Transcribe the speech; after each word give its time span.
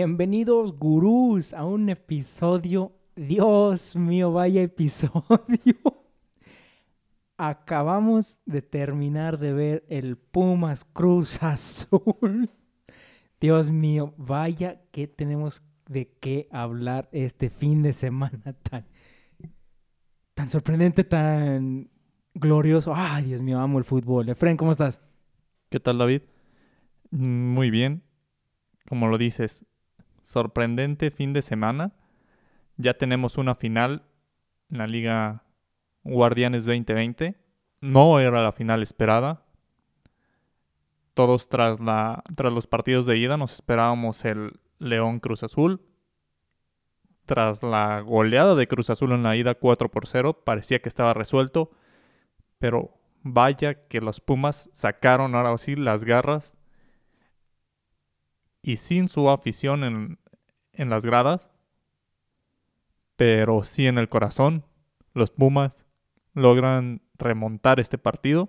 Bienvenidos, 0.00 0.78
gurús, 0.78 1.52
a 1.52 1.64
un 1.64 1.88
episodio. 1.88 2.92
Dios 3.16 3.96
mío, 3.96 4.30
vaya 4.30 4.62
episodio. 4.62 5.74
Acabamos 7.36 8.38
de 8.46 8.62
terminar 8.62 9.40
de 9.40 9.52
ver 9.52 9.84
el 9.88 10.16
Pumas 10.16 10.84
Cruz 10.84 11.42
Azul. 11.42 12.48
Dios 13.40 13.70
mío, 13.70 14.14
vaya 14.16 14.80
que 14.92 15.08
tenemos 15.08 15.64
de 15.88 16.16
qué 16.20 16.46
hablar 16.52 17.08
este 17.10 17.50
fin 17.50 17.82
de 17.82 17.92
semana 17.92 18.52
tan, 18.70 18.86
tan 20.34 20.48
sorprendente, 20.48 21.02
tan 21.02 21.90
glorioso. 22.34 22.92
Ay, 22.94 23.24
Dios 23.24 23.42
mío, 23.42 23.58
amo 23.58 23.78
el 23.78 23.84
fútbol. 23.84 24.28
Efren, 24.28 24.56
¿cómo 24.56 24.70
estás? 24.70 25.00
¿Qué 25.68 25.80
tal, 25.80 25.98
David? 25.98 26.22
Muy 27.10 27.72
bien. 27.72 28.04
Como 28.88 29.08
lo 29.08 29.18
dices, 29.18 29.66
sorprendente 30.28 31.10
fin 31.10 31.32
de 31.32 31.40
semana. 31.40 31.92
Ya 32.76 32.94
tenemos 32.94 33.38
una 33.38 33.54
final 33.54 34.02
en 34.70 34.78
la 34.78 34.86
Liga 34.86 35.44
Guardianes 36.04 36.66
2020. 36.66 37.34
No 37.80 38.20
era 38.20 38.42
la 38.42 38.52
final 38.52 38.82
esperada. 38.82 39.46
Todos 41.14 41.48
tras, 41.48 41.80
la, 41.80 42.22
tras 42.36 42.52
los 42.52 42.66
partidos 42.66 43.06
de 43.06 43.16
ida 43.16 43.38
nos 43.38 43.54
esperábamos 43.54 44.22
el 44.26 44.60
León 44.78 45.18
Cruz 45.20 45.44
Azul. 45.44 45.80
Tras 47.24 47.62
la 47.62 48.00
goleada 48.02 48.54
de 48.54 48.68
Cruz 48.68 48.90
Azul 48.90 49.12
en 49.12 49.22
la 49.22 49.34
ida 49.34 49.54
4 49.54 49.90
por 49.90 50.06
0, 50.06 50.42
parecía 50.44 50.80
que 50.80 50.90
estaba 50.90 51.14
resuelto. 51.14 51.70
Pero 52.58 52.90
vaya 53.22 53.86
que 53.86 54.02
los 54.02 54.20
Pumas 54.20 54.68
sacaron 54.74 55.34
ahora 55.34 55.56
sí 55.56 55.74
las 55.74 56.04
garras. 56.04 56.57
Y 58.62 58.76
sin 58.76 59.08
su 59.08 59.30
afición 59.30 59.84
en, 59.84 60.18
en 60.72 60.90
las 60.90 61.04
gradas, 61.04 61.50
pero 63.16 63.64
sí 63.64 63.86
en 63.86 63.98
el 63.98 64.08
corazón, 64.08 64.64
los 65.14 65.30
Pumas 65.30 65.84
logran 66.34 67.02
remontar 67.18 67.80
este 67.80 67.98
partido. 67.98 68.48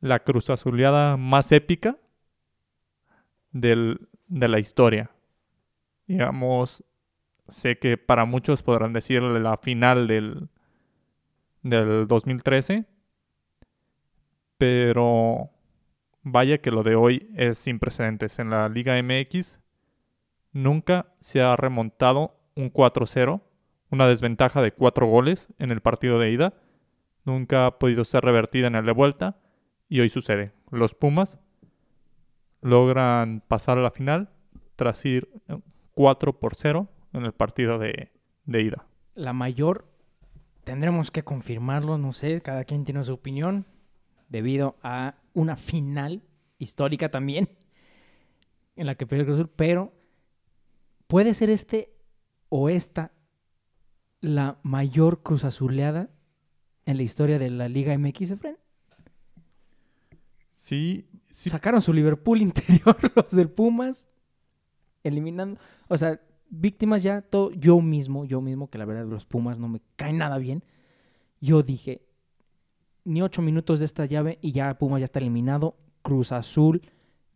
La 0.00 0.20
cruz 0.20 0.50
azuleada 0.50 1.16
más 1.16 1.52
épica 1.52 1.98
del, 3.52 4.08
de 4.26 4.48
la 4.48 4.58
historia. 4.58 5.10
Digamos, 6.06 6.84
sé 7.48 7.78
que 7.78 7.96
para 7.96 8.24
muchos 8.24 8.62
podrán 8.62 8.92
decirle 8.92 9.40
la 9.40 9.56
final 9.56 10.06
del, 10.06 10.48
del 11.62 12.06
2013, 12.08 12.86
pero 14.58 15.31
vaya 16.32 16.58
que 16.58 16.70
lo 16.70 16.82
de 16.82 16.94
hoy 16.94 17.30
es 17.36 17.58
sin 17.58 17.78
precedentes. 17.78 18.38
En 18.38 18.50
la 18.50 18.68
Liga 18.68 19.00
MX 19.00 19.60
nunca 20.52 21.14
se 21.20 21.42
ha 21.42 21.54
remontado 21.56 22.40
un 22.56 22.72
4-0, 22.72 23.42
una 23.90 24.06
desventaja 24.06 24.62
de 24.62 24.72
4 24.72 25.06
goles 25.06 25.48
en 25.58 25.70
el 25.70 25.80
partido 25.80 26.18
de 26.18 26.30
ida. 26.30 26.54
Nunca 27.24 27.66
ha 27.66 27.78
podido 27.78 28.04
ser 28.04 28.24
revertida 28.24 28.66
en 28.66 28.74
el 28.74 28.86
de 28.86 28.92
vuelta 28.92 29.38
y 29.88 30.00
hoy 30.00 30.08
sucede. 30.08 30.52
Los 30.70 30.94
Pumas 30.94 31.38
logran 32.62 33.42
pasar 33.46 33.78
a 33.78 33.82
la 33.82 33.90
final 33.90 34.30
tras 34.76 35.04
ir 35.04 35.28
4 35.94 36.40
por 36.40 36.54
0 36.54 36.88
en 37.12 37.24
el 37.24 37.32
partido 37.32 37.78
de, 37.78 38.10
de 38.46 38.62
ida. 38.62 38.86
La 39.14 39.34
mayor, 39.34 39.86
tendremos 40.64 41.10
que 41.10 41.22
confirmarlo, 41.22 41.98
no 41.98 42.12
sé, 42.12 42.40
cada 42.40 42.64
quien 42.64 42.84
tiene 42.84 43.04
su 43.04 43.12
opinión, 43.12 43.66
debido 44.32 44.76
a 44.82 45.14
una 45.34 45.56
final 45.56 46.22
histórica 46.58 47.10
también, 47.10 47.50
en 48.76 48.86
la 48.86 48.96
que 48.96 49.06
perdió 49.06 49.20
el 49.20 49.26
Cruz 49.26 49.38
Azul, 49.38 49.52
pero 49.54 49.92
puede 51.06 51.34
ser 51.34 51.50
este 51.50 51.94
o 52.48 52.68
esta 52.68 53.12
la 54.20 54.58
mayor 54.62 55.22
cruz 55.22 55.44
azuleada 55.44 56.10
en 56.86 56.96
la 56.96 57.02
historia 57.02 57.38
de 57.38 57.50
la 57.50 57.68
Liga 57.68 57.96
MX, 57.96 58.32
Efren? 58.32 58.56
Sí, 60.52 61.08
sí. 61.30 61.50
Sacaron 61.50 61.82
su 61.82 61.92
Liverpool 61.92 62.40
interior 62.42 62.96
los 63.14 63.30
del 63.30 63.50
Pumas, 63.50 64.08
eliminando, 65.02 65.60
o 65.88 65.98
sea, 65.98 66.20
víctimas 66.48 67.02
ya, 67.02 67.20
todo, 67.20 67.50
yo 67.52 67.80
mismo, 67.80 68.24
yo 68.24 68.40
mismo, 68.40 68.70
que 68.70 68.78
la 68.78 68.84
verdad 68.84 69.06
los 69.06 69.26
Pumas 69.26 69.58
no 69.58 69.68
me 69.68 69.82
caen 69.96 70.18
nada 70.18 70.38
bien, 70.38 70.64
yo 71.40 71.62
dije, 71.62 72.06
ni 73.04 73.22
ocho 73.22 73.42
minutos 73.42 73.80
de 73.80 73.86
esta 73.86 74.04
llave 74.04 74.38
y 74.40 74.52
ya 74.52 74.78
Pumas 74.78 75.00
ya 75.00 75.04
está 75.04 75.18
eliminado, 75.18 75.76
Cruz 76.02 76.32
Azul 76.32 76.82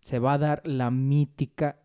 se 0.00 0.19
va 0.19 0.34
a 0.34 0.38
dar 0.38 0.62
la 0.65 0.91
mítica, 0.91 1.81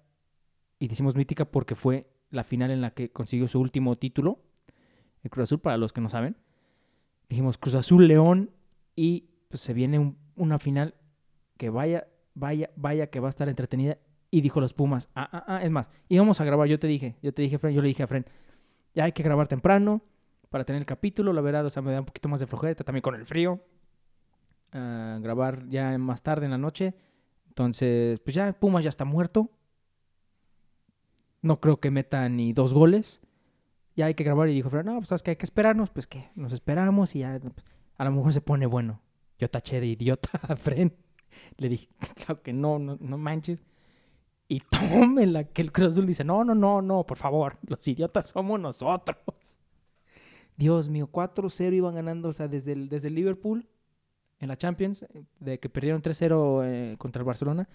y 0.80 0.88
decimos 0.88 1.16
mítica 1.16 1.46
porque 1.46 1.76
fue 1.76 2.12
la 2.30 2.44
final 2.44 2.72
en 2.72 2.82
la 2.82 2.92
que 2.92 3.12
consiguió 3.12 3.48
su 3.48 3.60
último 3.60 3.98
título, 3.98 4.44
el 5.24 5.30
Cruz 5.30 5.44
Azul, 5.44 5.60
para 5.60 5.78
los 5.78 5.94
que 5.94 6.02
no 6.02 6.10
saben. 6.10 6.38
Dijimos 7.30 7.58
Cruz 7.58 7.76
Azul 7.76 8.08
León 8.08 8.52
y 8.96 9.30
pues 9.50 9.62
se 9.62 9.74
viene 9.74 10.16
una 10.36 10.58
final 10.58 10.96
que 11.58 11.70
vaya, 11.70 12.08
vaya, 12.34 12.70
vaya 12.76 13.10
que 13.10 13.20
va 13.20 13.28
a 13.28 13.30
estar 13.30 13.50
entretenida. 13.50 13.98
Y 14.30 14.42
dijo 14.42 14.62
los 14.62 14.74
Pumas, 14.74 15.10
ah, 15.14 15.30
ah, 15.32 15.44
ah, 15.48 15.64
es 15.64 15.72
más, 15.72 15.90
íbamos 16.08 16.40
a 16.40 16.46
grabar, 16.46 16.68
yo 16.68 16.80
te 16.80 16.88
dije, 16.88 17.18
yo 17.22 17.34
te 17.34 17.42
dije, 17.42 17.58
Fren, 17.58 17.74
yo 17.74 17.82
le 17.82 17.90
dije 17.90 18.04
a 18.04 18.08
Fren, 18.08 18.26
ya 18.94 19.06
hay 19.06 19.12
que 19.12 19.24
grabar 19.24 19.48
temprano 19.48 20.02
para 20.52 20.66
tener 20.66 20.82
el 20.82 20.86
capítulo, 20.86 21.32
la 21.32 21.42
verdad, 21.42 21.66
o 21.66 21.70
sea, 21.70 21.82
me 21.82 21.94
da 21.94 22.02
un 22.02 22.06
poquito 22.06 22.28
más 22.28 22.42
de 22.42 22.46
flojera, 22.46 22.76
también 22.76 23.02
con 23.02 23.16
el 23.16 23.26
frío. 23.26 23.62
Grabar 24.74 25.68
ya 25.70 25.98
más 25.98 26.22
tarde 26.22 26.46
en 26.46 26.52
la 26.52 26.58
noche. 26.58 26.94
Entonces, 27.48 28.20
pues 28.20 28.36
ya 28.36 28.52
Pumas 28.54 28.84
ya 28.84 28.90
está 28.90 29.06
muerto. 29.06 29.50
No 31.42 31.62
creo 31.62 31.80
que 31.80 31.90
meta 31.90 32.28
ni 32.28 32.52
dos 32.52 32.74
goles. 32.74 33.22
Ya 33.96 34.06
hay 34.06 34.14
que 34.14 34.26
grabar 34.26 34.50
y 34.50 34.54
dijo, 34.54 34.70
no, 34.84 34.98
pues 34.98 35.08
sabes 35.10 35.24
que 35.24 35.32
hay 35.32 35.38
que 35.38 35.46
esperarnos, 35.46 35.90
pues 35.90 36.06
que 36.06 36.30
nos 36.36 36.52
esperamos 36.52 37.16
y 37.16 37.20
ya 37.20 37.40
pues, 37.40 37.66
a 37.98 38.04
lo 38.04 38.12
mejor 38.12 38.34
se 38.34 38.42
pone 38.42 38.66
bueno. 38.66 39.02
Yo 39.40 39.50
taché 39.50 39.80
de 39.80 39.88
idiota 39.88 40.30
a 40.48 40.56
Fren. 40.58 40.94
Le 41.58 41.70
dije, 41.70 41.88
claro 42.26 42.42
que 42.42 42.52
no, 42.52 42.78
no, 42.78 42.98
no 43.00 43.18
manches. 43.18 43.64
Y 44.50 44.60
tómela, 44.70 45.46
que 45.46 45.62
el 45.62 45.72
Cruz 45.72 45.94
Azul 45.94 46.06
dice, 46.06 46.26
no, 46.26 46.44
no, 46.44 46.56
no, 46.56 46.82
no, 46.82 47.06
por 47.06 47.18
favor, 47.18 47.58
los 47.68 47.88
idiotas 47.88 48.28
somos 48.28 48.60
nosotros. 48.60 49.62
Dios 50.62 50.90
mío, 50.90 51.10
4-0 51.12 51.74
iban 51.74 51.96
ganando, 51.96 52.30
o 52.30 52.34
sea, 52.34 52.48
desde 52.48 52.74
el, 52.74 52.88
desde 52.88 53.08
el 53.08 53.16
Liverpool 53.16 53.68
en 54.40 54.48
la 54.48 54.58
Champions, 54.58 55.08
de 55.40 55.60
que 55.60 55.70
perdieron 55.70 56.04
3-0 56.04 56.62
eh, 56.64 56.96
contra 57.00 57.20
el 57.22 57.26
Barcelona. 57.26 57.68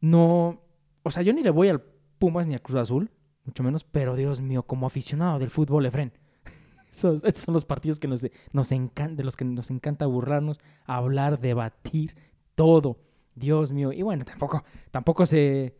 No, 0.00 0.62
o 1.02 1.10
sea, 1.10 1.22
yo 1.22 1.34
ni 1.34 1.42
le 1.42 1.50
voy 1.50 1.68
al 1.68 1.82
Pumas 2.18 2.46
ni 2.46 2.54
a 2.54 2.58
Cruz 2.58 2.78
Azul, 2.78 3.10
mucho 3.44 3.62
menos, 3.62 3.84
pero 3.84 4.16
Dios 4.16 4.40
mío, 4.40 4.62
como 4.62 4.86
aficionado 4.86 5.38
del 5.38 5.50
fútbol, 5.50 5.84
Efren. 5.84 6.10
estos 6.90 7.38
son 7.38 7.52
los 7.52 7.66
partidos 7.66 7.98
que 7.98 8.08
nos, 8.08 8.26
nos 8.54 8.70
de 8.70 9.22
los 9.22 9.36
que 9.36 9.44
nos 9.44 9.70
encanta 9.70 10.06
burlarnos, 10.06 10.58
hablar, 10.86 11.38
debatir, 11.38 12.14
todo. 12.54 12.96
Dios 13.34 13.72
mío. 13.72 13.92
Y 13.92 14.00
bueno, 14.00 14.24
tampoco, 14.24 14.64
tampoco 14.90 15.26
se. 15.26 15.76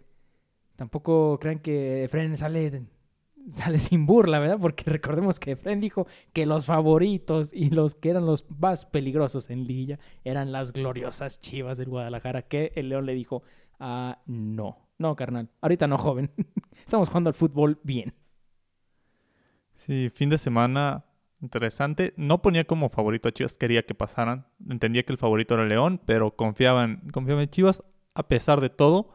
Tampoco 0.77 1.39
crean 1.41 1.61
que 1.61 2.05
Efren 2.05 2.37
sale, 2.37 2.85
sale 3.49 3.79
sin 3.79 4.07
burla, 4.07 4.39
¿verdad? 4.39 4.59
Porque 4.61 4.85
recordemos 4.87 5.41
que 5.41 5.53
Efren 5.53 5.81
dijo 5.81 6.07
que 6.33 6.47
los 6.47 6.67
favoritos 6.67 7.53
y 7.53 7.71
los 7.71 7.95
que 7.95 8.11
eran 8.11 8.27
los 8.27 8.45
más 8.51 8.85
peligrosos 8.85 9.51
en 9.51 9.67
Lilla 9.67 9.99
eran 10.25 10.53
las 10.53 10.73
gloriosas 10.73 11.41
chivas 11.41 11.79
del 11.79 11.89
Guadalajara, 11.89 12.43
que 12.43 12.73
el 12.75 12.89
León 12.89 13.07
le 13.07 13.15
dijo, 13.15 13.43
ah, 13.79 14.19
no. 14.27 14.79
No, 14.99 15.17
carnal. 15.17 15.49
Ahorita 15.63 15.87
no, 15.87 15.97
joven. 15.97 16.31
Estamos 16.85 17.09
jugando 17.09 17.29
al 17.29 17.35
fútbol 17.35 17.81
bien. 17.83 18.13
Sí, 19.73 20.11
fin 20.11 20.29
de 20.29 20.37
semana 20.37 21.07
interesante. 21.41 22.13
No 22.17 22.43
ponía 22.43 22.67
como 22.67 22.91
favorito 22.91 23.29
a 23.29 23.33
Chivas, 23.33 23.57
quería 23.57 23.83
que 23.83 23.95
pasaran. 23.95 24.47
Entendía 24.69 25.03
que 25.05 25.13
el 25.13 25.19
favorito 25.19 25.55
era 25.55 25.65
León, 25.65 26.01
pero 26.05 26.37
confiaba 26.37 26.85
en, 26.85 27.01
confiaba 27.13 27.43
en 27.43 27.49
Chivas. 27.49 27.83
A 28.15 28.29
pesar 28.29 28.61
de 28.61 28.69
todo, 28.69 29.15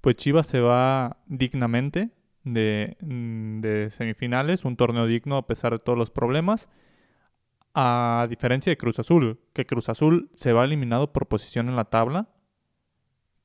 pues 0.00 0.14
Chivas 0.14 0.46
se 0.46 0.60
va 0.60 1.16
dignamente 1.26 2.10
de, 2.46 2.96
mm, 3.00 3.60
de 3.60 3.90
semifinales. 3.90 4.64
Un 4.64 4.76
torneo 4.76 5.06
digno 5.06 5.36
a 5.36 5.46
pesar 5.46 5.72
de 5.72 5.78
todos 5.78 5.98
los 5.98 6.10
problemas. 6.10 6.70
A 7.74 8.26
diferencia 8.30 8.70
de 8.70 8.78
Cruz 8.78 8.98
Azul, 8.98 9.40
que 9.52 9.66
Cruz 9.66 9.90
Azul 9.90 10.30
se 10.32 10.54
va 10.54 10.64
eliminado 10.64 11.12
por 11.12 11.26
posición 11.26 11.68
en 11.68 11.76
la 11.76 11.84
tabla, 11.84 12.28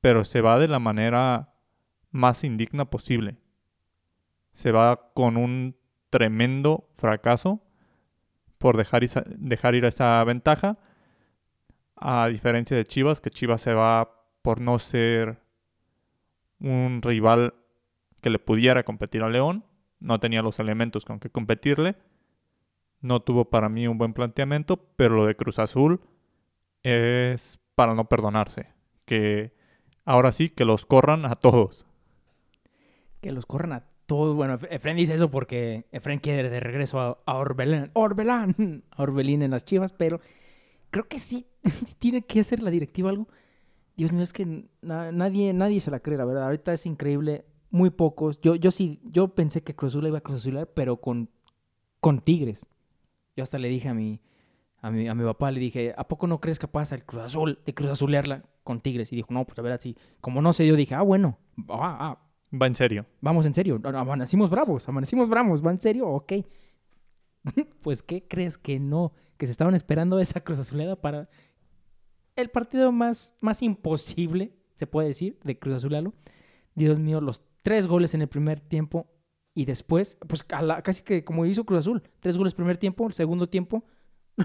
pero 0.00 0.24
se 0.24 0.40
va 0.40 0.58
de 0.58 0.68
la 0.68 0.78
manera 0.78 1.52
más 2.10 2.44
indigna 2.44 2.86
posible. 2.86 3.36
Se 4.52 4.72
va 4.72 5.12
con 5.12 5.36
un 5.36 5.76
tremendo 6.08 6.88
fracaso 6.94 7.62
por 8.56 8.76
dejar, 8.76 9.02
dejar 9.36 9.74
ir 9.74 9.84
esa 9.84 10.22
ventaja. 10.24 10.78
A 11.96 12.28
diferencia 12.28 12.76
de 12.76 12.84
Chivas, 12.84 13.20
que 13.20 13.30
Chivas 13.30 13.60
se 13.60 13.74
va 13.74 14.14
por 14.42 14.60
no 14.60 14.78
ser 14.78 15.42
un 16.58 17.02
rival 17.02 17.54
que 18.22 18.30
le 18.30 18.38
pudiera 18.38 18.82
competir 18.84 19.22
a 19.22 19.28
León. 19.28 19.64
No 20.00 20.18
tenía 20.18 20.40
los 20.42 20.58
elementos 20.58 21.04
con 21.04 21.20
que 21.20 21.28
competirle. 21.28 21.96
No 23.00 23.20
tuvo 23.20 23.50
para 23.50 23.68
mí 23.68 23.86
un 23.86 23.98
buen 23.98 24.14
planteamiento, 24.14 24.78
pero 24.96 25.14
lo 25.16 25.26
de 25.26 25.36
Cruz 25.36 25.58
Azul 25.58 26.00
es 26.82 27.58
para 27.74 27.94
no 27.94 28.08
perdonarse. 28.08 28.68
Que 29.04 29.52
ahora 30.04 30.32
sí, 30.32 30.48
que 30.48 30.64
los 30.64 30.86
corran 30.86 31.24
a 31.26 31.34
todos. 31.36 31.86
Que 33.20 33.32
los 33.32 33.46
corran 33.46 33.72
a 33.72 33.84
todos. 34.06 34.34
Bueno, 34.36 34.54
Ef- 34.54 34.68
Efren 34.70 34.96
dice 34.96 35.14
eso 35.14 35.30
porque 35.30 35.86
Efren 35.92 36.18
quiere 36.20 36.48
de 36.50 36.60
regreso 36.60 37.00
a, 37.00 37.18
a 37.26 37.36
Orbelán. 37.36 37.90
Orbelín 38.96 39.42
en 39.42 39.50
las 39.50 39.64
chivas, 39.64 39.92
pero 39.92 40.20
creo 40.90 41.08
que 41.08 41.18
sí 41.18 41.46
tiene 41.98 42.22
que 42.22 42.40
hacer 42.40 42.62
la 42.62 42.70
directiva 42.70 43.10
algo. 43.10 43.28
Dios 43.96 44.12
mío, 44.12 44.22
es 44.22 44.32
que 44.32 44.68
na- 44.80 45.12
nadie, 45.12 45.52
nadie 45.52 45.80
se 45.80 45.90
la 45.90 46.00
cree, 46.00 46.16
la 46.18 46.24
verdad. 46.24 46.44
Ahorita 46.44 46.72
es 46.72 46.86
increíble. 46.86 47.44
Muy 47.72 47.90
pocos. 47.90 48.40
Yo, 48.40 48.54
yo 48.54 48.70
sí, 48.70 49.00
yo 49.02 49.34
pensé 49.34 49.62
que 49.62 49.74
Cruz 49.74 49.92
Azul 49.94 50.06
iba 50.06 50.18
a 50.18 50.20
Cruz 50.20 50.36
Azular, 50.36 50.68
pero 50.72 50.98
con, 50.98 51.30
con 52.00 52.20
Tigres. 52.20 52.68
Yo 53.34 53.42
hasta 53.42 53.58
le 53.58 53.68
dije 53.68 53.88
a 53.88 53.94
mi, 53.94 54.20
a 54.76 54.90
mi, 54.90 55.08
a 55.08 55.14
mi 55.14 55.24
papá, 55.24 55.50
le 55.50 55.58
dije, 55.58 55.94
¿a 55.96 56.06
poco 56.06 56.26
no 56.26 56.38
crees 56.38 56.58
capaz 56.58 56.92
al 56.92 57.04
Cruz 57.04 57.22
Azul 57.22 57.58
de 57.64 57.72
Cruz 57.74 57.90
Azulearla 57.90 58.44
con 58.62 58.80
Tigres? 58.80 59.12
Y 59.12 59.16
dijo, 59.16 59.32
no, 59.32 59.44
pues 59.46 59.56
la 59.56 59.62
verdad 59.64 59.80
sí. 59.80 59.96
Como 60.20 60.42
no 60.42 60.52
sé, 60.52 60.66
yo 60.66 60.76
dije, 60.76 60.94
ah, 60.94 61.00
bueno, 61.02 61.38
ah, 61.70 61.96
ah, 61.98 62.18
Va 62.54 62.66
en 62.66 62.74
serio. 62.74 63.06
vamos 63.22 63.46
en 63.46 63.54
serio. 63.54 63.80
Amanecimos 63.82 64.50
bravos, 64.50 64.86
amanecimos 64.86 65.28
bravos, 65.28 65.64
¿va 65.64 65.70
en 65.70 65.80
serio? 65.80 66.06
Ok. 66.06 66.34
pues, 67.80 68.02
¿qué 68.02 68.28
crees 68.28 68.58
que 68.58 68.78
no? 68.78 69.14
Que 69.38 69.46
se 69.46 69.52
estaban 69.52 69.74
esperando 69.74 70.20
esa 70.20 70.42
Cruz 70.42 70.58
Azulera 70.58 70.96
para 70.96 71.30
el 72.36 72.50
partido 72.50 72.92
más, 72.92 73.34
más 73.40 73.62
imposible, 73.62 74.52
se 74.74 74.86
puede 74.86 75.08
decir, 75.08 75.38
de 75.42 75.58
Cruz 75.58 75.76
Azulalo. 75.76 76.12
Dios 76.74 76.98
mío, 76.98 77.22
los 77.22 77.42
tres 77.62 77.86
goles 77.86 78.14
en 78.14 78.22
el 78.22 78.28
primer 78.28 78.60
tiempo 78.60 79.06
y 79.54 79.64
después, 79.64 80.18
pues 80.28 80.44
a 80.50 80.62
la- 80.62 80.82
casi 80.82 81.02
que 81.02 81.24
como 81.24 81.44
hizo 81.46 81.64
Cruz 81.64 81.80
Azul, 81.80 82.02
tres 82.20 82.36
goles 82.38 82.54
primer 82.54 82.76
tiempo, 82.78 83.06
el 83.06 83.12
segundo 83.14 83.48
tiempo 83.48 83.84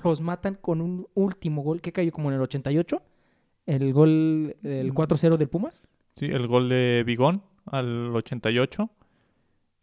los 0.04 0.22
matan 0.22 0.56
con 0.56 0.82
un 0.82 1.08
último 1.14 1.62
gol 1.64 1.82
que 1.82 1.94
cayó 1.94 2.12
como 2.12 2.30
en 2.30 2.36
el 2.36 2.42
88, 2.42 3.02
el 3.66 3.94
gol 3.94 4.56
del 4.62 4.94
4-0 4.94 5.38
del 5.38 5.50
Pumas. 5.50 5.82
Sí, 6.16 6.26
el 6.26 6.48
gol 6.48 6.68
de 6.70 7.04
Bigón 7.06 7.44
al 7.66 8.16
88. 8.16 8.90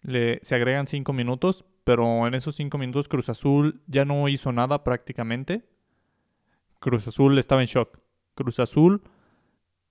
Le, 0.02 0.40
se 0.42 0.54
agregan 0.54 0.86
cinco 0.86 1.12
minutos, 1.12 1.64
pero 1.84 2.26
en 2.26 2.34
esos 2.34 2.54
cinco 2.56 2.76
minutos 2.76 3.08
Cruz 3.08 3.28
Azul 3.30 3.80
ya 3.86 4.04
no 4.04 4.28
hizo 4.28 4.52
nada 4.52 4.84
prácticamente. 4.84 5.64
Cruz 6.80 7.08
Azul 7.08 7.38
estaba 7.38 7.62
en 7.62 7.66
shock. 7.66 7.98
Cruz 8.34 8.58
Azul 8.60 9.02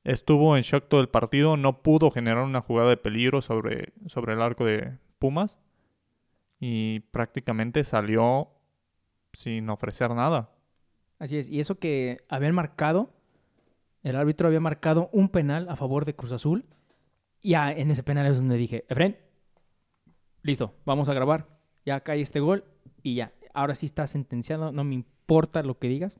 estuvo 0.03 0.57
en 0.57 0.63
shock 0.63 0.87
todo 0.87 1.01
el 1.01 1.09
partido, 1.09 1.57
no 1.57 1.81
pudo 1.81 2.11
generar 2.11 2.43
una 2.43 2.61
jugada 2.61 2.89
de 2.89 2.97
peligro 2.97 3.41
sobre, 3.41 3.93
sobre 4.07 4.33
el 4.33 4.41
arco 4.41 4.65
de 4.65 4.97
Pumas 5.19 5.59
y 6.59 7.01
prácticamente 7.11 7.83
salió 7.83 8.49
sin 9.33 9.69
ofrecer 9.69 10.11
nada. 10.11 10.51
Así 11.19 11.37
es, 11.37 11.49
y 11.49 11.59
eso 11.59 11.79
que 11.79 12.17
habían 12.27 12.55
marcado, 12.55 13.13
el 14.03 14.15
árbitro 14.15 14.47
había 14.47 14.59
marcado 14.59 15.09
un 15.13 15.29
penal 15.29 15.69
a 15.69 15.75
favor 15.75 16.05
de 16.05 16.15
Cruz 16.15 16.31
Azul. 16.31 16.65
Y 17.41 17.55
en 17.55 17.91
ese 17.91 18.03
penal 18.03 18.25
es 18.25 18.37
donde 18.37 18.57
dije, 18.57 18.85
Efren, 18.87 19.17
listo, 20.41 20.73
vamos 20.85 21.09
a 21.09 21.13
grabar. 21.13 21.47
Ya 21.85 22.01
cae 22.01 22.21
este 22.21 22.39
gol 22.39 22.63
y 23.01 23.15
ya. 23.15 23.33
Ahora 23.53 23.75
sí 23.75 23.85
está 23.85 24.07
sentenciado, 24.07 24.71
no 24.71 24.83
me 24.83 24.95
importa 24.95 25.63
lo 25.63 25.77
que 25.77 25.87
digas. 25.87 26.19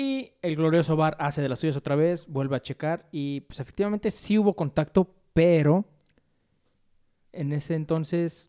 Y 0.00 0.30
el 0.42 0.54
glorioso 0.54 0.94
VAR 0.94 1.16
hace 1.18 1.42
de 1.42 1.48
las 1.48 1.58
suyas 1.58 1.76
otra 1.76 1.96
vez, 1.96 2.28
vuelve 2.28 2.54
a 2.54 2.62
checar 2.62 3.08
y 3.10 3.40
pues 3.40 3.58
efectivamente 3.58 4.12
sí 4.12 4.38
hubo 4.38 4.54
contacto, 4.54 5.12
pero 5.34 5.86
en 7.32 7.52
ese 7.52 7.74
entonces, 7.74 8.48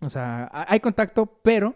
o 0.00 0.08
sea, 0.08 0.44
ha- 0.50 0.72
hay 0.72 0.80
contacto, 0.80 1.26
pero 1.42 1.74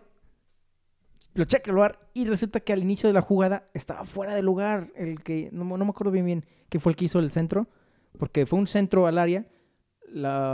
lo 1.34 1.44
checa 1.44 1.70
el 1.70 1.76
VAR 1.76 1.98
y 2.14 2.24
resulta 2.24 2.60
que 2.60 2.72
al 2.72 2.80
inicio 2.82 3.10
de 3.10 3.12
la 3.12 3.20
jugada 3.20 3.68
estaba 3.74 4.04
fuera 4.04 4.34
de 4.34 4.40
lugar 4.42 4.90
el 4.96 5.22
que, 5.22 5.50
no, 5.52 5.64
me- 5.66 5.84
acuerdo 5.90 6.10
bien 6.10 6.24
bien 6.24 6.46
qué 6.70 6.80
fue 6.80 6.92
el 6.92 6.96
que 6.96 7.04
hizo 7.04 7.18
el 7.18 7.30
centro, 7.30 7.66
porque 8.18 8.46
fue 8.46 8.58
un 8.58 8.66
centro 8.66 9.06
al 9.06 9.18
área, 9.18 9.44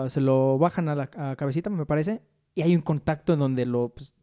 se 0.08 0.20
lo 0.20 0.58
bajan 0.58 0.88
a 0.88 0.96
la 0.96 1.06
cabecita, 1.36 1.70
me 1.70 1.86
parece, 1.86 2.20
y 2.56 2.62
hay 2.62 2.74
un 2.74 2.82
contacto 2.82 3.34
en 3.34 3.38
donde 3.38 3.64
lo, 3.64 3.90
pues, 3.90 4.16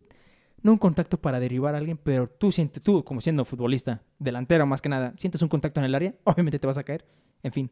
no 0.63 0.71
un 0.71 0.77
contacto 0.79 1.21
para 1.21 1.39
derribar 1.39 1.75
a 1.75 1.77
alguien, 1.77 1.97
pero 2.01 2.27
tú 2.27 2.51
sientes, 2.51 2.81
tú 2.81 3.03
como 3.03 3.21
siendo 3.21 3.45
futbolista, 3.45 4.01
delantero 4.17 4.65
más 4.65 4.81
que 4.81 4.89
nada, 4.89 5.13
sientes 5.17 5.41
un 5.41 5.49
contacto 5.49 5.79
en 5.79 5.85
el 5.85 5.93
área, 5.95 6.15
obviamente 6.23 6.57
te 6.57 6.65
vas 6.67 6.77
a 6.77 6.83
caer, 6.83 7.05
en 7.43 7.51
fin. 7.51 7.71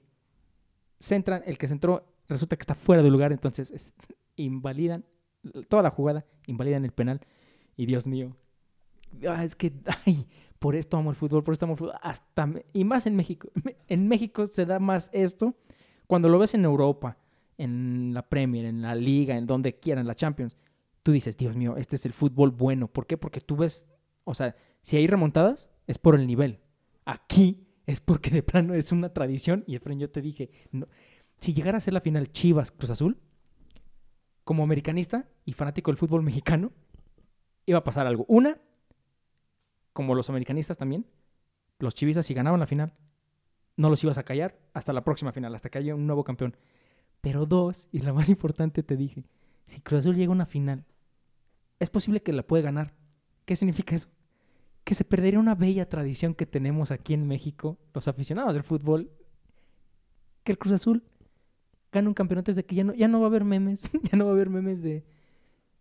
Centran, 1.00 1.42
el 1.46 1.58
que 1.58 1.68
centró 1.68 2.06
resulta 2.28 2.56
que 2.56 2.62
está 2.62 2.76
fuera 2.76 3.02
de 3.02 3.10
lugar, 3.10 3.32
entonces 3.32 3.72
es- 3.72 3.94
invalidan 4.36 5.04
toda 5.70 5.82
la 5.84 5.90
jugada, 5.90 6.26
invalidan 6.46 6.86
el 6.86 6.92
penal, 6.92 7.22
y 7.76 7.86
Dios 7.88 8.06
mío, 8.08 8.36
ah, 9.28 9.44
es 9.44 9.56
que, 9.56 9.74
ay, 10.06 10.28
por 10.60 10.76
esto 10.76 10.98
amo 10.98 11.10
el 11.10 11.16
fútbol, 11.16 11.44
por 11.44 11.54
esto 11.54 11.66
amo 11.66 11.74
el 11.74 11.80
fútbol, 11.80 11.96
hasta, 12.02 12.48
y 12.74 12.84
más 12.84 13.08
en 13.08 13.16
México. 13.16 13.50
En 13.88 14.08
México 14.08 14.46
se 14.46 14.66
da 14.66 14.80
más 14.80 15.10
esto 15.14 15.56
cuando 16.08 16.30
lo 16.30 16.38
ves 16.38 16.54
en 16.54 16.66
Europa, 16.66 17.18
en 17.58 18.14
la 18.14 18.28
Premier, 18.28 18.66
en 18.66 18.82
la 18.82 18.94
Liga, 18.96 19.38
en 19.38 19.48
donde 19.48 19.80
quieran, 19.80 20.06
la 20.06 20.14
Champions. 20.16 20.56
Tú 21.04 21.12
dices, 21.12 21.38
Dios 21.38 21.56
mío, 21.56 21.76
este 21.78 21.96
es 21.96 22.06
el 22.06 22.14
fútbol 22.14 22.52
bueno. 22.52 22.88
¿Por 22.88 23.08
qué? 23.08 23.18
Porque 23.18 23.42
tú 23.42 23.56
ves, 23.56 23.88
o 24.24 24.34
sea, 24.34 24.56
si 24.82 24.98
hay 24.98 25.08
remontadas, 25.08 25.72
es 25.88 25.98
por 25.98 26.16
el 26.16 26.28
nivel. 26.28 26.60
Aquí 27.06 27.68
es 27.86 28.00
porque 28.00 28.30
de 28.30 28.44
plano 28.44 28.74
es 28.74 28.92
una 28.92 29.14
tradición. 29.14 29.64
Y 29.68 29.76
Efraín, 29.76 30.00
yo 30.00 30.10
te 30.10 30.22
dije, 30.22 30.52
no, 30.72 30.88
si 31.40 31.54
llegara 31.54 31.78
a 31.78 31.82
ser 31.82 31.94
la 31.94 32.02
final 32.02 32.32
Chivas 32.32 32.72
Cruz 32.72 32.92
Azul, 32.92 33.18
como 34.44 34.64
americanista 34.64 35.28
y 35.46 35.54
fanático 35.54 35.92
del 35.92 35.98
fútbol 35.98 36.24
mexicano, 36.24 36.72
iba 37.66 37.80
a 37.80 37.84
pasar 37.84 38.08
algo. 38.08 38.26
Una, 38.28 38.60
como 39.94 40.16
los 40.16 40.30
americanistas 40.30 40.78
también, 40.78 41.06
los 41.80 41.96
chivistas 41.96 42.26
si 42.26 42.34
ganaban 42.34 42.60
la 42.60 42.68
final, 42.68 42.94
no 43.76 43.90
los 43.90 44.04
ibas 44.04 44.18
a 44.18 44.24
callar 44.24 44.60
hasta 44.74 44.94
la 44.94 45.04
próxima 45.04 45.32
final, 45.32 45.56
hasta 45.56 45.70
que 45.70 45.80
haya 45.80 45.96
un 45.96 46.06
nuevo 46.06 46.24
campeón. 46.24 46.56
Pero 47.22 47.46
dos, 47.46 47.88
y 47.92 48.00
la 48.00 48.14
más 48.14 48.30
importante 48.30 48.84
te 48.84 48.96
dije, 48.96 49.24
si 49.66 49.82
Cruz 49.82 50.00
Azul 50.02 50.16
llega 50.16 50.30
a 50.30 50.36
una 50.36 50.46
final, 50.46 50.86
es 51.80 51.90
posible 51.90 52.22
que 52.22 52.34
la 52.34 52.44
puede 52.44 52.64
ganar. 52.64 52.94
¿Qué 53.46 53.56
significa 53.56 53.96
eso? 53.96 54.10
Que 54.84 54.94
se 54.94 55.04
perdería 55.04 55.40
una 55.40 55.56
bella 55.56 55.90
tradición 55.90 56.34
que 56.36 56.46
tenemos 56.46 56.92
aquí 56.92 57.14
en 57.14 57.28
México, 57.28 57.78
los 57.94 58.08
aficionados 58.08 58.54
del 58.54 58.64
fútbol, 58.64 59.12
que 60.44 60.52
el 60.52 60.58
Cruz 60.58 60.74
Azul 60.74 61.04
gane 61.92 62.08
un 62.08 62.14
campeonato 62.14 62.52
desde 62.52 62.66
que 62.66 62.76
ya 62.76 62.84
no, 62.84 62.94
ya 62.94 63.08
no 63.08 63.20
va 63.20 63.26
a 63.26 63.30
haber 63.30 63.44
memes, 63.44 63.92
ya 64.12 64.18
no 64.18 64.26
va 64.26 64.32
a 64.32 64.34
haber 64.34 64.50
memes 64.50 64.82
de 64.82 65.04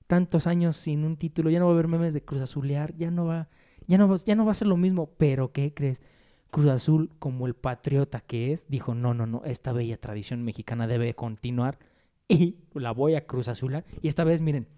tantos 0.07 0.47
años 0.47 0.77
sin 0.77 1.05
un 1.05 1.17
título, 1.17 1.51
ya 1.51 1.61
no 1.61 1.67
va 1.67 1.73
a 1.73 1.75
haber 1.75 1.89
memes 1.89 2.13
de 2.13 2.23
Cruz 2.23 2.41
Azulear, 2.41 2.97
ya 2.97 3.11
no 3.11 3.27
va, 3.27 3.49
ya 3.87 3.97
no 3.99 4.15
ya 4.17 4.35
no 4.35 4.45
va 4.45 4.53
a 4.53 4.57
ser 4.57 4.69
lo 4.69 4.77
mismo, 4.77 5.11
pero 5.17 5.53
¿qué 5.53 5.73
crees? 5.73 6.01
Cruz 6.51 6.67
Azul, 6.67 7.11
como 7.19 7.47
el 7.47 7.55
patriota 7.55 8.21
que 8.21 8.53
es, 8.53 8.67
dijo, 8.69 8.95
no, 8.95 9.15
no, 9.15 9.27
no, 9.27 9.43
esta 9.45 9.73
bella 9.73 9.97
tradición 9.97 10.43
mexicana 10.43 10.87
debe 10.89 11.15
continuar 11.15 11.79
y 12.39 12.57
la 12.75 12.93
voy 12.93 13.17
a 13.17 13.27
Cruz 13.27 13.49
Azular. 13.49 13.85
Y 14.01 14.09
esta 14.09 14.25
vez, 14.25 14.41
miren, 14.41 14.69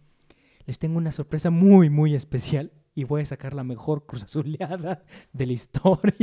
les 0.66 0.78
tengo 0.78 0.97
una 0.97 1.12
sorpresa 1.12 1.50
muy, 1.50 1.90
muy 1.90 2.14
especial 2.14 2.73
y 2.94 3.04
voy 3.04 3.23
a 3.23 3.26
sacar 3.26 3.52
la 3.52 3.62
mejor 3.62 4.06
Cruz 4.06 4.25
Azuleada 4.25 5.04
de 5.32 5.47
la 5.47 5.52
historia. 5.52 6.14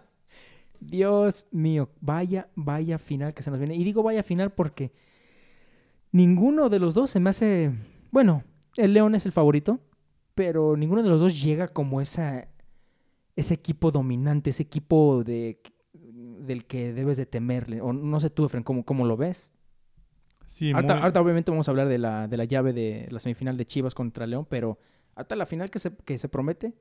Dios 0.80 1.46
mío, 1.50 1.90
vaya, 2.00 2.48
vaya 2.54 2.98
final 2.98 3.34
que 3.34 3.42
se 3.42 3.50
nos 3.50 3.60
viene. 3.60 3.76
Y 3.76 3.84
digo 3.84 4.02
vaya 4.02 4.22
final 4.22 4.50
porque 4.52 4.92
ninguno 6.10 6.70
de 6.70 6.78
los 6.78 6.94
dos 6.94 7.10
se 7.10 7.20
me 7.20 7.30
hace... 7.30 7.72
Bueno, 8.10 8.42
el 8.76 8.94
León 8.94 9.14
es 9.14 9.26
el 9.26 9.32
favorito, 9.32 9.78
pero 10.34 10.76
ninguno 10.76 11.02
de 11.02 11.10
los 11.10 11.20
dos 11.20 11.40
llega 11.40 11.68
como 11.68 12.00
esa, 12.00 12.48
ese 13.36 13.54
equipo 13.54 13.90
dominante, 13.90 14.50
ese 14.50 14.62
equipo 14.62 15.22
de, 15.22 15.60
del 15.92 16.64
que 16.64 16.94
debes 16.94 17.18
de 17.18 17.26
temerle. 17.26 17.82
O 17.82 17.92
no 17.92 18.18
sé 18.20 18.30
tú, 18.30 18.46
Efren, 18.46 18.62
¿cómo, 18.64 18.84
cómo 18.84 19.04
lo 19.04 19.18
ves? 19.18 19.50
Sí, 20.50 20.72
Ahorita, 20.72 20.94
muy- 20.94 21.02
ahorita 21.02 21.20
obviamente 21.20 21.50
vamos 21.52 21.68
a 21.68 21.70
hablar 21.70 21.86
de 21.86 21.96
la, 21.98 22.26
de 22.26 22.36
la 22.36 22.44
llave 22.44 22.72
de 22.72 23.06
la 23.10 23.20
semifinal 23.20 23.56
de 23.56 23.66
Chivas 23.66 23.94
contra 23.94 24.26
León, 24.26 24.46
pero 24.50 24.78
hasta 25.14 25.36
la 25.36 25.46
final 25.46 25.70
que 25.70 25.78
se, 25.78 25.94
que 25.94 26.18
se 26.18 26.28
promete, 26.28 26.74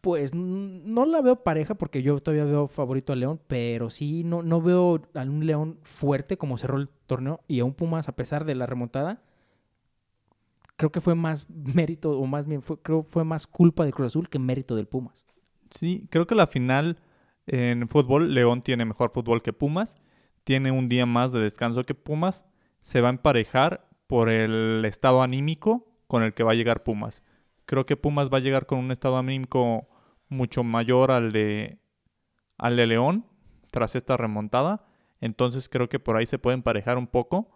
pues 0.00 0.32
no 0.34 1.04
la 1.04 1.20
veo 1.20 1.42
pareja 1.42 1.74
porque 1.74 2.02
yo 2.02 2.18
todavía 2.20 2.44
veo 2.44 2.66
favorito 2.66 3.12
a 3.12 3.16
León, 3.16 3.40
pero 3.46 3.90
sí 3.90 4.24
no, 4.24 4.42
no 4.42 4.62
veo 4.62 5.02
a 5.12 5.20
un 5.22 5.44
León 5.46 5.78
fuerte 5.82 6.38
como 6.38 6.56
cerró 6.56 6.78
el 6.78 6.88
torneo 7.06 7.40
y 7.46 7.60
a 7.60 7.66
un 7.66 7.74
Pumas 7.74 8.08
a 8.08 8.16
pesar 8.16 8.46
de 8.46 8.54
la 8.54 8.64
remontada. 8.64 9.20
Creo 10.76 10.90
que 10.90 11.02
fue 11.02 11.14
más 11.14 11.46
mérito, 11.74 12.18
o 12.18 12.26
más 12.26 12.46
bien, 12.46 12.62
fue, 12.62 12.80
creo 12.80 13.02
fue 13.02 13.22
más 13.22 13.46
culpa 13.46 13.84
de 13.84 13.92
Cruz 13.92 14.06
Azul 14.06 14.30
que 14.30 14.38
mérito 14.38 14.76
del 14.76 14.86
Pumas. 14.86 15.26
Sí, 15.70 16.06
creo 16.08 16.26
que 16.26 16.34
la 16.34 16.46
final 16.46 16.96
en 17.46 17.86
fútbol, 17.88 18.32
León 18.32 18.62
tiene 18.62 18.86
mejor 18.86 19.10
fútbol 19.10 19.42
que 19.42 19.52
Pumas, 19.52 19.96
tiene 20.44 20.70
un 20.70 20.88
día 20.88 21.04
más 21.04 21.32
de 21.32 21.40
descanso 21.40 21.84
que 21.84 21.94
Pumas, 21.94 22.46
se 22.88 23.02
va 23.02 23.08
a 23.08 23.10
emparejar 23.10 23.86
por 24.06 24.30
el 24.30 24.82
estado 24.86 25.20
anímico 25.20 25.92
con 26.06 26.22
el 26.22 26.32
que 26.32 26.42
va 26.42 26.52
a 26.52 26.54
llegar 26.54 26.84
Pumas. 26.84 27.22
Creo 27.66 27.84
que 27.84 27.98
Pumas 27.98 28.30
va 28.32 28.38
a 28.38 28.40
llegar 28.40 28.64
con 28.64 28.78
un 28.78 28.90
estado 28.90 29.18
anímico 29.18 29.90
mucho 30.30 30.64
mayor 30.64 31.10
al 31.10 31.30
de 31.30 31.80
al 32.56 32.76
de 32.76 32.86
León 32.86 33.26
tras 33.70 33.94
esta 33.94 34.16
remontada, 34.16 34.86
entonces 35.20 35.68
creo 35.68 35.90
que 35.90 36.00
por 36.00 36.16
ahí 36.16 36.24
se 36.24 36.38
puede 36.38 36.54
emparejar 36.54 36.96
un 36.96 37.06
poco. 37.06 37.50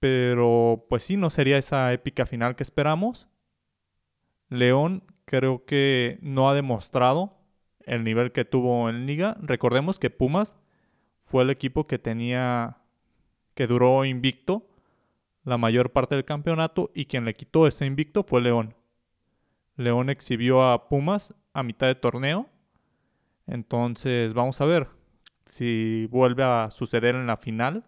Pero 0.00 0.86
pues 0.88 1.02
sí, 1.02 1.18
no 1.18 1.28
sería 1.28 1.58
esa 1.58 1.92
épica 1.92 2.24
final 2.24 2.56
que 2.56 2.62
esperamos. 2.62 3.28
León 4.48 5.02
creo 5.26 5.66
que 5.66 6.18
no 6.22 6.48
ha 6.48 6.54
demostrado 6.54 7.36
el 7.80 8.04
nivel 8.04 8.32
que 8.32 8.46
tuvo 8.46 8.88
en 8.88 9.04
liga. 9.04 9.36
Recordemos 9.42 9.98
que 9.98 10.08
Pumas 10.08 10.56
fue 11.20 11.42
el 11.42 11.50
equipo 11.50 11.86
que 11.86 11.98
tenía 11.98 12.78
que 13.56 13.66
duró 13.66 14.04
invicto 14.04 14.68
la 15.42 15.56
mayor 15.56 15.90
parte 15.90 16.14
del 16.14 16.26
campeonato 16.26 16.90
y 16.94 17.06
quien 17.06 17.24
le 17.24 17.34
quitó 17.34 17.66
ese 17.66 17.86
invicto 17.86 18.22
fue 18.22 18.42
León. 18.42 18.74
León 19.76 20.10
exhibió 20.10 20.62
a 20.62 20.88
Pumas 20.88 21.34
a 21.54 21.62
mitad 21.62 21.86
de 21.86 21.94
torneo. 21.94 22.48
Entonces 23.46 24.34
vamos 24.34 24.60
a 24.60 24.66
ver 24.66 24.88
si 25.46 26.06
vuelve 26.10 26.42
a 26.42 26.68
suceder 26.70 27.14
en 27.14 27.26
la 27.26 27.38
final 27.38 27.84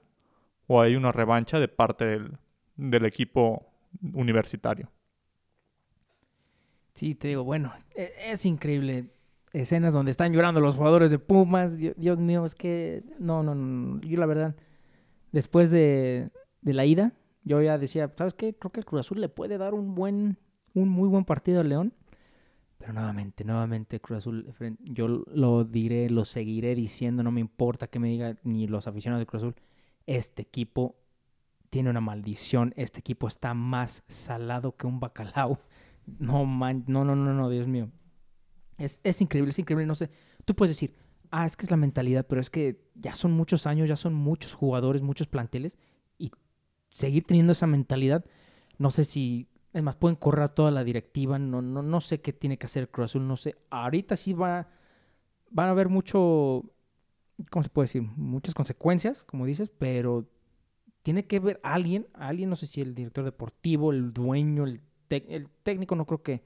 o 0.66 0.80
hay 0.80 0.96
una 0.96 1.12
revancha 1.12 1.60
de 1.60 1.68
parte 1.68 2.18
del, 2.76 3.04
equipo 3.04 3.66
universitario. 4.14 4.90
Sí, 6.94 7.14
te 7.14 7.28
digo, 7.28 7.44
bueno, 7.44 7.74
e, 7.94 8.12
es, 8.26 8.46
increíble. 8.46 9.10
Escenas 9.52 9.92
donde 9.92 10.12
están 10.12 10.32
llorando 10.32 10.60
los 10.60 10.76
jugadores 10.76 11.10
de 11.10 11.18
Pumas. 11.18 11.76
Dios, 11.76 12.18
mío, 12.18 12.46
es 12.46 12.54
que 12.54 13.02
no, 13.18 13.42
no, 13.42 13.54
no. 13.54 14.00
Yo 14.00 14.18
la 14.18 14.26
verdad, 14.26 14.54
después 15.38 15.70
de, 15.70 16.30
de 16.62 16.74
la 16.74 16.84
ida, 16.84 17.12
yo 17.44 17.62
ya 17.62 17.78
decía, 17.78 18.12
¿sabes 18.16 18.34
qué? 18.34 18.54
Creo 18.54 18.70
que 18.70 18.80
el 18.80 18.86
Cruz 18.86 19.00
Azul 19.00 19.20
le 19.20 19.28
puede 19.28 19.56
dar 19.56 19.72
un 19.72 19.94
buen, 19.94 20.36
un 20.74 20.88
muy 20.88 21.08
buen 21.08 21.24
partido 21.24 21.60
al 21.60 21.68
León. 21.68 21.94
Pero 22.76 22.92
nuevamente, 22.92 23.44
nuevamente 23.44 24.00
Cruz 24.00 24.18
Azul, 24.18 24.52
yo 24.80 25.06
lo 25.08 25.64
diré, 25.64 26.10
lo 26.10 26.24
seguiré 26.24 26.74
diciendo, 26.74 27.22
no 27.22 27.30
me 27.30 27.40
importa 27.40 27.86
que 27.86 28.00
me 28.00 28.08
digan 28.08 28.40
ni 28.42 28.66
los 28.66 28.88
aficionados 28.88 29.22
de 29.22 29.26
Cruz 29.26 29.42
Azul. 29.44 29.54
Este 30.06 30.42
equipo 30.42 30.96
tiene 31.70 31.90
una 31.90 32.00
maldición, 32.00 32.74
este 32.76 32.98
equipo 32.98 33.28
está 33.28 33.54
más 33.54 34.02
salado 34.08 34.76
que 34.76 34.86
un 34.86 35.00
bacalao. 35.00 35.60
No, 36.20 36.46
man, 36.46 36.84
no, 36.86 37.04
no, 37.04 37.14
no, 37.14 37.34
no, 37.34 37.50
Dios 37.50 37.68
mío. 37.68 37.90
Es, 38.78 38.98
es 39.04 39.20
increíble, 39.20 39.50
es 39.50 39.58
increíble, 39.58 39.84
no 39.84 39.94
sé. 39.94 40.08
Tú 40.46 40.54
puedes 40.56 40.74
decir, 40.74 40.94
ah, 41.30 41.46
es 41.46 41.56
que 41.56 41.66
es 41.66 41.70
la 41.70 41.76
mentalidad, 41.76 42.26
pero 42.26 42.40
es 42.40 42.50
que 42.50 42.80
ya 42.94 43.14
son 43.14 43.32
muchos 43.32 43.66
años, 43.66 43.88
ya 43.88 43.96
son 43.96 44.14
muchos 44.14 44.54
jugadores, 44.54 45.02
muchos 45.02 45.26
planteles, 45.26 45.78
y 46.18 46.30
seguir 46.90 47.24
teniendo 47.24 47.52
esa 47.52 47.66
mentalidad, 47.66 48.24
no 48.78 48.90
sé 48.90 49.04
si 49.04 49.48
es 49.72 49.82
más, 49.82 49.96
pueden 49.96 50.16
correr 50.16 50.48
toda 50.50 50.70
la 50.70 50.84
directiva. 50.84 51.38
No, 51.38 51.62
no, 51.62 51.82
no 51.82 52.00
sé 52.00 52.20
qué 52.20 52.32
tiene 52.32 52.58
que 52.58 52.66
hacer 52.66 52.90
Cruz 52.90 53.06
Azul. 53.06 53.26
No 53.26 53.36
sé. 53.36 53.56
Ahorita 53.70 54.16
sí 54.16 54.32
va, 54.32 54.68
van 55.50 55.68
a 55.68 55.70
haber 55.70 55.88
mucho. 55.88 56.64
¿Cómo 57.50 57.62
se 57.62 57.68
puede 57.68 57.84
decir? 57.84 58.02
Muchas 58.02 58.54
consecuencias, 58.54 59.24
como 59.24 59.46
dices, 59.46 59.70
pero 59.78 60.28
tiene 61.02 61.26
que 61.26 61.38
ver 61.38 61.60
alguien, 61.62 62.08
alguien, 62.12 62.50
no 62.50 62.56
sé 62.56 62.66
si 62.66 62.80
el 62.80 62.94
director 62.94 63.24
deportivo, 63.24 63.92
el 63.92 64.12
dueño, 64.12 64.64
el, 64.64 64.80
el 65.10 65.48
técnico, 65.62 65.94
no 65.94 66.06
creo 66.06 66.22
que. 66.22 66.42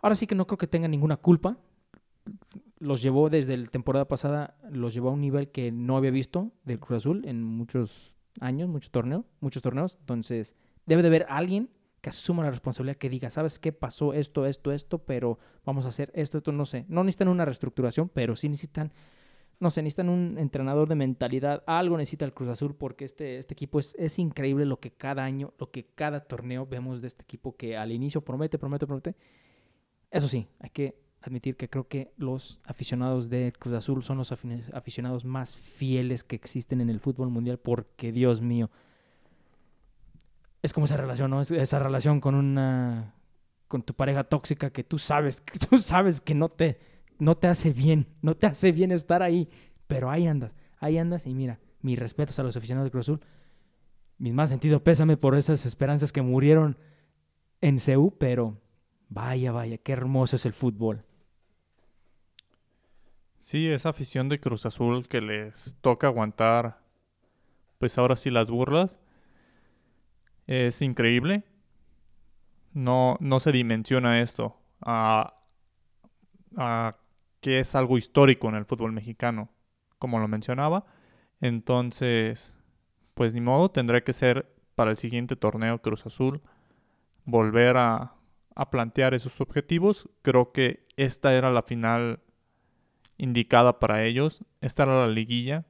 Ahora 0.00 0.14
sí 0.14 0.26
que 0.26 0.34
no 0.34 0.46
creo 0.46 0.58
que 0.58 0.66
tenga 0.66 0.88
ninguna 0.88 1.16
culpa. 1.16 1.56
Los 2.78 3.02
llevó 3.02 3.30
desde 3.30 3.56
la 3.56 3.68
temporada 3.68 4.06
pasada, 4.06 4.56
los 4.70 4.92
llevó 4.92 5.08
a 5.08 5.12
un 5.12 5.20
nivel 5.20 5.50
que 5.50 5.72
no 5.72 5.96
había 5.96 6.10
visto 6.10 6.52
del 6.64 6.78
Cruz 6.78 6.98
Azul 6.98 7.22
en 7.26 7.42
muchos 7.42 8.12
años, 8.40 8.68
muchos 8.68 8.90
torneos, 8.90 9.24
muchos 9.40 9.62
torneos. 9.62 9.96
Entonces, 10.00 10.56
debe 10.84 11.02
de 11.02 11.08
haber 11.08 11.26
alguien 11.28 11.70
que 12.00 12.10
asuma 12.10 12.44
la 12.44 12.50
responsabilidad, 12.50 12.96
que 12.96 13.10
diga, 13.10 13.30
¿sabes 13.30 13.58
qué 13.58 13.72
pasó 13.72 14.12
esto, 14.12 14.46
esto, 14.46 14.72
esto? 14.72 14.98
Pero 14.98 15.38
vamos 15.64 15.86
a 15.86 15.88
hacer 15.88 16.12
esto, 16.14 16.36
esto, 16.38 16.52
no 16.52 16.64
sé. 16.64 16.84
No 16.88 17.02
necesitan 17.02 17.28
una 17.28 17.44
reestructuración, 17.44 18.08
pero 18.08 18.36
sí 18.36 18.48
necesitan, 18.48 18.92
no 19.58 19.70
sé, 19.70 19.82
necesitan 19.82 20.08
un 20.08 20.36
entrenador 20.38 20.88
de 20.88 20.94
mentalidad. 20.94 21.64
Algo 21.66 21.96
necesita 21.96 22.24
el 22.24 22.34
Cruz 22.34 22.50
Azul 22.50 22.76
porque 22.76 23.04
este, 23.04 23.38
este 23.38 23.54
equipo 23.54 23.80
es, 23.80 23.96
es 23.98 24.18
increíble 24.18 24.66
lo 24.66 24.78
que 24.78 24.92
cada 24.92 25.24
año, 25.24 25.52
lo 25.58 25.70
que 25.70 25.86
cada 25.94 26.20
torneo 26.20 26.66
vemos 26.66 27.00
de 27.00 27.08
este 27.08 27.24
equipo 27.24 27.56
que 27.56 27.76
al 27.76 27.90
inicio 27.90 28.20
promete, 28.20 28.58
promete, 28.58 28.86
promete. 28.86 29.16
Eso 30.10 30.28
sí, 30.28 30.46
hay 30.60 30.70
que 30.70 31.05
admitir 31.26 31.56
que 31.56 31.68
creo 31.68 31.88
que 31.88 32.12
los 32.16 32.60
aficionados 32.64 33.28
de 33.28 33.52
Cruz 33.58 33.74
Azul 33.74 34.02
son 34.02 34.18
los 34.18 34.32
aficionados 34.32 35.24
más 35.24 35.56
fieles 35.56 36.24
que 36.24 36.36
existen 36.36 36.80
en 36.80 36.90
el 36.90 37.00
fútbol 37.00 37.30
mundial 37.30 37.58
porque, 37.58 38.12
Dios 38.12 38.40
mío, 38.40 38.70
es 40.62 40.72
como 40.72 40.86
esa 40.86 40.96
relación, 40.96 41.30
¿no? 41.30 41.40
esa 41.40 41.78
relación 41.78 42.20
con 42.20 42.34
una 42.34 43.14
con 43.68 43.82
tu 43.82 43.94
pareja 43.94 44.22
tóxica 44.24 44.70
que 44.70 44.84
tú 44.84 44.98
sabes, 44.98 45.40
que 45.40 45.58
tú 45.70 45.78
sabes 45.78 46.20
que 46.20 46.34
no 46.34 46.48
te 46.48 46.78
no 47.18 47.36
te 47.36 47.46
hace 47.46 47.72
bien, 47.72 48.06
no 48.20 48.34
te 48.34 48.46
hace 48.46 48.72
bien 48.72 48.92
estar 48.92 49.22
ahí, 49.22 49.48
pero 49.86 50.10
ahí 50.10 50.26
andas, 50.26 50.54
ahí 50.78 50.98
andas 50.98 51.26
y 51.26 51.34
mira, 51.34 51.58
mis 51.80 51.98
respetos 51.98 52.38
a 52.38 52.42
los 52.42 52.56
aficionados 52.56 52.86
de 52.86 52.90
Cruz 52.90 53.06
Azul. 53.06 53.20
Mi 54.18 54.32
más 54.32 54.50
sentido 54.50 54.82
pésame 54.82 55.16
por 55.16 55.34
esas 55.34 55.66
esperanzas 55.66 56.12
que 56.12 56.22
murieron 56.22 56.78
en 57.60 57.80
CEU, 57.80 58.12
pero 58.18 58.60
vaya, 59.08 59.52
vaya, 59.52 59.78
qué 59.78 59.92
hermoso 59.92 60.36
es 60.36 60.46
el 60.46 60.52
fútbol. 60.52 61.04
Sí, 63.46 63.70
esa 63.70 63.90
afición 63.90 64.28
de 64.28 64.40
Cruz 64.40 64.66
Azul 64.66 65.06
que 65.06 65.20
les 65.20 65.76
toca 65.80 66.08
aguantar, 66.08 66.80
pues 67.78 67.96
ahora 67.96 68.16
sí 68.16 68.28
las 68.28 68.50
burlas, 68.50 68.98
es 70.48 70.82
increíble. 70.82 71.44
No, 72.72 73.16
no 73.20 73.38
se 73.38 73.52
dimensiona 73.52 74.20
esto 74.20 74.58
a, 74.80 75.36
que 77.40 77.60
es 77.60 77.76
algo 77.76 77.98
histórico 77.98 78.48
en 78.48 78.56
el 78.56 78.64
fútbol 78.64 78.90
mexicano, 78.90 79.48
como 80.00 80.18
lo 80.18 80.26
mencionaba. 80.26 80.84
Entonces, 81.40 82.56
pues 83.14 83.32
ni 83.32 83.40
modo, 83.40 83.70
tendrá 83.70 84.02
que 84.02 84.12
ser 84.12 84.52
para 84.74 84.90
el 84.90 84.96
siguiente 84.96 85.36
torneo 85.36 85.80
Cruz 85.80 86.04
Azul 86.04 86.42
volver 87.24 87.76
a, 87.76 88.16
a 88.56 88.70
plantear 88.70 89.14
esos 89.14 89.40
objetivos. 89.40 90.08
Creo 90.22 90.50
que 90.50 90.88
esta 90.96 91.32
era 91.32 91.52
la 91.52 91.62
final 91.62 92.24
indicada 93.18 93.78
para 93.78 94.04
ellos. 94.04 94.44
Esta 94.60 94.84
era 94.84 95.00
la 95.00 95.08
liguilla. 95.08 95.66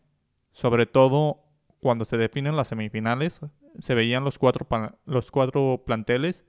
Sobre 0.53 0.87
todo 0.87 1.45
cuando 1.81 2.05
se 2.05 2.17
definen 2.17 2.57
las 2.57 2.69
semifinales 2.69 3.41
se 3.79 3.95
veían 3.95 4.25
los 4.25 4.39
cuatro, 4.39 4.67
los 5.05 5.31
cuatro 5.31 5.83
planteles 5.85 6.45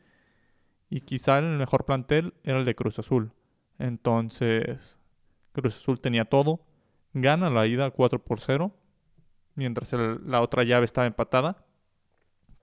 y 0.89 1.01
quizá 1.01 1.39
el 1.39 1.57
mejor 1.57 1.85
plantel 1.85 2.33
era 2.43 2.59
el 2.59 2.65
de 2.65 2.75
Cruz 2.75 2.99
Azul. 2.99 3.33
Entonces, 3.79 4.97
Cruz 5.51 5.75
Azul 5.75 5.99
tenía 5.99 6.25
todo, 6.25 6.65
gana 7.13 7.49
la 7.49 7.67
ida 7.67 7.91
4 7.91 8.23
por 8.23 8.39
0, 8.39 8.73
mientras 9.55 9.91
la 9.93 10.41
otra 10.41 10.63
llave 10.63 10.85
estaba 10.85 11.07
empatada. 11.07 11.65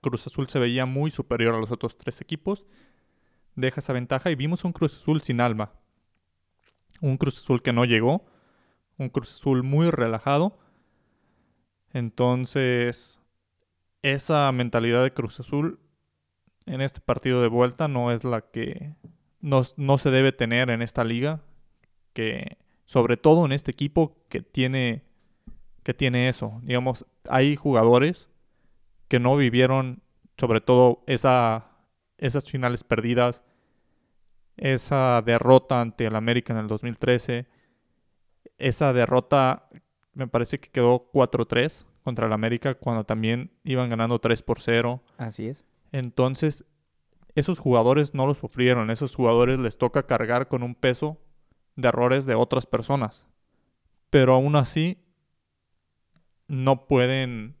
Cruz 0.01 0.27
Azul 0.27 0.49
se 0.49 0.59
veía 0.59 0.85
muy 0.85 1.11
superior 1.11 1.55
a 1.55 1.59
los 1.59 1.71
otros 1.71 1.97
tres 1.97 2.21
equipos, 2.21 2.65
deja 3.55 3.79
esa 3.79 3.93
ventaja 3.93 4.31
y 4.31 4.35
vimos 4.35 4.63
un 4.65 4.73
Cruz 4.73 4.97
Azul 4.97 5.21
sin 5.21 5.41
alma. 5.41 5.73
Un 7.01 7.17
Cruz 7.17 7.37
Azul 7.37 7.61
que 7.61 7.73
no 7.73 7.85
llegó, 7.85 8.25
un 8.97 9.09
Cruz 9.09 9.33
Azul 9.33 9.63
muy 9.63 9.89
relajado. 9.89 10.57
Entonces, 11.93 13.19
esa 14.01 14.51
mentalidad 14.51 15.03
de 15.03 15.13
Cruz 15.13 15.39
Azul 15.39 15.79
en 16.65 16.81
este 16.81 16.99
partido 16.99 17.41
de 17.41 17.47
vuelta 17.47 17.87
no 17.87 18.11
es 18.11 18.23
la 18.23 18.41
que 18.41 18.95
no, 19.41 19.61
no, 19.77 19.97
se 19.97 20.09
debe 20.09 20.31
tener 20.31 20.69
en 20.69 20.81
esta 20.81 21.03
liga, 21.03 21.41
que 22.13 22.57
sobre 22.85 23.17
todo 23.17 23.45
en 23.45 23.51
este 23.51 23.71
equipo 23.71 24.17
que 24.29 24.41
tiene, 24.41 25.03
que 25.83 25.93
tiene 25.93 26.29
eso. 26.29 26.59
Digamos, 26.63 27.05
hay 27.29 27.55
jugadores 27.55 28.29
que 29.07 29.19
no 29.19 29.35
vivieron 29.37 30.01
sobre 30.37 30.61
todo 30.61 31.03
esa, 31.07 31.71
esas 32.17 32.45
finales 32.45 32.83
perdidas, 32.83 33.43
esa 34.57 35.21
derrota 35.21 35.81
ante 35.81 36.05
el 36.05 36.15
América 36.15 36.53
en 36.53 36.59
el 36.59 36.67
2013, 36.67 37.47
esa 38.57 38.93
derrota 38.93 39.69
me 40.13 40.27
parece 40.27 40.59
que 40.59 40.69
quedó 40.69 41.09
4-3 41.11 41.85
contra 42.03 42.27
el 42.27 42.33
América 42.33 42.75
cuando 42.75 43.03
también 43.03 43.51
iban 43.63 43.89
ganando 43.89 44.19
3 44.19 44.41
por 44.43 44.61
0. 44.61 45.03
Así 45.17 45.47
es. 45.47 45.65
Entonces, 45.91 46.65
esos 47.35 47.59
jugadores 47.59 48.13
no 48.13 48.25
los 48.25 48.37
sufrieron, 48.37 48.89
esos 48.89 49.15
jugadores 49.15 49.59
les 49.59 49.77
toca 49.77 50.07
cargar 50.07 50.47
con 50.47 50.63
un 50.63 50.75
peso 50.75 51.17
de 51.75 51.89
errores 51.89 52.25
de 52.25 52.35
otras 52.35 52.65
personas. 52.65 53.27
Pero 54.09 54.33
aún 54.33 54.55
así 54.55 54.97
no 56.47 56.87
pueden 56.87 57.55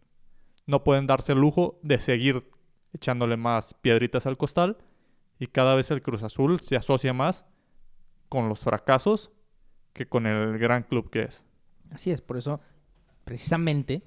no 0.67 0.83
pueden 0.83 1.07
darse 1.07 1.33
el 1.33 1.39
lujo 1.39 1.79
de 1.83 1.99
seguir 1.99 2.49
echándole 2.93 3.37
más 3.37 3.73
piedritas 3.75 4.25
al 4.25 4.37
costal 4.37 4.77
y 5.39 5.47
cada 5.47 5.75
vez 5.75 5.91
el 5.91 6.01
Cruz 6.01 6.23
Azul 6.23 6.59
se 6.61 6.75
asocia 6.75 7.13
más 7.13 7.45
con 8.29 8.49
los 8.49 8.59
fracasos 8.59 9.31
que 9.93 10.07
con 10.07 10.27
el 10.27 10.57
gran 10.57 10.83
club 10.83 11.09
que 11.09 11.23
es. 11.23 11.43
Así 11.91 12.11
es, 12.11 12.21
por 12.21 12.37
eso 12.37 12.59
precisamente 13.23 14.03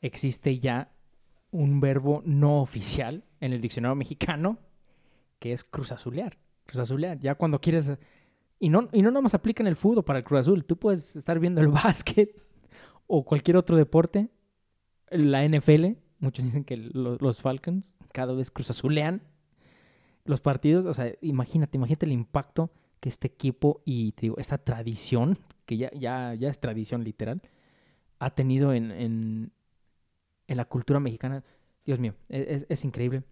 existe 0.00 0.58
ya 0.58 0.92
un 1.50 1.80
verbo 1.80 2.22
no 2.24 2.60
oficial 2.60 3.24
en 3.40 3.52
el 3.52 3.60
diccionario 3.60 3.94
mexicano 3.94 4.58
que 5.38 5.52
es 5.52 5.64
cruzazulear. 5.64 6.38
Cruzazulear. 6.66 7.18
Ya 7.20 7.34
cuando 7.34 7.60
quieres. 7.60 7.92
Y 8.58 8.70
no, 8.70 8.88
y 8.92 9.02
no 9.02 9.10
nada 9.10 9.22
más 9.22 9.34
aplica 9.34 9.62
en 9.62 9.66
el 9.66 9.76
fútbol 9.76 10.04
para 10.04 10.18
el 10.18 10.24
Cruz 10.24 10.40
Azul. 10.40 10.64
Tú 10.64 10.76
puedes 10.76 11.16
estar 11.16 11.38
viendo 11.38 11.60
el 11.60 11.68
básquet 11.68 12.40
o 13.06 13.24
cualquier 13.24 13.56
otro 13.56 13.76
deporte. 13.76 14.28
La 15.10 15.46
NFL. 15.46 15.96
Muchos 16.18 16.44
dicen 16.44 16.64
que 16.64 16.76
los, 16.76 17.42
Falcons 17.42 17.96
cada 18.12 18.32
vez 18.32 18.50
cruzazulean 18.50 19.22
los 20.26 20.40
partidos. 20.40 20.86
O 20.86 20.94
sea, 20.94 21.12
imagínate, 21.20 21.76
imagínate 21.76 22.06
el 22.06 22.12
impacto 22.12 22.70
que 23.00 23.08
este 23.08 23.26
equipo 23.26 23.82
y 23.84 24.12
te 24.12 24.22
digo, 24.22 24.36
esta 24.38 24.58
tradición, 24.58 25.38
que 25.64 25.76
ya, 25.76 25.90
ya, 25.92 26.34
ya 26.34 26.48
es 26.48 26.60
tradición 26.60 27.04
literal, 27.04 27.42
ha 28.18 28.30
tenido 28.30 28.72
en, 28.72 28.90
en 30.48 30.56
la 30.56 30.64
cultura 30.64 31.00
mexicana, 31.00 31.44
Dios 31.84 31.98
mío, 31.98 32.14
e-, 32.28 32.46
es, 32.48 32.66
es 32.68 32.84
increíble. 32.84 33.22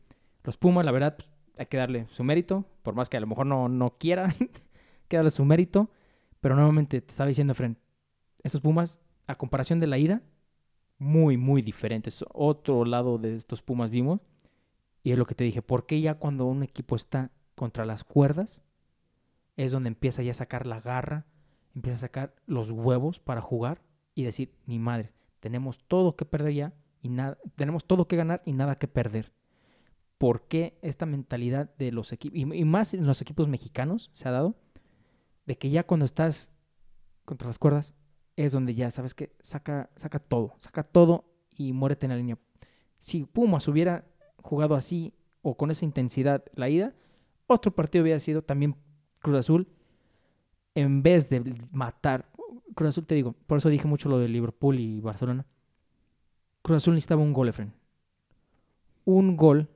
Los 0.42 0.56
Pumas, 0.56 0.84
la 0.84 0.92
verdad, 0.92 1.16
pues, 1.16 1.28
hay 1.56 1.66
que 1.66 1.76
darle 1.76 2.06
su 2.10 2.24
mérito, 2.24 2.64
por 2.82 2.94
más 2.94 3.08
que 3.08 3.16
a 3.16 3.20
lo 3.20 3.26
mejor 3.26 3.46
no, 3.46 3.68
no 3.68 3.96
quiera, 3.98 4.26
hay 4.40 4.50
que 5.08 5.16
darle 5.16 5.30
su 5.30 5.44
mérito. 5.44 5.90
Pero 6.40 6.56
nuevamente 6.56 7.00
te 7.00 7.10
estaba 7.10 7.28
diciendo, 7.28 7.54
Fren, 7.54 7.78
estos 8.42 8.60
Pumas, 8.60 9.00
a 9.26 9.34
comparación 9.36 9.80
de 9.80 9.86
la 9.86 9.96
ida, 9.96 10.22
muy, 10.98 11.36
muy 11.36 11.62
diferentes. 11.62 12.24
Otro 12.32 12.84
lado 12.84 13.18
de 13.18 13.36
estos 13.36 13.62
Pumas 13.62 13.90
vimos. 13.90 14.20
Y 15.04 15.12
es 15.12 15.18
lo 15.18 15.26
que 15.26 15.34
te 15.34 15.44
dije, 15.44 15.62
¿por 15.62 15.86
qué 15.86 16.00
ya 16.00 16.14
cuando 16.14 16.46
un 16.46 16.62
equipo 16.62 16.96
está 16.96 17.30
contra 17.54 17.84
las 17.84 18.02
cuerdas, 18.04 18.64
es 19.54 19.70
donde 19.70 19.88
empieza 19.88 20.22
ya 20.22 20.32
a 20.32 20.34
sacar 20.34 20.66
la 20.66 20.80
garra, 20.80 21.26
empieza 21.74 21.96
a 21.96 22.00
sacar 22.00 22.34
los 22.46 22.70
huevos 22.70 23.20
para 23.20 23.42
jugar 23.42 23.82
y 24.14 24.24
decir, 24.24 24.56
ni 24.66 24.78
madre, 24.78 25.12
tenemos 25.40 25.78
todo 25.86 26.16
que 26.16 26.24
perder 26.24 26.54
ya 26.54 26.74
y 27.02 27.10
nada, 27.10 27.36
tenemos 27.54 27.84
todo 27.84 28.08
que 28.08 28.16
ganar 28.16 28.42
y 28.46 28.54
nada 28.54 28.78
que 28.78 28.88
perder. 28.88 29.34
¿Por 30.16 30.48
qué 30.48 30.78
esta 30.80 31.04
mentalidad 31.04 31.76
de 31.76 31.92
los 31.92 32.12
equipos, 32.12 32.38
y, 32.38 32.64
más 32.64 32.94
en 32.94 33.06
los 33.06 33.20
equipos 33.20 33.46
mexicanos 33.46 34.08
se 34.12 34.26
ha 34.26 34.32
dado, 34.32 34.56
de 35.44 35.58
que 35.58 35.68
ya 35.68 35.84
cuando 35.84 36.06
estás 36.06 36.50
contra 37.26 37.48
las 37.48 37.58
cuerdas, 37.58 37.94
es 38.36 38.52
donde 38.52 38.74
ya 38.74 38.90
sabes 38.90 39.14
que 39.14 39.36
saca, 39.40 39.90
saca 39.96 40.18
todo, 40.18 40.54
saca 40.56 40.82
todo 40.82 41.30
y 41.50 41.74
muérete 41.74 42.06
en 42.06 42.10
la 42.10 42.16
línea. 42.16 42.38
Si 42.96 43.26
Pumas 43.26 43.68
hubiera 43.68 44.06
jugado 44.44 44.74
así 44.74 45.14
o 45.42 45.56
con 45.56 45.70
esa 45.70 45.84
intensidad 45.84 46.44
la 46.54 46.68
ida, 46.68 46.94
otro 47.46 47.74
partido 47.74 48.02
hubiera 48.02 48.20
sido 48.20 48.42
también 48.42 48.76
Cruz 49.20 49.38
Azul. 49.38 49.68
En 50.74 51.02
vez 51.02 51.28
de 51.30 51.54
matar, 51.72 52.28
Cruz 52.74 52.90
Azul 52.90 53.06
te 53.06 53.14
digo, 53.14 53.32
por 53.46 53.58
eso 53.58 53.68
dije 53.68 53.88
mucho 53.88 54.08
lo 54.08 54.18
de 54.18 54.28
Liverpool 54.28 54.78
y 54.78 55.00
Barcelona. 55.00 55.46
Cruz 56.62 56.76
Azul 56.76 56.94
necesitaba 56.94 57.22
un 57.22 57.32
gol, 57.32 57.48
Efren. 57.48 57.72
Un 59.04 59.36
gol. 59.36 59.68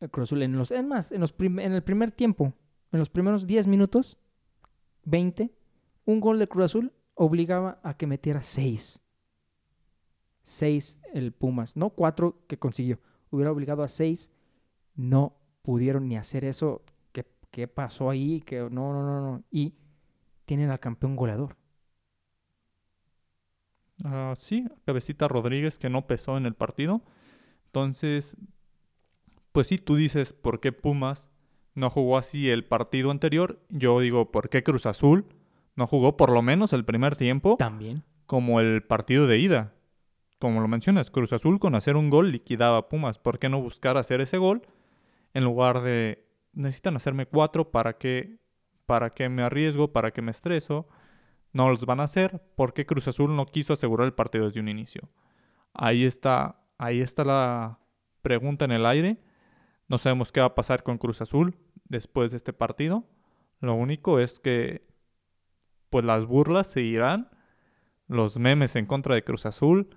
Eh, 0.00 0.08
Cruz 0.08 0.28
Azul 0.28 0.42
en 0.42 0.56
los, 0.56 0.70
es 0.70 0.84
más, 0.84 1.12
en, 1.12 1.20
los 1.20 1.34
en 1.38 1.72
el 1.72 1.82
primer 1.82 2.10
tiempo, 2.10 2.54
en 2.92 2.98
los 2.98 3.08
primeros 3.08 3.46
10 3.46 3.66
minutos, 3.66 4.18
20, 5.04 5.52
un 6.06 6.20
gol 6.20 6.38
de 6.38 6.48
Cruz 6.48 6.66
Azul 6.66 6.92
obligaba 7.14 7.80
a 7.82 7.94
que 7.96 8.06
metiera 8.06 8.40
6. 8.40 9.02
6 10.42 11.00
el 11.12 11.32
Pumas, 11.32 11.76
no 11.76 11.90
4 11.90 12.46
que 12.46 12.58
consiguió. 12.58 12.98
Hubiera 13.30 13.52
obligado 13.52 13.82
a 13.82 13.88
6. 13.88 14.30
No 14.96 15.36
pudieron 15.62 16.08
ni 16.08 16.16
hacer 16.16 16.44
eso. 16.44 16.82
¿Qué, 17.12 17.26
qué 17.50 17.68
pasó 17.68 18.10
ahí? 18.10 18.40
Que 18.40 18.60
no, 18.60 18.92
no, 18.92 19.02
no, 19.02 19.20
no. 19.20 19.44
Y 19.50 19.74
tienen 20.44 20.70
al 20.70 20.80
campeón 20.80 21.16
goleador. 21.16 21.56
Ah, 24.04 24.32
sí, 24.36 24.66
Cabecita 24.84 25.28
Rodríguez 25.28 25.78
que 25.78 25.90
no 25.90 26.06
pesó 26.06 26.36
en 26.36 26.46
el 26.46 26.54
partido. 26.54 27.02
Entonces, 27.66 28.36
pues 29.52 29.66
sí, 29.66 29.78
tú 29.78 29.96
dices, 29.96 30.32
¿por 30.32 30.60
qué 30.60 30.72
Pumas 30.72 31.30
no 31.74 31.90
jugó 31.90 32.18
así 32.18 32.50
el 32.50 32.64
partido 32.64 33.10
anterior? 33.10 33.60
Yo 33.68 34.00
digo, 34.00 34.30
¿por 34.32 34.48
qué 34.48 34.62
Cruz 34.62 34.86
Azul 34.86 35.26
no 35.76 35.86
jugó 35.86 36.16
por 36.16 36.30
lo 36.30 36.42
menos 36.42 36.72
el 36.72 36.84
primer 36.84 37.16
tiempo? 37.16 37.56
También. 37.58 38.02
Como 38.26 38.60
el 38.60 38.82
partido 38.82 39.26
de 39.26 39.38
ida. 39.38 39.74
Como 40.40 40.60
lo 40.60 40.66
mencionas, 40.66 41.12
Cruz 41.12 41.32
Azul 41.32 41.60
con 41.60 41.76
hacer 41.76 41.96
un 41.96 42.10
gol 42.10 42.32
liquidaba 42.32 42.78
a 42.78 42.88
Pumas. 42.88 43.18
¿Por 43.18 43.38
qué 43.38 43.48
no 43.48 43.60
buscar 43.60 43.96
hacer 43.96 44.20
ese 44.20 44.38
gol 44.38 44.62
en 45.34 45.44
lugar 45.44 45.82
de 45.82 46.26
necesitan 46.52 46.96
hacerme 46.96 47.26
cuatro 47.26 47.70
para 47.70 47.96
que 47.96 48.40
para 48.86 49.10
que 49.10 49.28
me 49.28 49.42
arriesgo, 49.42 49.92
para 49.92 50.10
que 50.10 50.20
me 50.20 50.32
estreso? 50.32 50.88
no 51.52 51.68
los 51.68 51.84
van 51.84 52.00
a 52.00 52.04
hacer 52.04 52.42
porque 52.54 52.86
Cruz 52.86 53.08
Azul 53.08 53.34
no 53.34 53.46
quiso 53.46 53.72
asegurar 53.72 54.06
el 54.06 54.14
partido 54.14 54.46
desde 54.46 54.60
un 54.60 54.68
inicio. 54.68 55.08
Ahí 55.72 56.04
está, 56.04 56.62
ahí 56.78 57.00
está 57.00 57.24
la 57.24 57.80
pregunta 58.22 58.64
en 58.64 58.72
el 58.72 58.86
aire. 58.86 59.22
No 59.88 59.98
sabemos 59.98 60.32
qué 60.32 60.40
va 60.40 60.46
a 60.46 60.54
pasar 60.54 60.82
con 60.82 60.98
Cruz 60.98 61.20
Azul 61.20 61.56
después 61.88 62.30
de 62.30 62.36
este 62.36 62.52
partido. 62.52 63.04
Lo 63.60 63.74
único 63.74 64.20
es 64.20 64.38
que 64.38 64.88
pues 65.90 66.04
las 66.04 66.24
burlas 66.26 66.68
seguirán, 66.68 67.30
los 68.06 68.38
memes 68.38 68.76
en 68.76 68.86
contra 68.86 69.14
de 69.14 69.24
Cruz 69.24 69.44
Azul 69.44 69.96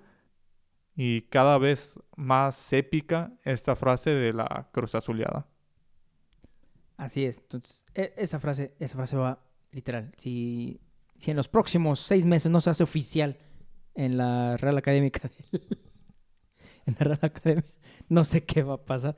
y 0.96 1.22
cada 1.22 1.58
vez 1.58 1.98
más 2.16 2.72
épica 2.72 3.32
esta 3.42 3.76
frase 3.76 4.10
de 4.10 4.32
la 4.32 4.68
Cruz 4.72 4.94
Azuleada. 4.94 5.46
Así 6.96 7.24
es. 7.24 7.38
Entonces, 7.38 7.84
e, 7.94 8.14
esa 8.16 8.38
frase, 8.38 8.74
esa 8.78 8.96
frase 8.96 9.16
va 9.16 9.44
literal. 9.72 10.12
Si 10.16 10.80
si 11.18 11.30
en 11.30 11.36
los 11.36 11.48
próximos 11.48 12.00
seis 12.00 12.26
meses 12.26 12.50
no 12.50 12.60
se 12.60 12.70
hace 12.70 12.82
oficial 12.82 13.38
en 13.94 14.16
la 14.16 14.56
Real 14.56 14.76
Académica, 14.76 15.30
en 16.86 16.96
la 16.98 17.04
Real 17.04 17.18
Academia, 17.22 17.64
no 18.08 18.24
sé 18.24 18.44
qué 18.44 18.62
va 18.62 18.74
a 18.74 18.84
pasar. 18.84 19.16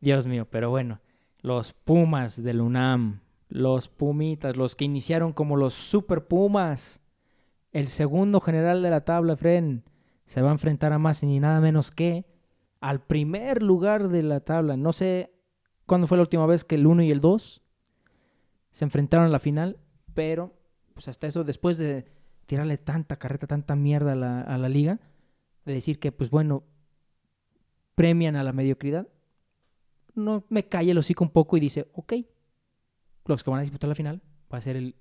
Dios 0.00 0.26
mío, 0.26 0.46
pero 0.50 0.70
bueno, 0.70 1.00
los 1.40 1.72
Pumas 1.72 2.42
del 2.42 2.60
UNAM, 2.60 3.20
los 3.48 3.88
Pumitas, 3.88 4.56
los 4.56 4.76
que 4.76 4.84
iniciaron 4.84 5.32
como 5.32 5.56
los 5.56 5.74
Super 5.74 6.26
Pumas, 6.26 7.00
el 7.72 7.88
segundo 7.88 8.40
general 8.40 8.82
de 8.82 8.90
la 8.90 9.04
tabla, 9.04 9.36
Fren, 9.36 9.84
se 10.28 10.42
va 10.42 10.50
a 10.50 10.52
enfrentar 10.52 10.92
a 10.92 10.98
más 10.98 11.24
ni 11.24 11.40
nada 11.40 11.58
menos 11.60 11.90
que 11.90 12.26
al 12.80 13.00
primer 13.00 13.62
lugar 13.62 14.08
de 14.08 14.22
la 14.22 14.40
tabla. 14.40 14.76
No 14.76 14.92
sé 14.92 15.32
cuándo 15.86 16.06
fue 16.06 16.18
la 16.18 16.22
última 16.22 16.46
vez 16.46 16.64
que 16.64 16.74
el 16.74 16.86
1 16.86 17.02
y 17.02 17.10
el 17.10 17.20
2 17.20 17.62
se 18.70 18.84
enfrentaron 18.84 19.26
a 19.26 19.30
la 19.30 19.38
final, 19.38 19.78
pero 20.14 20.54
pues 20.92 21.08
hasta 21.08 21.26
eso, 21.26 21.44
después 21.44 21.78
de 21.78 22.04
tirarle 22.44 22.76
tanta 22.76 23.16
carreta, 23.16 23.46
tanta 23.46 23.74
mierda 23.74 24.12
a 24.42 24.58
la, 24.58 24.68
liga, 24.68 25.00
de 25.64 25.72
decir 25.72 25.98
que, 25.98 26.12
pues 26.12 26.28
bueno, 26.28 26.64
premian 27.94 28.36
a 28.36 28.44
la 28.44 28.52
mediocridad, 28.52 29.08
no 30.14 30.44
me 30.50 30.68
calle 30.68 30.90
el 30.90 30.98
hocico 30.98 31.24
un 31.24 31.30
poco 31.30 31.56
y 31.56 31.60
dice, 31.60 31.88
ok, 31.94 32.14
los 33.24 33.42
que 33.42 33.50
van 33.50 33.60
a 33.60 33.62
disputar 33.62 33.88
la 33.88 33.94
final 33.94 34.22
va 34.52 34.58
a 34.58 34.60
ser 34.60 34.76
el, 34.76 34.94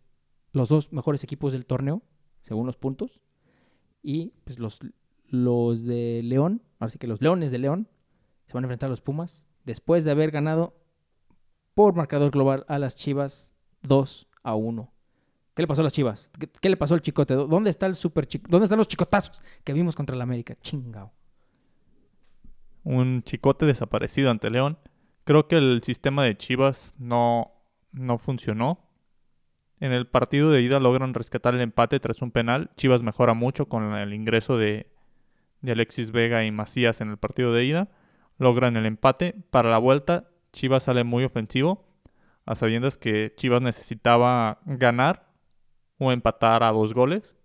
los 0.53 0.69
dos 0.69 0.93
mejores 0.93 1.23
equipos 1.23 1.51
del 1.51 1.65
torneo, 1.65 2.01
según 2.41 2.65
los 2.65 2.77
puntos, 2.77 3.21
y 4.01 4.33
pues 4.45 4.59
los, 4.59 4.79
los 5.29 5.83
de 5.85 6.21
León, 6.23 6.61
así 6.79 6.97
que 6.97 7.07
los 7.07 7.21
Leones 7.21 7.51
de 7.51 7.59
León, 7.59 7.87
se 8.45 8.53
van 8.53 8.63
a 8.63 8.67
enfrentar 8.67 8.87
a 8.87 8.91
los 8.91 9.01
Pumas, 9.01 9.47
después 9.65 10.03
de 10.03 10.11
haber 10.11 10.31
ganado 10.31 10.75
por 11.73 11.93
marcador 11.95 12.31
global 12.31 12.65
a 12.67 12.79
las 12.79 12.95
Chivas 12.95 13.53
2 13.83 14.27
a 14.43 14.55
1. 14.55 14.91
¿Qué 15.53 15.63
le 15.63 15.67
pasó 15.67 15.81
a 15.81 15.83
las 15.83 15.93
Chivas? 15.93 16.31
¿Qué, 16.61 16.69
le 16.69 16.77
pasó 16.77 16.93
al 16.93 17.01
chicote? 17.01 17.33
¿Dónde 17.33 17.69
está 17.69 17.87
el 17.87 17.95
super 17.95 18.27
¿Dónde 18.47 18.65
están 18.65 18.77
los 18.77 18.87
chicotazos 18.87 19.41
que 19.63 19.73
vimos 19.73 19.95
contra 19.95 20.15
el 20.15 20.21
América? 20.21 20.55
Chingao. 20.61 21.11
Un 22.83 23.23
chicote 23.23 23.65
desaparecido 23.65 24.31
ante 24.31 24.49
León. 24.49 24.77
Creo 25.23 25.47
que 25.47 25.57
el 25.57 25.81
sistema 25.83 26.23
de 26.23 26.37
Chivas 26.37 26.93
no, 26.97 27.51
no 27.91 28.17
funcionó. 28.17 28.87
En 29.79 29.91
el 29.91 30.07
partido 30.07 30.51
de 30.51 30.61
ida 30.61 30.79
logran 30.79 31.13
rescatar 31.13 31.53
el 31.53 31.61
empate 31.61 31.99
tras 31.99 32.21
un 32.21 32.31
penal. 32.31 32.71
Chivas 32.77 33.03
mejora 33.03 33.33
mucho 33.33 33.67
con 33.67 33.93
el 33.95 34.13
ingreso 34.13 34.57
de, 34.57 34.89
de 35.61 35.71
Alexis 35.71 36.11
Vega 36.11 36.43
y 36.43 36.51
Macías 36.51 37.01
en 37.01 37.09
el 37.09 37.17
partido 37.17 37.53
de 37.53 37.65
ida. 37.65 37.89
Logran 38.37 38.77
el 38.77 38.85
empate. 38.85 39.35
Para 39.51 39.69
la 39.69 39.77
vuelta, 39.77 40.29
Chivas 40.53 40.83
sale 40.83 41.03
muy 41.03 41.23
ofensivo. 41.23 41.87
A 42.45 42.55
sabiendas 42.55 42.97
que 42.97 43.33
Chivas 43.35 43.61
necesitaba 43.61 44.61
ganar 44.65 45.27
o 45.97 46.11
empatar 46.11 46.63
a 46.63 46.71
dos 46.71 46.93
goles. 46.93 47.35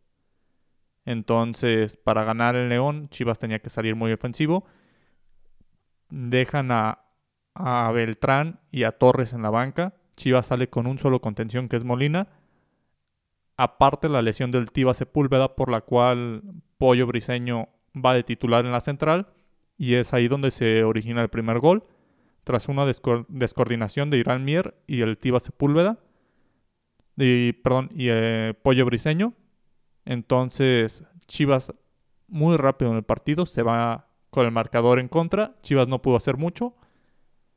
Entonces, 1.05 1.97
para 1.97 2.25
ganar 2.25 2.55
el 2.55 2.69
León, 2.69 3.09
Chivas 3.11 3.39
tenía 3.39 3.59
que 3.59 3.71
salir 3.71 3.97
muy 3.97 4.13
ofensivo. 4.13 4.65
Dejan 6.11 6.71
a, 6.71 6.99
Beltrán 7.93 8.61
y 8.71 8.85
a 8.85 8.93
Torres 8.93 9.33
en 9.33 9.43
la 9.43 9.51
banca. 9.51 9.95
Chivas 10.17 10.47
sale 10.47 10.69
con 10.69 10.87
un 10.87 10.99
solo 10.99 11.21
contención 11.21 11.69
que 11.69 11.77
es 11.77 11.85
Molina. 11.85 12.29
Aparte 13.57 14.09
la 14.09 14.23
lesión 14.23 14.51
del 14.51 14.71
Tiva 14.71 14.95
Sepúlveda 14.95 15.57
por 15.57 15.71
la 15.71 15.81
cual 15.81 16.43
Pollo 16.79 17.07
Briseño 17.07 17.69
va 17.95 18.15
de 18.15 18.23
titular 18.23 18.65
en 18.65 18.73
la 18.73 18.81
central. 18.81 19.29
Y 19.79 19.95
es 19.95 20.15
ahí 20.15 20.29
donde 20.29 20.51
se 20.51 20.85
origina 20.85 21.23
el 21.23 21.29
primer 21.29 21.59
gol. 21.59 21.85
Tras 22.45 22.69
una 22.69 22.85
descoordinación 22.87 24.11
de 24.11 24.19
Irán 24.19 24.45
Mier 24.45 24.75
y 24.87 25.03
el 25.03 25.17
Tiva 25.17 25.39
Sepúlveda 25.41 25.99
y, 27.17 27.53
perdón, 27.53 27.91
y 27.95 28.09
eh, 28.09 28.55
Pollo 28.63 28.85
Briseño. 28.85 29.35
Entonces, 30.05 31.05
Chivas 31.27 31.73
muy 32.29 32.57
rápido 32.57 32.91
en 32.91 32.97
el 32.97 33.03
partido, 33.03 33.47
se 33.47 33.63
va 33.63 34.09
con 34.31 34.47
el 34.47 34.53
marcador 34.53 34.99
en 34.99 35.09
contra. 35.09 35.55
Chivas 35.63 35.89
no 35.89 36.01
pudo 36.03 36.17
hacer 36.17 36.37
mucho. 36.37 36.75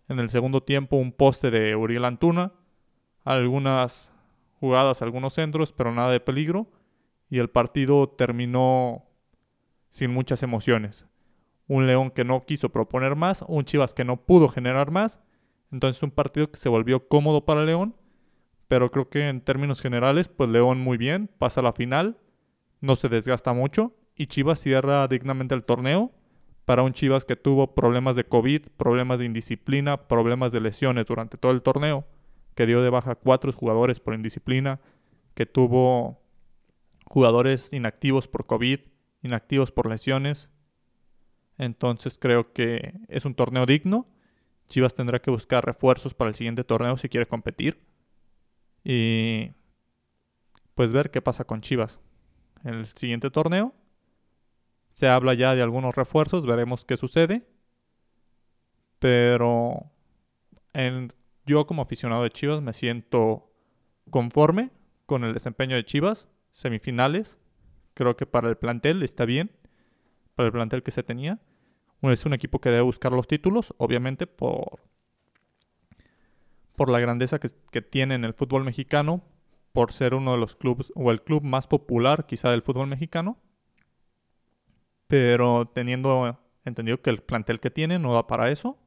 En 0.08 0.20
el 0.20 0.30
segundo 0.30 0.62
tiempo, 0.62 0.98
un 0.98 1.12
poste 1.12 1.50
de 1.50 1.76
Uriel 1.76 2.06
Antuna, 2.06 2.52
algunas 3.24 4.12
jugadas, 4.60 5.02
algunos 5.02 5.34
centros, 5.34 5.72
pero 5.72 5.92
nada 5.92 6.12
de 6.12 6.20
peligro. 6.20 6.68
Y 7.30 7.40
el 7.40 7.50
partido 7.50 8.10
terminó 8.10 9.06
sin 9.96 10.12
muchas 10.12 10.44
emociones. 10.44 11.06
Un 11.68 11.88
León 11.88 12.12
que 12.12 12.26
no 12.26 12.46
quiso 12.46 12.70
proponer 12.70 13.16
más, 13.16 13.44
un 13.48 13.64
Chivas 13.64 13.94
que 13.94 14.04
no 14.04 14.18
pudo 14.18 14.50
generar 14.50 14.92
más. 14.92 15.20
Entonces 15.72 16.04
un 16.04 16.12
partido 16.12 16.52
que 16.52 16.58
se 16.58 16.70
volvió 16.70 17.08
cómodo 17.08 17.46
para 17.46 17.64
León 17.64 17.96
pero 18.68 18.92
creo 18.92 19.10
que 19.10 19.30
en 19.30 19.42
términos 19.42 19.82
generales, 19.82 20.28
pues 20.28 20.50
León 20.50 20.80
muy 20.80 20.98
bien, 20.98 21.30
pasa 21.38 21.62
a 21.62 21.64
la 21.64 21.74
final, 21.74 22.18
no 22.82 22.96
se 22.96 23.10
desgasta 23.10 23.54
mucho 23.54 23.94
y 24.16 24.28
Chivas 24.28 24.60
cierra 24.60 25.08
dignamente 25.08 25.56
el 25.56 25.64
torneo 25.64 26.12
para 26.66 26.82
un 26.82 26.94
Chivas 26.94 27.26
que 27.26 27.36
tuvo 27.36 27.76
problemas 27.76 28.16
de 28.16 28.24
COVID, 28.24 28.68
problemas 28.76 29.20
de 29.20 29.26
indisciplina, 29.26 30.08
problemas 30.08 30.52
de 30.52 30.62
lesiones 30.62 31.06
durante 31.06 31.38
todo 31.38 31.52
el 31.52 31.62
torneo, 31.62 32.06
que 32.56 32.66
dio 32.66 32.82
de 32.82 32.90
baja 32.90 33.16
cuatro 33.16 33.52
jugadores 33.52 34.00
por 34.00 34.16
indisciplina, 34.16 34.80
que 35.36 35.46
tuvo 35.46 36.22
jugadores 37.06 37.72
inactivos 37.72 38.28
por 38.28 38.48
COVID, 38.48 38.80
inactivos 39.26 39.72
por 39.72 39.90
lesiones. 39.90 40.50
Entonces 41.58 42.18
creo 42.20 42.54
que 42.54 42.94
es 43.08 43.26
un 43.26 43.36
torneo 43.36 43.66
digno. 43.66 44.08
Chivas 44.68 44.94
tendrá 44.94 45.22
que 45.22 45.32
buscar 45.32 45.66
refuerzos 45.66 46.14
para 46.14 46.30
el 46.30 46.36
siguiente 46.36 46.64
torneo 46.64 46.98
si 46.98 47.10
quiere 47.10 47.26
competir. 47.26 47.82
Y 48.84 49.52
pues 50.74 50.92
ver 50.92 51.12
qué 51.12 51.22
pasa 51.22 51.46
con 51.46 51.62
Chivas 51.62 52.00
en 52.64 52.76
el 52.76 52.88
siguiente 52.88 53.30
torneo 53.30 53.74
se 54.96 55.10
habla 55.10 55.34
ya 55.34 55.56
de 55.56 55.62
algunos 55.62 55.94
refuerzos, 55.94 56.46
veremos 56.46 56.86
qué 56.86 56.96
sucede. 56.96 57.46
Pero 58.98 59.92
yo 61.46 61.68
como 61.68 61.82
aficionado 61.82 62.24
de 62.24 62.30
Chivas 62.30 62.62
me 62.62 62.72
siento 62.72 63.52
conforme 64.10 64.72
con 65.06 65.26
el 65.26 65.34
desempeño 65.34 65.76
de 65.76 65.84
Chivas. 65.84 66.30
Semifinales. 66.52 67.38
Creo 67.96 68.16
que 68.16 68.28
para 68.28 68.50
el 68.50 68.58
plantel 68.58 69.02
está 69.02 69.26
bien. 69.26 69.50
Para 70.36 70.46
el 70.46 70.54
plantel 70.54 70.84
que 70.84 70.92
se 70.92 71.02
tenía. 71.02 71.40
Es 72.04 72.26
un 72.28 72.34
equipo 72.34 72.62
que 72.62 72.70
debe 72.70 72.84
buscar 72.84 73.12
los 73.12 73.28
títulos, 73.28 73.74
obviamente 73.78 74.28
por, 74.28 74.84
por 76.76 76.90
la 76.90 77.00
grandeza 77.00 77.40
que, 77.40 77.50
que 77.72 77.82
tiene 77.82 78.14
en 78.14 78.26
el 78.26 78.36
fútbol 78.36 78.64
mexicano, 78.64 79.24
por 79.72 79.92
ser 79.92 80.14
uno 80.14 80.34
de 80.34 80.38
los 80.38 80.56
clubes 80.56 80.92
o 80.94 81.10
el 81.10 81.24
club 81.24 81.42
más 81.42 81.66
popular 81.66 82.28
quizá 82.28 82.52
del 82.52 82.62
fútbol 82.62 82.86
mexicano 82.86 83.40
pero 85.08 85.66
teniendo 85.68 86.40
entendido 86.64 87.02
que 87.02 87.10
el 87.10 87.22
plantel 87.22 87.60
que 87.60 87.70
tiene 87.70 88.00
no 88.00 88.14
da 88.14 88.28
para 88.28 88.50
eso. 88.52 88.78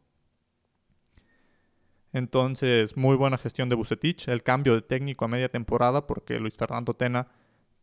Entonces, 2.12 2.96
muy 2.96 3.16
buena 3.16 3.38
gestión 3.38 3.68
de 3.68 3.76
Bucetich, 3.76 4.28
el 4.28 4.42
cambio 4.42 4.74
de 4.74 4.82
técnico 4.82 5.24
a 5.24 5.28
media 5.28 5.50
temporada 5.50 6.06
porque 6.06 6.40
Luis 6.40 6.56
Fernando 6.56 6.94
Tena 6.94 7.28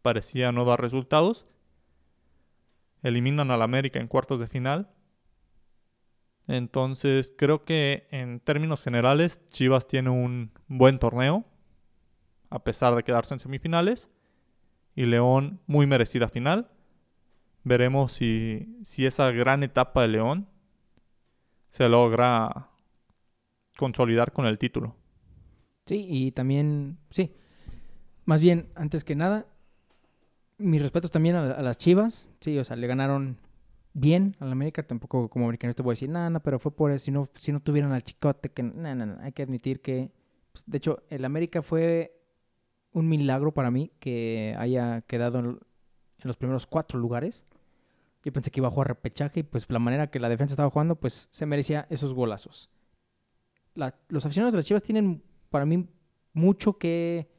parecía 0.05 0.51
no 0.51 0.65
dar 0.65 0.79
resultados. 0.79 1.47
Eliminan 3.01 3.49
al 3.49 3.63
América 3.63 3.99
en 3.99 4.07
cuartos 4.07 4.39
de 4.39 4.45
final. 4.45 4.91
Entonces, 6.45 7.33
creo 7.35 7.65
que 7.65 8.07
en 8.11 8.39
términos 8.39 8.83
generales, 8.83 9.43
Chivas 9.47 9.87
tiene 9.87 10.11
un 10.11 10.51
buen 10.67 10.99
torneo, 10.99 11.43
a 12.51 12.63
pesar 12.63 12.93
de 12.93 13.01
quedarse 13.01 13.33
en 13.33 13.39
semifinales. 13.39 14.11
Y 14.95 15.05
León, 15.05 15.59
muy 15.65 15.87
merecida 15.87 16.29
final. 16.29 16.69
Veremos 17.63 18.11
si, 18.11 18.77
si 18.83 19.07
esa 19.07 19.31
gran 19.31 19.63
etapa 19.63 20.03
de 20.03 20.09
León 20.09 20.47
se 21.71 21.89
logra 21.89 22.69
consolidar 23.75 24.33
con 24.33 24.45
el 24.45 24.59
título. 24.59 24.95
Sí, 25.87 26.05
y 26.07 26.31
también, 26.31 26.99
sí. 27.09 27.35
Más 28.25 28.39
bien, 28.39 28.69
antes 28.75 29.03
que 29.03 29.15
nada, 29.15 29.47
mis 30.57 30.81
respetos 30.81 31.11
también 31.11 31.35
a, 31.35 31.61
las 31.61 31.77
Chivas. 31.77 32.27
Sí, 32.41 32.57
o 32.57 32.63
sea, 32.63 32.75
le 32.75 32.87
ganaron 32.87 33.37
bien 33.93 34.35
al 34.39 34.51
América. 34.51 34.83
Tampoco 34.83 35.29
como 35.29 35.45
americano 35.45 35.73
te 35.73 35.83
voy 35.83 35.91
a 35.91 35.95
decir, 35.95 36.09
nada, 36.09 36.29
no, 36.29 36.41
pero 36.41 36.59
fue 36.59 36.75
por 36.75 36.91
eso. 36.91 37.05
Si 37.05 37.11
no, 37.11 37.29
si 37.37 37.51
no 37.51 37.59
tuvieron 37.59 37.91
al 37.91 38.03
chicote, 38.03 38.49
que 38.49 38.63
nada, 38.63 38.95
nada, 38.95 39.23
hay 39.23 39.31
que 39.31 39.43
admitir 39.43 39.81
que. 39.81 40.11
Pues, 40.51 40.63
de 40.65 40.77
hecho, 40.77 41.03
el 41.09 41.25
América 41.25 41.61
fue 41.61 42.21
un 42.91 43.09
milagro 43.09 43.53
para 43.53 43.71
mí 43.71 43.91
que 43.99 44.55
haya 44.57 45.01
quedado 45.01 45.39
en 45.39 45.59
los 46.23 46.37
primeros 46.37 46.65
cuatro 46.65 46.97
lugares. 46.97 47.45
Yo 48.23 48.33
pensé 48.33 48.49
que 48.49 48.59
iba 48.59 48.69
a 48.69 48.71
jugar 48.71 48.87
repechaje 48.87 49.41
y 49.41 49.43
pues 49.43 49.69
la 49.69 49.79
manera 49.79 50.09
que 50.09 50.19
la 50.19 50.29
defensa 50.29 50.53
estaba 50.53 50.69
jugando, 50.69 50.95
pues 50.95 51.27
se 51.29 51.45
merecía 51.45 51.85
esos 51.89 52.13
golazos. 52.13 52.69
los 53.75 54.25
aficionados 54.25 54.53
de 54.53 54.57
las 54.57 54.65
Chivas 54.65 54.81
tienen 54.81 55.21
para 55.49 55.65
mí 55.65 55.87
mucho 56.33 56.77
que, 56.77 57.29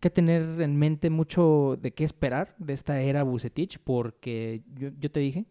que 0.00 0.10
tener 0.10 0.60
en 0.62 0.76
mente, 0.76 1.10
mucho 1.10 1.78
de 1.80 1.92
qué 1.92 2.04
esperar 2.04 2.54
de 2.58 2.72
esta 2.72 3.00
era 3.00 3.22
Bucetich, 3.22 3.78
porque 3.78 4.62
yo, 4.74 5.10
te 5.10 5.20
dije, 5.20 5.46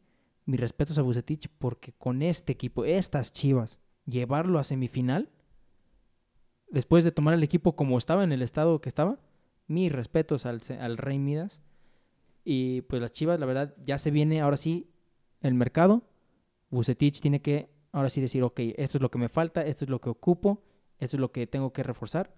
mis 0.45 0.59
respetos 0.59 0.97
a 0.97 1.03
Bucetich, 1.03 1.47
porque 1.59 1.93
con 1.93 2.21
este 2.21 2.53
equipo, 2.53 2.83
estas 2.83 3.31
Chivas, 3.31 3.79
llevarlo 4.05 4.57
a 4.57 4.63
semifinal, 4.63 5.29
después 6.69 7.03
de 7.03 7.11
tomar 7.11 7.35
el 7.35 7.43
equipo 7.43 7.75
como 7.75 7.97
estaba 7.97 8.23
en 8.23 8.31
el 8.31 8.41
estado 8.41 8.81
que 8.81 8.89
estaba, 8.89 9.19
mis 9.67 9.91
respetos 9.91 10.47
al, 10.47 10.61
al 10.79 10.97
Rey 10.97 11.19
Midas 11.19 11.61
y 12.43 12.81
pues 12.81 13.01
las 13.01 13.13
Chivas, 13.13 13.39
la 13.39 13.45
verdad, 13.45 13.75
ya 13.85 13.99
se 13.99 14.09
viene 14.09 14.41
ahora 14.41 14.57
sí 14.57 14.89
el 15.41 15.53
mercado. 15.53 16.01
Bucetich 16.71 17.21
tiene 17.21 17.41
que 17.41 17.69
ahora 17.91 18.09
sí 18.09 18.21
decir, 18.21 18.43
ok, 18.43 18.59
esto 18.77 18.97
es 18.97 19.01
lo 19.01 19.11
que 19.11 19.19
me 19.19 19.29
falta, 19.29 19.61
esto 19.61 19.85
es 19.85 19.89
lo 19.89 20.01
que 20.01 20.09
ocupo, 20.09 20.63
esto 20.97 21.17
es 21.17 21.21
lo 21.21 21.31
que 21.31 21.45
tengo 21.45 21.71
que 21.73 21.83
reforzar. 21.83 22.33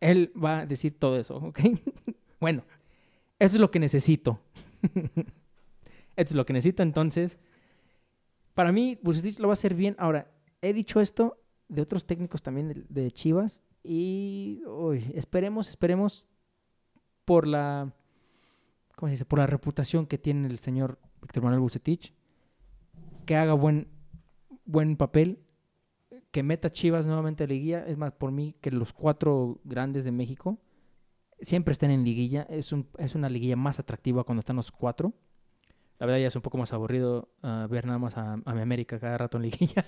Él 0.00 0.32
va 0.42 0.60
a 0.60 0.66
decir 0.66 0.98
todo 0.98 1.18
eso, 1.18 1.36
¿ok? 1.36 1.60
bueno, 2.40 2.64
eso 3.38 3.56
es 3.56 3.60
lo 3.60 3.70
que 3.70 3.78
necesito. 3.78 4.40
esto 4.82 5.26
es 6.16 6.32
lo 6.32 6.46
que 6.46 6.52
necesito, 6.52 6.82
entonces, 6.82 7.38
para 8.54 8.72
mí, 8.72 8.98
Bucetich 9.02 9.38
lo 9.38 9.48
va 9.48 9.52
a 9.52 9.54
hacer 9.54 9.74
bien. 9.74 9.94
Ahora, 9.98 10.30
he 10.62 10.72
dicho 10.72 11.00
esto 11.00 11.38
de 11.68 11.82
otros 11.82 12.04
técnicos 12.04 12.42
también 12.42 12.84
de, 12.88 13.10
Chivas 13.12 13.62
y 13.82 14.62
esperemos, 15.14 15.68
esperemos 15.68 16.26
por 17.24 17.46
la, 17.46 17.94
¿cómo 18.96 19.08
se 19.08 19.12
dice? 19.12 19.24
Por 19.24 19.38
la 19.38 19.46
reputación 19.46 20.06
que 20.06 20.18
tiene 20.18 20.48
el 20.48 20.58
señor 20.58 20.98
Víctor 21.22 21.44
Manuel 21.44 21.60
Bucetich, 21.60 22.12
que 23.24 23.36
haga 23.36 23.54
buen, 23.54 23.88
buen 24.64 24.96
papel, 24.96 25.38
que 26.30 26.42
meta 26.42 26.70
Chivas 26.70 27.06
nuevamente 27.06 27.44
a 27.44 27.46
liguilla. 27.46 27.84
Es 27.86 27.96
más, 27.96 28.12
por 28.12 28.32
mí, 28.32 28.54
que 28.60 28.70
los 28.70 28.92
cuatro 28.92 29.60
grandes 29.64 30.04
de 30.04 30.12
México 30.12 30.58
siempre 31.40 31.72
estén 31.72 31.90
en 31.90 32.04
liguilla. 32.04 32.42
Es, 32.48 32.72
un, 32.72 32.88
es 32.98 33.14
una 33.14 33.28
liguilla 33.28 33.56
más 33.56 33.80
atractiva 33.80 34.24
cuando 34.24 34.40
están 34.40 34.56
los 34.56 34.70
cuatro. 34.70 35.12
La 35.98 36.06
verdad 36.06 36.20
ya 36.20 36.28
es 36.28 36.36
un 36.36 36.42
poco 36.42 36.58
más 36.58 36.72
aburrido 36.72 37.28
ah, 37.42 37.66
ver 37.70 37.86
nada 37.86 37.98
más 37.98 38.16
a, 38.16 38.36
mi 38.36 38.60
América 38.60 38.98
cada 38.98 39.18
rato 39.18 39.36
en 39.36 39.44
liguilla. 39.44 39.84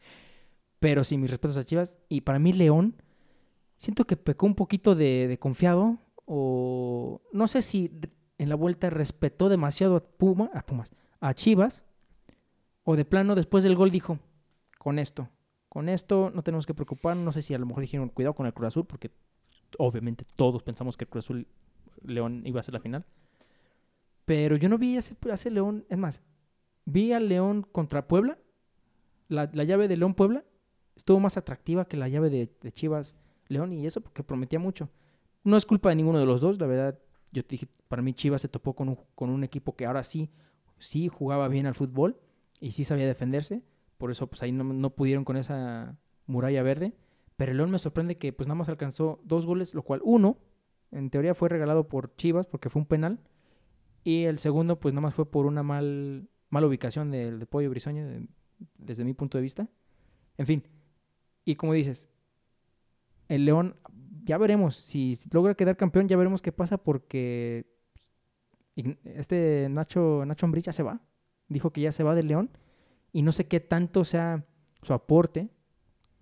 Pero 0.80 1.04
sí, 1.04 1.16
mis 1.16 1.30
respetos 1.30 1.56
a 1.56 1.64
Chivas. 1.64 1.98
Y 2.08 2.22
para 2.22 2.38
mí 2.38 2.52
León, 2.52 2.96
siento 3.76 4.06
que 4.06 4.16
pecó 4.16 4.46
un 4.46 4.54
poquito 4.54 4.94
de, 4.94 5.28
de 5.28 5.38
confiado 5.38 5.98
o 6.24 7.22
no 7.32 7.46
sé 7.46 7.62
si 7.62 7.90
en 8.38 8.48
la 8.48 8.54
vuelta 8.54 8.90
respetó 8.90 9.48
demasiado 9.48 9.96
a, 9.96 10.00
Puma, 10.00 10.50
a 10.52 10.66
Pumas, 10.66 10.94
a 11.20 11.34
Chivas, 11.34 11.84
o 12.84 12.96
de 12.96 13.04
plano 13.04 13.34
después 13.34 13.64
del 13.64 13.76
gol 13.76 13.90
dijo, 13.90 14.18
con 14.78 14.98
esto, 14.98 15.28
con 15.76 15.90
esto 15.90 16.32
no 16.34 16.42
tenemos 16.42 16.64
que 16.64 16.72
preocuparnos, 16.72 17.22
no 17.22 17.32
sé 17.32 17.42
si 17.42 17.52
a 17.52 17.58
lo 17.58 17.66
mejor 17.66 17.82
dijeron 17.82 18.08
cuidado 18.08 18.32
con 18.32 18.46
el 18.46 18.54
Cruz 18.54 18.68
Azul, 18.68 18.86
porque 18.86 19.10
obviamente 19.76 20.24
todos 20.34 20.62
pensamos 20.62 20.96
que 20.96 21.04
el 21.04 21.10
Cruz 21.10 21.26
Azul 21.26 21.46
León 22.02 22.40
iba 22.46 22.60
a 22.60 22.62
ser 22.62 22.72
la 22.72 22.80
final, 22.80 23.04
pero 24.24 24.56
yo 24.56 24.70
no 24.70 24.78
vi 24.78 24.96
a 24.96 25.00
ese, 25.00 25.50
León, 25.50 25.84
es 25.90 25.98
más, 25.98 26.22
vi 26.86 27.12
al 27.12 27.28
León 27.28 27.60
contra 27.60 28.08
Puebla, 28.08 28.38
la, 29.28 29.44
llave 29.64 29.86
de 29.86 29.98
León 29.98 30.14
Puebla 30.14 30.46
estuvo 30.94 31.20
más 31.20 31.36
atractiva 31.36 31.84
que 31.84 31.98
la 31.98 32.08
llave 32.08 32.30
de, 32.30 32.50
de 32.58 32.72
Chivas 32.72 33.14
León 33.48 33.74
y 33.74 33.84
eso 33.84 34.00
porque 34.00 34.22
prometía 34.22 34.58
mucho. 34.58 34.88
No 35.44 35.58
es 35.58 35.66
culpa 35.66 35.90
de 35.90 35.96
ninguno 35.96 36.18
de 36.18 36.24
los 36.24 36.40
dos, 36.40 36.58
la 36.58 36.66
verdad. 36.66 36.98
Yo 37.32 37.44
te 37.44 37.50
dije, 37.50 37.68
para 37.88 38.00
mí 38.00 38.14
Chivas 38.14 38.40
se 38.40 38.48
topó 38.48 38.72
con 38.72 38.88
un, 38.88 38.98
con 39.14 39.28
un 39.28 39.44
equipo 39.44 39.76
que 39.76 39.84
ahora 39.84 40.02
sí, 40.04 40.30
sí 40.78 41.08
jugaba 41.08 41.48
bien 41.48 41.66
al 41.66 41.74
fútbol 41.74 42.18
y 42.60 42.72
sí 42.72 42.86
sabía 42.86 43.06
defenderse. 43.06 43.62
Por 43.98 44.10
eso, 44.10 44.26
pues 44.26 44.42
ahí 44.42 44.52
no, 44.52 44.90
pudieron 44.90 45.24
con 45.24 45.36
esa 45.36 45.98
muralla 46.26 46.62
verde. 46.62 46.94
Pero 47.36 47.52
el 47.52 47.58
León 47.58 47.70
me 47.70 47.78
sorprende 47.78 48.16
que 48.16 48.32
pues 48.32 48.48
nada 48.48 48.56
más 48.56 48.68
alcanzó 48.68 49.20
dos 49.24 49.46
goles, 49.46 49.74
lo 49.74 49.82
cual 49.82 50.00
uno, 50.04 50.38
en 50.90 51.10
teoría 51.10 51.34
fue 51.34 51.48
regalado 51.48 51.88
por 51.88 52.14
Chivas 52.16 52.46
porque 52.46 52.70
fue 52.70 52.80
un 52.80 52.86
penal. 52.86 53.20
Y 54.04 54.24
el 54.24 54.38
segundo, 54.38 54.78
pues 54.80 54.94
nada 54.94 55.02
más 55.02 55.14
fue 55.14 55.30
por 55.30 55.46
una 55.46 55.62
mal, 55.62 56.28
mala 56.48 56.66
ubicación 56.66 57.10
del 57.10 57.38
de 57.40 57.46
Pollo 57.46 57.70
Brisoño, 57.70 58.06
desde 58.78 59.04
mi 59.04 59.12
punto 59.12 59.38
de 59.38 59.42
vista. 59.42 59.68
En 60.38 60.46
fin. 60.46 60.62
Y 61.44 61.56
como 61.56 61.72
dices, 61.72 62.08
el 63.28 63.44
León 63.44 63.76
ya 64.24 64.38
veremos. 64.38 64.76
Si 64.76 65.18
logra 65.32 65.54
quedar 65.54 65.76
campeón, 65.76 66.08
ya 66.08 66.16
veremos 66.16 66.42
qué 66.42 66.52
pasa 66.52 66.78
porque 66.78 67.66
este 69.04 69.68
Nacho, 69.70 70.24
Nacho 70.26 70.46
ya 70.56 70.72
se 70.72 70.82
va. 70.82 71.00
Dijo 71.48 71.70
que 71.70 71.80
ya 71.80 71.92
se 71.92 72.02
va 72.02 72.14
del 72.14 72.28
León. 72.28 72.50
Y 73.16 73.22
no 73.22 73.32
sé 73.32 73.46
qué 73.46 73.60
tanto 73.60 74.04
sea 74.04 74.44
su 74.82 74.92
aporte. 74.92 75.48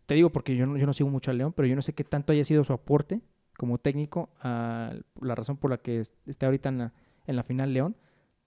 Te 0.06 0.14
digo 0.14 0.30
porque 0.30 0.54
yo 0.54 0.64
no, 0.64 0.76
yo 0.76 0.86
no 0.86 0.92
sigo 0.92 1.10
mucho 1.10 1.32
al 1.32 1.38
León, 1.38 1.52
pero 1.52 1.66
yo 1.66 1.74
no 1.74 1.82
sé 1.82 1.92
qué 1.92 2.04
tanto 2.04 2.32
haya 2.32 2.44
sido 2.44 2.62
su 2.62 2.72
aporte 2.72 3.20
como 3.56 3.78
técnico 3.78 4.30
a 4.40 4.94
la 5.20 5.34
razón 5.34 5.56
por 5.56 5.72
la 5.72 5.78
que 5.78 5.98
esté 5.98 6.46
ahorita 6.46 6.68
en 6.68 6.78
la, 6.78 6.92
en 7.26 7.34
la 7.34 7.42
final 7.42 7.72
León. 7.72 7.96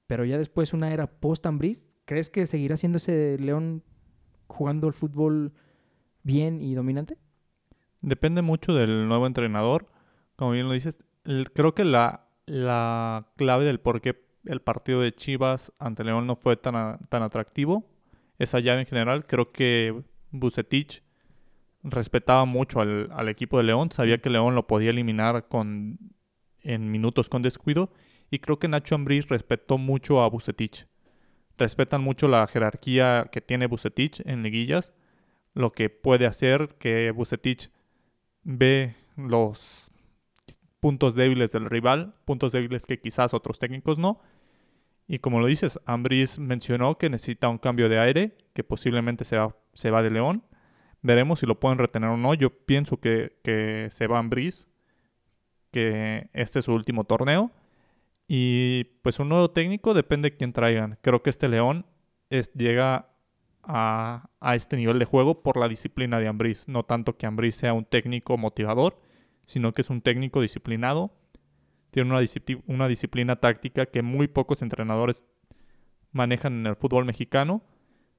Pero 0.05 0.23
ya 0.23 0.37
después 0.37 0.71
una 0.71 0.93
era 0.93 1.07
post-Ambriz, 1.07 1.97
¿crees 2.05 2.29
que 2.29 2.47
seguirá 2.47 2.77
siendo 2.77 2.99
ese 2.99 3.35
León 3.37 3.83
jugando 4.47 4.87
el 4.87 4.93
fútbol 4.93 5.51
bien 6.23 6.61
y 6.61 6.73
dominante? 6.73 7.17
Depende 7.99 8.41
mucho 8.41 8.73
del 8.73 9.09
nuevo 9.09 9.27
entrenador. 9.27 9.89
Como 10.37 10.51
bien 10.51 10.67
lo 10.67 10.73
dices, 10.73 11.03
creo 11.53 11.75
que 11.75 11.83
la, 11.83 12.29
la 12.45 13.27
clave 13.35 13.65
del 13.65 13.81
por 13.81 13.99
qué 13.99 14.25
el 14.45 14.61
partido 14.61 15.01
de 15.01 15.13
Chivas 15.13 15.73
ante 15.79 16.05
León 16.05 16.25
no 16.27 16.37
fue 16.37 16.55
tan, 16.55 16.99
tan 17.09 17.23
atractivo. 17.23 17.83
Esa 18.39 18.59
llave 18.59 18.81
en 18.81 18.85
general, 18.85 19.25
creo 19.25 19.51
que 19.51 20.03
Bucetich 20.31 21.01
respetaba 21.83 22.45
mucho 22.45 22.81
al, 22.81 23.09
al, 23.11 23.29
equipo 23.29 23.57
de 23.57 23.63
León, 23.63 23.91
sabía 23.91 24.19
que 24.19 24.29
León 24.29 24.55
lo 24.55 24.67
podía 24.67 24.89
eliminar 24.89 25.47
con, 25.47 25.99
en 26.61 26.91
minutos 26.91 27.29
con 27.29 27.41
descuido 27.41 27.91
y 28.29 28.39
creo 28.39 28.59
que 28.59 28.67
Nacho 28.67 28.95
Ambriz 28.95 29.27
respetó 29.27 29.77
mucho 29.77 30.21
a 30.21 30.29
Bucetich. 30.29 30.87
Respetan 31.57 32.01
mucho 32.01 32.27
la 32.27 32.45
jerarquía 32.47 33.29
que 33.31 33.41
tiene 33.41 33.67
Bucetich 33.67 34.21
en 34.25 34.43
liguillas, 34.43 34.93
lo 35.53 35.71
que 35.71 35.89
puede 35.89 36.25
hacer 36.25 36.75
que 36.77 37.11
Bucetich 37.11 37.71
ve 38.43 38.95
los 39.15 39.91
puntos 40.79 41.15
débiles 41.15 41.51
del 41.51 41.65
rival, 41.65 42.13
puntos 42.25 42.51
débiles 42.51 42.85
que 42.85 42.99
quizás 42.99 43.33
otros 43.33 43.59
técnicos 43.59 43.97
no. 43.97 44.21
Y 45.07 45.19
como 45.19 45.39
lo 45.39 45.47
dices, 45.47 45.79
Ambriz 45.85 46.37
mencionó 46.37 46.97
que 46.97 47.09
necesita 47.09 47.47
un 47.47 47.57
cambio 47.57 47.87
de 47.87 47.99
aire, 47.99 48.37
que 48.53 48.63
posiblemente 48.63 49.23
se 49.23 49.37
va, 49.37 49.55
se 49.71 49.89
va 49.89 50.03
de 50.03 50.11
León. 50.11 50.43
Veremos 51.01 51.39
si 51.39 51.45
lo 51.45 51.59
pueden 51.59 51.77
retener 51.77 52.09
o 52.09 52.17
no. 52.17 52.33
Yo 52.33 52.49
pienso 52.49 52.99
que, 52.99 53.37
que 53.41 53.87
se 53.91 54.07
va 54.07 54.19
Ambriz, 54.19 54.67
que 55.71 56.29
este 56.33 56.59
es 56.59 56.65
su 56.65 56.73
último 56.73 57.05
torneo. 57.05 57.51
Y 58.27 58.83
pues 59.01 59.19
un 59.19 59.29
nuevo 59.29 59.49
técnico 59.51 59.93
depende 59.93 60.31
de 60.31 60.37
quién 60.37 60.51
traigan. 60.51 60.99
Creo 61.01 61.23
que 61.23 61.29
este 61.29 61.47
León 61.47 61.85
es, 62.29 62.51
llega 62.53 63.09
a, 63.63 64.29
a, 64.41 64.55
este 64.55 64.75
nivel 64.75 64.99
de 64.99 65.05
juego 65.05 65.41
por 65.41 65.55
la 65.55 65.69
disciplina 65.69 66.19
de 66.19 66.27
Ambriz. 66.27 66.67
No 66.67 66.83
tanto 66.83 67.17
que 67.17 67.25
Ambriz 67.25 67.55
sea 67.55 67.73
un 67.73 67.85
técnico 67.85 68.37
motivador, 68.37 68.99
sino 69.45 69.71
que 69.71 69.81
es 69.81 69.89
un 69.89 70.01
técnico 70.01 70.41
disciplinado. 70.41 71.13
Tiene 71.97 72.11
una, 72.67 72.87
disciplina 72.87 73.37
táctica 73.37 73.87
que 73.87 74.03
muy 74.03 74.27
pocos 74.27 74.61
entrenadores 74.61 75.25
manejan 76.11 76.59
en 76.59 76.67
el 76.67 76.75
fútbol 76.75 77.05
mexicano. 77.05 77.63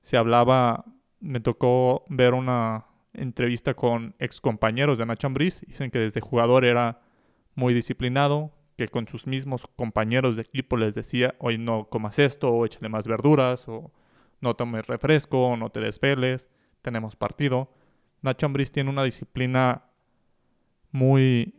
Se 0.02 0.16
hablaba, 0.16 0.84
me 1.20 1.38
tocó 1.38 2.04
ver 2.08 2.34
una 2.34 2.86
entrevista 3.12 3.74
con 3.74 4.16
ex 4.18 4.40
compañeros 4.40 4.98
de 4.98 5.06
Nacho 5.06 5.28
Ambriz. 5.28 5.60
Dicen 5.60 5.92
que 5.92 6.00
desde 6.00 6.20
jugador 6.20 6.64
era 6.64 7.02
muy 7.54 7.72
disciplinado, 7.72 8.50
que 8.76 8.88
con 8.88 9.06
sus 9.06 9.28
mismos 9.28 9.68
compañeros 9.76 10.34
de 10.34 10.42
equipo 10.42 10.76
les 10.76 10.96
decía, 10.96 11.36
hoy 11.38 11.56
no 11.56 11.88
comas 11.88 12.18
esto, 12.18 12.50
o 12.50 12.66
échale 12.66 12.88
más 12.88 13.06
verduras, 13.06 13.68
o 13.68 13.92
no 14.40 14.54
tomes 14.54 14.88
refresco, 14.88 15.50
o 15.50 15.56
no 15.56 15.70
te 15.70 15.78
despeles, 15.78 16.48
tenemos 16.82 17.14
partido. 17.14 17.70
Nacho 18.22 18.46
Ambriz 18.46 18.72
tiene 18.72 18.90
una 18.90 19.04
disciplina 19.04 19.84
muy, 20.90 21.57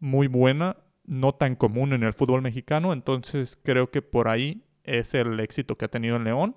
muy 0.00 0.26
buena, 0.26 0.76
no 1.04 1.34
tan 1.34 1.54
común 1.54 1.92
en 1.92 2.02
el 2.02 2.12
fútbol 2.12 2.42
mexicano, 2.42 2.92
entonces 2.92 3.58
creo 3.62 3.90
que 3.90 4.02
por 4.02 4.28
ahí 4.28 4.64
es 4.82 5.14
el 5.14 5.38
éxito 5.40 5.76
que 5.76 5.84
ha 5.84 5.88
tenido 5.88 6.16
en 6.16 6.24
León 6.24 6.56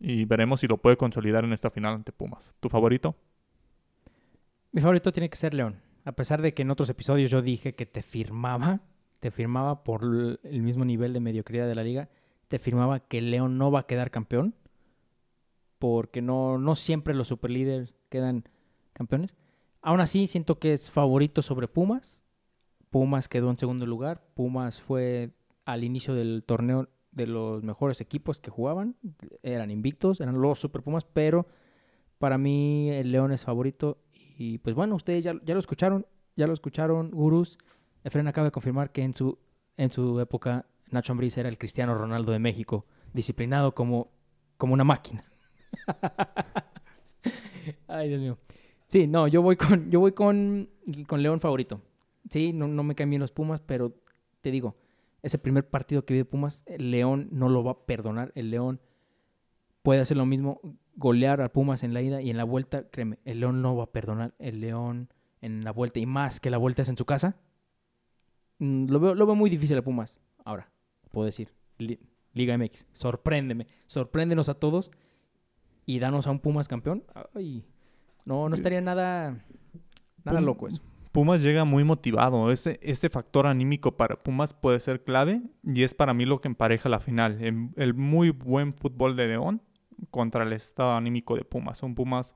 y 0.00 0.24
veremos 0.24 0.60
si 0.60 0.66
lo 0.66 0.78
puede 0.78 0.96
consolidar 0.96 1.44
en 1.44 1.52
esta 1.52 1.70
final 1.70 1.94
ante 1.94 2.12
Pumas. 2.12 2.52
¿Tu 2.58 2.68
favorito? 2.68 3.14
Mi 4.72 4.80
favorito 4.80 5.12
tiene 5.12 5.28
que 5.28 5.36
ser 5.36 5.54
León 5.54 5.80
a 6.04 6.12
pesar 6.12 6.42
de 6.42 6.52
que 6.54 6.62
en 6.62 6.70
otros 6.70 6.90
episodios 6.90 7.30
yo 7.30 7.42
dije 7.42 7.74
que 7.74 7.86
te 7.86 8.02
firmaba, 8.02 8.80
te 9.20 9.30
firmaba 9.30 9.84
por 9.84 10.02
el 10.04 10.62
mismo 10.62 10.84
nivel 10.84 11.12
de 11.12 11.20
mediocridad 11.20 11.66
de 11.66 11.74
la 11.74 11.84
liga, 11.84 12.08
te 12.48 12.58
firmaba 12.58 13.00
que 13.00 13.20
León 13.20 13.56
no 13.56 13.70
va 13.70 13.80
a 13.80 13.86
quedar 13.86 14.10
campeón, 14.10 14.54
porque 15.78 16.22
no, 16.22 16.58
no 16.58 16.74
siempre 16.74 17.14
los 17.14 17.28
superlíderes 17.28 17.94
quedan 18.08 18.48
campeones. 18.92 19.36
Aún 19.80 20.00
así, 20.00 20.26
siento 20.26 20.58
que 20.58 20.72
es 20.72 20.90
favorito 20.90 21.42
sobre 21.42 21.68
Pumas. 21.68 22.24
Pumas 22.92 23.26
quedó 23.26 23.48
en 23.48 23.56
segundo 23.56 23.86
lugar. 23.86 24.22
Pumas 24.34 24.80
fue 24.80 25.30
al 25.64 25.82
inicio 25.82 26.14
del 26.14 26.44
torneo 26.46 26.90
de 27.10 27.26
los 27.26 27.62
mejores 27.62 28.02
equipos 28.02 28.38
que 28.38 28.50
jugaban. 28.50 28.96
Eran 29.42 29.70
invictos, 29.70 30.20
eran 30.20 30.40
los 30.40 30.60
Super 30.60 30.82
Pumas, 30.82 31.06
pero 31.06 31.46
para 32.18 32.36
mí 32.36 32.90
el 32.90 33.10
León 33.10 33.32
es 33.32 33.44
favorito 33.44 33.98
y 34.12 34.58
pues 34.58 34.76
bueno, 34.76 34.94
ustedes 34.94 35.24
ya, 35.24 35.34
ya 35.42 35.54
lo 35.54 35.60
escucharon, 35.60 36.06
ya 36.36 36.46
lo 36.46 36.52
escucharon, 36.52 37.10
gurús. 37.10 37.58
Efren 38.04 38.28
acaba 38.28 38.48
de 38.48 38.52
confirmar 38.52 38.92
que 38.92 39.02
en 39.02 39.14
su, 39.14 39.38
en 39.78 39.88
su 39.88 40.20
época 40.20 40.66
Nacho 40.90 41.12
Ambriz 41.12 41.38
era 41.38 41.48
el 41.48 41.56
Cristiano 41.56 41.94
Ronaldo 41.94 42.32
de 42.32 42.40
México, 42.40 42.84
disciplinado 43.14 43.74
como, 43.74 44.10
como 44.58 44.74
una 44.74 44.84
máquina. 44.84 45.24
Ay, 47.88 48.10
Dios 48.10 48.20
mío. 48.20 48.38
Sí, 48.86 49.06
no, 49.06 49.28
yo 49.28 49.40
voy 49.40 49.56
con, 49.56 49.90
yo 49.90 50.00
voy 50.00 50.12
con, 50.12 50.68
con 51.06 51.22
León 51.22 51.40
favorito. 51.40 51.80
Sí, 52.30 52.52
no, 52.52 52.68
no 52.68 52.82
me 52.82 52.94
caen 52.94 53.10
bien 53.10 53.20
los 53.20 53.32
Pumas, 53.32 53.60
pero 53.60 53.94
te 54.40 54.50
digo, 54.50 54.76
ese 55.22 55.38
primer 55.38 55.68
partido 55.68 56.04
que 56.04 56.14
vive 56.14 56.24
Pumas, 56.24 56.64
el 56.66 56.90
León 56.90 57.28
no 57.30 57.48
lo 57.48 57.62
va 57.62 57.72
a 57.72 57.86
perdonar. 57.86 58.32
El 58.34 58.50
León 58.50 58.80
puede 59.82 60.00
hacer 60.00 60.16
lo 60.16 60.26
mismo 60.26 60.60
golear 60.96 61.40
a 61.40 61.52
Pumas 61.52 61.82
en 61.82 61.94
la 61.94 62.02
ida 62.02 62.20
y 62.20 62.30
en 62.30 62.36
la 62.36 62.44
vuelta, 62.44 62.88
créeme, 62.90 63.18
el 63.24 63.40
León 63.40 63.62
no 63.62 63.76
va 63.76 63.84
a 63.84 63.92
perdonar. 63.92 64.34
El 64.38 64.60
León 64.60 65.12
en 65.40 65.64
la 65.64 65.72
vuelta 65.72 66.00
y 66.00 66.06
más 66.06 66.40
que 66.40 66.50
la 66.50 66.58
vuelta 66.58 66.82
es 66.82 66.88
en 66.88 66.96
su 66.96 67.04
casa. 67.04 67.36
Mm, 68.58 68.86
lo 68.88 69.00
veo, 69.00 69.14
lo 69.14 69.26
veo 69.26 69.34
muy 69.34 69.50
difícil 69.50 69.78
a 69.78 69.82
Pumas. 69.82 70.20
Ahora, 70.44 70.70
puedo 71.10 71.26
decir, 71.26 71.52
Liga 72.34 72.56
MX, 72.56 72.86
sorpréndeme, 72.92 73.66
sorpréndenos 73.86 74.48
a 74.48 74.54
todos 74.54 74.90
y 75.86 75.98
danos 75.98 76.26
a 76.26 76.30
un 76.30 76.40
Pumas 76.40 76.68
campeón. 76.68 77.04
Ay, 77.34 77.64
no, 78.24 78.48
no 78.48 78.54
estaría 78.54 78.80
nada, 78.80 79.44
nada 80.24 80.40
loco 80.40 80.68
eso. 80.68 80.82
Pumas 81.12 81.42
llega 81.42 81.64
muy 81.64 81.84
motivado. 81.84 82.50
Ese, 82.50 82.80
ese 82.82 83.10
factor 83.10 83.46
anímico 83.46 83.96
para 83.96 84.16
Pumas 84.16 84.54
puede 84.54 84.80
ser 84.80 85.04
clave 85.04 85.42
y 85.62 85.82
es 85.82 85.94
para 85.94 86.14
mí 86.14 86.24
lo 86.24 86.40
que 86.40 86.48
empareja 86.48 86.88
la 86.88 87.00
final. 87.00 87.38
el 87.76 87.94
muy 87.94 88.30
buen 88.30 88.72
fútbol 88.72 89.14
de 89.14 89.26
León 89.26 89.62
contra 90.10 90.44
el 90.44 90.54
estado 90.54 90.92
anímico 90.92 91.36
de 91.36 91.44
Pumas. 91.44 91.82
Un 91.82 91.94
Pumas 91.94 92.34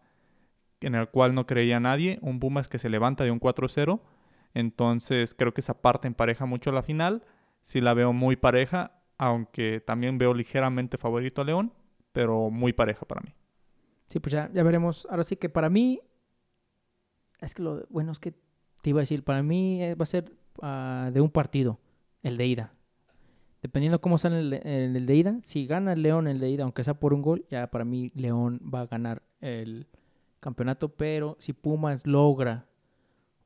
en 0.81 0.95
el 0.95 1.09
cual 1.09 1.35
no 1.35 1.47
creía 1.47 1.81
nadie, 1.81 2.19
un 2.21 2.39
Pumas 2.39 2.69
que 2.69 2.79
se 2.79 2.91
levanta 2.91 3.25
de 3.25 3.31
un 3.31 3.41
4-0. 3.41 4.01
Entonces 4.53 5.35
creo 5.35 5.55
que 5.55 5.63
esa 5.63 5.81
parte 5.81 6.07
empareja 6.07 6.45
mucho 6.45 6.71
la 6.71 6.83
final. 6.83 7.25
Sí 7.63 7.81
la 7.81 7.95
veo 7.95 8.13
muy 8.13 8.37
pareja, 8.37 9.03
aunque 9.19 9.81
también 9.81 10.19
veo 10.19 10.35
ligeramente 10.35 10.99
favorito 10.99 11.43
a 11.43 11.45
León, 11.45 11.73
pero 12.13 12.51
muy 12.51 12.73
pareja 12.73 13.07
para 13.07 13.23
mí. 13.23 13.35
Sí, 14.09 14.21
pues 14.21 14.33
ya, 14.33 14.51
ya 14.53 14.63
veremos. 14.63 15.07
Ahora 15.11 15.25
sí 15.25 15.37
que 15.37 15.49
para 15.49 15.69
mí, 15.69 16.01
es 17.41 17.55
que 17.55 17.63
lo 17.63 17.87
bueno 17.89 18.13
es 18.13 18.19
que 18.19 18.35
iba 18.91 19.01
a 19.01 19.03
decir, 19.03 19.25
para 19.25 19.43
mí 19.43 19.83
eh, 19.83 19.95
va 19.95 20.05
a 20.05 20.07
ser 20.07 20.33
ah, 20.63 21.11
de 21.13 21.21
un 21.21 21.31
partido, 21.31 21.79
el 22.23 22.37
de 22.37 22.47
ida 22.47 22.73
dependiendo 23.67 24.01
cómo 24.01 24.17
sale 24.17 24.39
el, 24.39 24.53
el, 24.53 25.07
de 25.07 25.15
ida, 25.17 25.41
si 25.43 25.67
gana 25.67 25.95
el 25.95 26.03
León 26.03 26.29
el 26.29 26.39
de 26.39 26.51
ida, 26.51 26.63
aunque 26.63 26.85
sea 26.85 26.95
por 26.95 27.13
un 27.13 27.21
gol, 27.21 27.45
ya 27.51 27.69
para 27.69 27.85
mí 27.85 28.13
León 28.15 28.61
va 28.73 28.83
a 28.83 28.87
ganar 28.87 29.23
el 29.41 29.89
campeonato, 30.39 30.91
pero 30.91 31.37
si 31.41 31.53
Pumas 31.53 32.07
logra 32.07 32.67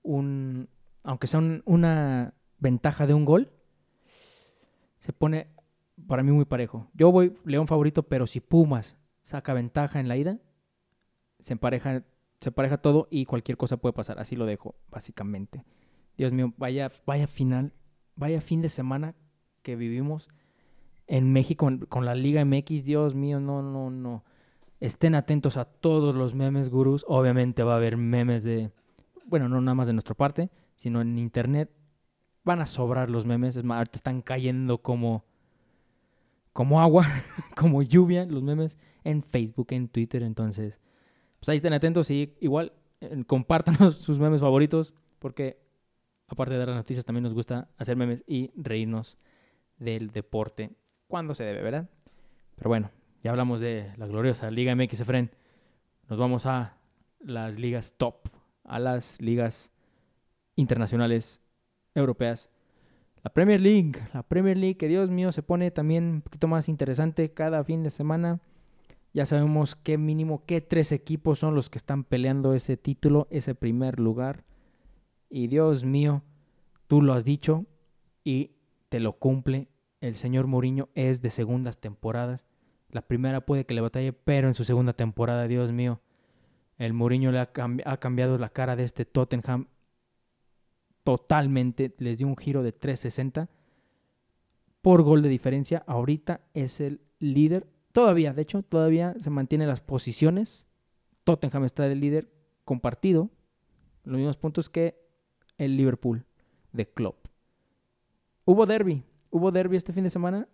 un, 0.03 0.69
aunque 1.03 1.27
sea 1.27 1.41
una 1.65 2.35
ventaja 2.59 3.07
de 3.07 3.15
un 3.15 3.25
gol, 3.25 3.51
se 4.99 5.15
pone 5.15 5.47
para 6.07 6.23
mí 6.23 6.33
muy 6.33 6.45
parejo. 6.45 6.91
Yo 6.93 7.11
voy 7.11 7.35
León 7.47 7.67
favorito, 7.67 8.03
pero 8.03 8.27
si 8.27 8.41
Pumas 8.41 8.99
saca 9.23 9.55
ventaja 9.55 10.01
en 10.01 10.09
la 10.09 10.19
ida, 10.19 10.39
se 11.39 11.55
empareja, 11.55 12.03
se 12.41 12.49
empareja 12.49 12.79
todo 12.79 13.07
y 13.11 13.27
cualquier 13.27 13.57
cosa 13.57 13.77
puede 13.77 13.93
pasar. 13.93 14.19
Así 14.19 14.37
lo 14.37 14.47
dejo, 14.47 14.75
básicamente. 14.91 15.65
Dios 16.17 16.33
mío, 16.33 16.53
vaya, 16.57 16.91
vaya 17.07 17.27
final, 17.27 17.73
vaya 18.17 18.41
fin 18.41 18.63
de 18.63 18.69
semana 18.69 19.15
que 19.63 19.77
vivimos 19.77 20.29
en 21.07 21.33
México 21.33 21.69
con 21.89 22.05
la 22.05 22.15
Liga 22.15 22.45
MX, 22.45 22.85
Dios 22.85 23.15
mío, 23.15 23.41
no, 23.41 23.63
no, 23.63 23.91
no. 23.91 24.25
Estén 24.79 25.15
atentos 25.15 25.57
a 25.57 25.65
todos 25.65 26.15
los 26.15 26.35
memes, 26.35 26.71
gurús. 26.71 27.05
Obviamente 27.09 27.63
va 27.63 27.75
a 27.75 27.77
haber 27.77 27.97
memes 27.97 28.45
de, 28.45 28.71
bueno, 29.27 29.49
no 29.49 29.61
nada 29.61 29.75
más 29.75 29.87
de 29.87 29.93
nuestra 29.93 30.15
parte, 30.15 30.51
sino 30.77 31.01
en 31.03 31.19
internet. 31.19 31.71
Van 32.45 32.61
a 32.61 32.67
sobrar 32.67 33.11
los 33.11 33.27
memes, 33.27 33.57
es 33.57 33.65
más, 33.65 33.79
ahorita 33.79 33.97
están 33.97 34.23
cayendo 34.23 34.79
como, 34.79 35.25
como 36.53 36.81
agua, 36.81 37.07
como 37.57 37.83
lluvia, 37.83 38.25
los 38.25 38.43
memes 38.43 38.79
en 39.05 39.21
Facebook, 39.21 39.69
en 39.71 39.89
Twitter. 39.89 40.23
Entonces, 40.23 40.81
pues 41.41 41.49
ahí 41.49 41.57
estén 41.57 41.73
atentos 41.73 42.11
y 42.11 42.37
igual 42.41 42.73
eh, 43.01 43.25
compartan 43.27 43.91
sus 43.93 44.19
memes 44.19 44.41
favoritos, 44.41 44.95
porque 45.19 45.59
aparte 46.29 46.55
de 46.55 46.59
dar 46.61 46.69
las 46.69 46.77
noticias, 46.77 47.05
también 47.05 47.25
nos 47.25 47.35
gusta 47.35 47.69
hacer 47.77 47.97
memes 47.97 48.23
y 48.27 48.53
reírnos 48.55 49.19
del 49.79 50.11
deporte 50.11 50.71
cuando 51.09 51.35
se 51.35 51.45
debe, 51.45 51.63
¿verdad? 51.63 51.89
Pero 52.57 52.69
bueno, 52.69 52.91
ya 53.23 53.31
hablamos 53.31 53.61
de 53.61 53.93
la 53.97 54.07
gloriosa 54.07 54.51
Liga 54.51 54.75
MX 54.75 55.01
Efren. 55.01 55.31
Nos 56.09 56.19
vamos 56.19 56.47
a 56.47 56.77
las 57.21 57.59
ligas 57.59 57.95
top, 57.97 58.29
a 58.65 58.79
las 58.79 59.21
ligas 59.21 59.73
internacionales 60.57 61.41
europeas. 61.95 62.51
La 63.23 63.31
Premier 63.31 63.61
League, 63.61 64.01
la 64.15 64.23
Premier 64.23 64.57
League, 64.57 64.77
que 64.77 64.89
Dios 64.89 65.11
mío 65.11 65.33
se 65.33 65.43
pone 65.43 65.71
también 65.71 66.05
un 66.05 66.23
poquito 66.23 66.49
más 66.49 66.69
interesante 66.69 67.33
cada 67.33 67.65
fin 67.65 67.83
de 67.83 67.91
semana. 67.91 68.41
Ya 69.13 69.27
sabemos 69.27 69.77
qué 69.77 69.99
mínimo, 69.99 70.45
qué 70.47 70.61
tres 70.61 70.93
equipos 70.93 71.39
son 71.39 71.55
los 71.55 71.69
que 71.69 71.79
están 71.79 72.05
peleando 72.05 72.55
ese 72.55 72.77
título, 72.77 73.27
ese 73.31 73.55
primer 73.55 73.99
lugar. 73.99 74.45
Y 75.29 75.49
Dios 75.49 75.85
mío, 75.85 76.23
tú 76.87 77.03
lo 77.03 77.13
has 77.13 77.25
dicho 77.25 77.67
y 78.25 78.53
te 78.89 79.01
lo 79.01 79.15
cumple 79.19 79.69
el 80.01 80.17
señor 80.17 80.47
Mourinho 80.47 80.89
es 80.95 81.21
de 81.21 81.31
segundas 81.31 81.79
temporadas. 81.79 82.47
La 82.91 83.03
primera 83.03 83.45
puede 83.45 83.67
que 83.67 83.75
le 83.75 83.81
batalle, 83.81 84.13
pero 84.13 84.49
en 84.49 84.55
su 84.55 84.65
segunda 84.65 84.95
temporada, 84.95 85.47
Dios 85.47 85.73
mío, 85.73 86.01
el 86.79 86.95
Mourinho 86.95 87.31
le 87.31 87.39
ha, 87.39 87.51
ha 87.85 87.97
cambiado 87.99 88.39
la 88.39 88.49
cara 88.49 88.77
de 88.77 88.85
este 88.85 89.05
Tottenham 89.05 89.67
totalmente. 91.05 91.95
Les 91.99 92.19
dio 92.19 92.27
un 92.27 92.37
giro 92.37 92.63
de 92.63 92.73
360 92.73 93.51
por 94.81 95.03
gol 95.03 95.23
de 95.23 95.29
diferencia. 95.29 95.85
Ahorita 95.87 96.41
es 96.55 96.81
el 96.81 97.03
líder. 97.19 97.67
Todavía, 97.93 98.33
de 98.33 98.43
hecho, 98.43 98.63
todavía 98.63 99.15
se 99.19 99.31
mantiene 99.31 99.67
las 99.67 99.81
posiciones. 99.81 100.67
Tottenham 101.25 101.65
está 101.65 101.89
de 101.89 101.97
líder 101.97 102.33
compartido. 102.65 103.31
Los 104.05 104.17
mismos 104.17 104.37
puntos 104.37 104.71
que 104.71 105.01
el 105.59 105.77
Liverpool 105.77 106.25
de 106.73 106.89
Klopp. 106.89 107.27
Hubo 108.45 108.67
derby. 108.67 109.05
Hubo 109.31 109.51
derby 109.51 109.77
este 109.77 109.93
fin 109.93 110.05
de 110.05 110.11
semana. 110.11 110.49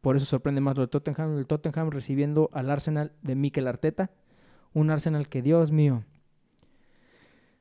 Por 0.00 0.16
eso 0.16 0.24
sorprende 0.24 0.60
más 0.60 0.76
lo 0.76 0.82
de 0.82 0.88
Tottenham. 0.88 1.38
El 1.38 1.46
Tottenham 1.46 1.90
recibiendo 1.90 2.50
al 2.52 2.70
Arsenal 2.70 3.12
de 3.22 3.34
Mikel 3.34 3.66
Arteta. 3.66 4.10
Un 4.72 4.90
Arsenal 4.90 5.28
que, 5.28 5.42
Dios 5.42 5.72
mío, 5.72 6.04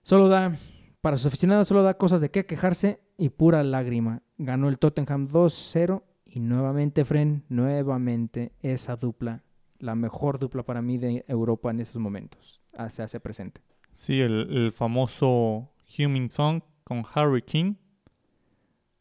solo 0.01 0.27
da, 0.27 0.59
para 0.99 1.15
sus 1.15 1.27
aficionados, 1.27 1.69
solo 1.69 1.81
da 1.81 1.97
cosas 1.97 2.19
de 2.19 2.29
qué 2.29 2.45
quejarse 2.45 2.99
y 3.17 3.29
pura 3.29 3.63
lágrima. 3.63 4.21
Ganó 4.37 4.67
el 4.67 4.77
Tottenham 4.77 5.29
2-0 5.29 6.03
y 6.35 6.41
nuevamente, 6.41 7.05
Fren, 7.05 7.45
nuevamente 7.47 8.51
esa 8.61 8.97
dupla, 8.97 9.41
la 9.79 9.95
mejor 9.95 10.37
dupla 10.37 10.63
para 10.63 10.81
mí 10.81 10.97
de 10.97 11.23
Europa 11.29 11.71
en 11.71 11.79
estos 11.79 12.01
momentos, 12.01 12.61
ah, 12.73 12.89
se 12.89 13.03
hace 13.03 13.21
presente. 13.21 13.61
Sí, 13.93 14.19
el, 14.19 14.73
famoso 14.73 15.71
Heung-Min 15.87 16.29
Song 16.29 16.61
con 16.83 17.03
Harry 17.13 17.41
King. 17.41 17.75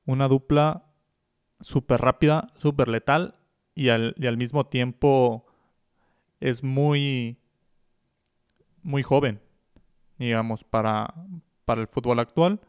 Una 0.06 0.28
dupla 0.28 0.84
súper 1.58 2.02
rápida, 2.02 2.52
súper 2.54 2.86
letal 2.86 3.34
y 3.74 3.88
al, 3.88 4.14
y 4.16 4.28
al 4.28 4.36
mismo 4.36 4.66
tiempo 4.66 5.44
es 6.38 6.62
muy, 6.62 7.40
muy 8.84 9.02
joven, 9.02 9.40
digamos, 10.18 10.62
para, 10.62 11.12
para 11.64 11.80
el 11.80 11.88
fútbol 11.88 12.20
actual. 12.20 12.60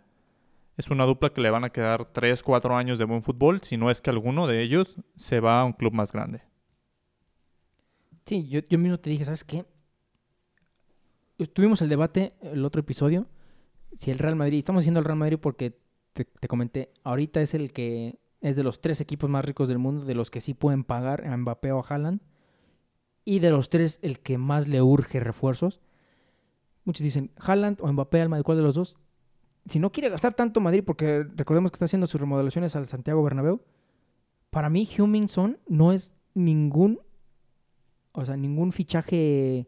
Es 0.78 0.90
una 0.90 1.06
dupla 1.06 1.30
que 1.30 1.42
le 1.42 1.50
van 1.50 1.64
a 1.64 1.70
quedar 1.70 2.12
3, 2.12 2.44
4 2.44 2.76
años 2.76 3.00
de 3.00 3.06
buen 3.06 3.22
fútbol, 3.22 3.62
si 3.62 3.78
no 3.78 3.90
es 3.90 4.02
que 4.02 4.10
alguno 4.10 4.46
de 4.46 4.62
ellos 4.62 4.98
se 5.16 5.40
va 5.40 5.62
a 5.62 5.66
un 5.66 5.74
club 5.74 5.94
más 5.94 6.12
grande. 6.12 6.42
Sí, 8.26 8.48
yo, 8.48 8.60
yo 8.68 8.78
mismo 8.78 9.00
te 9.00 9.10
dije, 9.10 9.24
¿sabes 9.24 9.44
qué? 9.44 9.66
Tuvimos 11.54 11.82
el 11.82 11.90
debate 11.90 12.34
el 12.42 12.66
otro 12.66 12.80
episodio. 12.82 13.28
Si 13.96 14.12
el 14.12 14.20
Real 14.20 14.36
Madrid, 14.36 14.58
estamos 14.58 14.84
diciendo 14.84 15.00
el 15.00 15.06
Real 15.06 15.18
Madrid 15.18 15.38
porque 15.40 15.78
te, 16.14 16.48
comenté, 16.48 16.92
ahorita 17.04 17.42
es 17.42 17.54
el 17.54 17.74
que 17.74 18.20
es 18.42 18.56
de 18.56 18.64
los 18.64 18.82
tres 18.82 19.02
equipos 19.02 19.30
más 19.30 19.46
ricos 19.46 19.68
del 19.68 19.80
mundo, 19.80 20.06
de 20.06 20.16
los 20.16 20.32
que 20.32 20.42
sí 20.42 20.54
pueden 20.54 20.84
pagar 20.84 21.26
a 21.26 21.36
Mbappé 21.36 21.72
o 21.72 21.80
a 21.80 21.86
Haaland. 21.88 22.22
Y 23.26 23.40
de 23.40 23.50
los 23.50 23.70
tres, 23.70 24.00
el 24.02 24.20
que 24.20 24.38
más 24.38 24.68
le 24.68 24.82
urge 24.82 25.20
refuerzos. 25.20 25.82
Muchos 26.84 27.04
dicen, 27.04 27.32
Haaland 27.38 27.80
o 27.82 27.92
Mbappé 27.92 28.22
al 28.22 28.30
Madrid, 28.30 28.46
¿cuál 28.46 28.58
de 28.58 28.64
los 28.64 28.76
dos? 28.76 29.00
Si 29.66 29.80
no 29.80 29.92
quiere 29.92 30.10
gastar 30.10 30.34
tanto 30.34 30.62
Madrid, 30.62 30.84
porque 30.86 31.26
recordemos 31.36 31.72
que 31.72 31.76
está 31.76 31.86
haciendo 31.86 32.08
sus 32.08 32.22
remodelaciones 32.22 32.76
al 32.76 32.88
Santiago 32.88 33.24
Bernabéu, 33.24 33.62
para 34.50 34.70
mí 34.70 34.86
Heung-Min 34.86 35.28
Son 35.28 35.60
no 35.68 35.92
es 35.92 36.14
ningún, 36.34 37.00
o 38.12 38.26
sea, 38.26 38.38
ningún 38.38 38.72
fichaje 38.72 39.68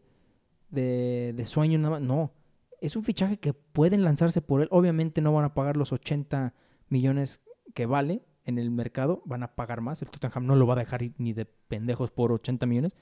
de, 0.70 1.34
de 1.36 1.46
sueño, 1.46 1.78
nada 1.78 1.98
más. 1.98 2.02
No, 2.02 2.32
es 2.80 2.96
un 2.96 3.04
fichaje 3.04 3.38
que 3.38 3.52
pueden 3.52 4.04
lanzarse 4.04 4.40
por 4.40 4.62
él. 4.62 4.68
Obviamente 4.70 5.20
no 5.20 5.32
van 5.32 5.44
a 5.44 5.54
pagar 5.54 5.76
los 5.76 5.92
80 5.92 6.54
millones 6.88 7.40
que 7.74 7.86
vale 7.86 8.22
en 8.44 8.58
el 8.58 8.70
mercado, 8.70 9.22
van 9.26 9.42
a 9.42 9.54
pagar 9.54 9.80
más. 9.80 10.00
El 10.00 10.10
Tottenham 10.10 10.46
no 10.46 10.56
lo 10.56 10.66
va 10.66 10.74
a 10.74 10.78
dejar 10.78 11.02
ni 11.18 11.32
de 11.32 11.44
pendejos 11.44 12.10
por 12.10 12.32
80 12.32 12.64
millones. 12.66 12.96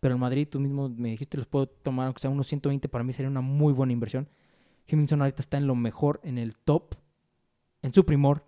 Pero 0.00 0.14
el 0.14 0.20
Madrid, 0.20 0.48
tú 0.48 0.60
mismo 0.60 0.88
me 0.88 1.10
dijiste, 1.10 1.36
los 1.36 1.46
puedo 1.46 1.66
tomar, 1.66 2.06
aunque 2.06 2.20
sea 2.20 2.30
unos 2.30 2.46
120, 2.46 2.88
para 2.88 3.04
mí 3.04 3.12
sería 3.12 3.30
una 3.30 3.40
muy 3.40 3.72
buena 3.72 3.92
inversión. 3.92 4.28
Jiminson 4.88 5.20
ahorita 5.20 5.42
está 5.42 5.58
en 5.58 5.66
lo 5.66 5.74
mejor, 5.74 6.20
en 6.24 6.38
el 6.38 6.56
top, 6.56 6.94
en 7.82 7.92
su 7.92 8.06
primor. 8.06 8.44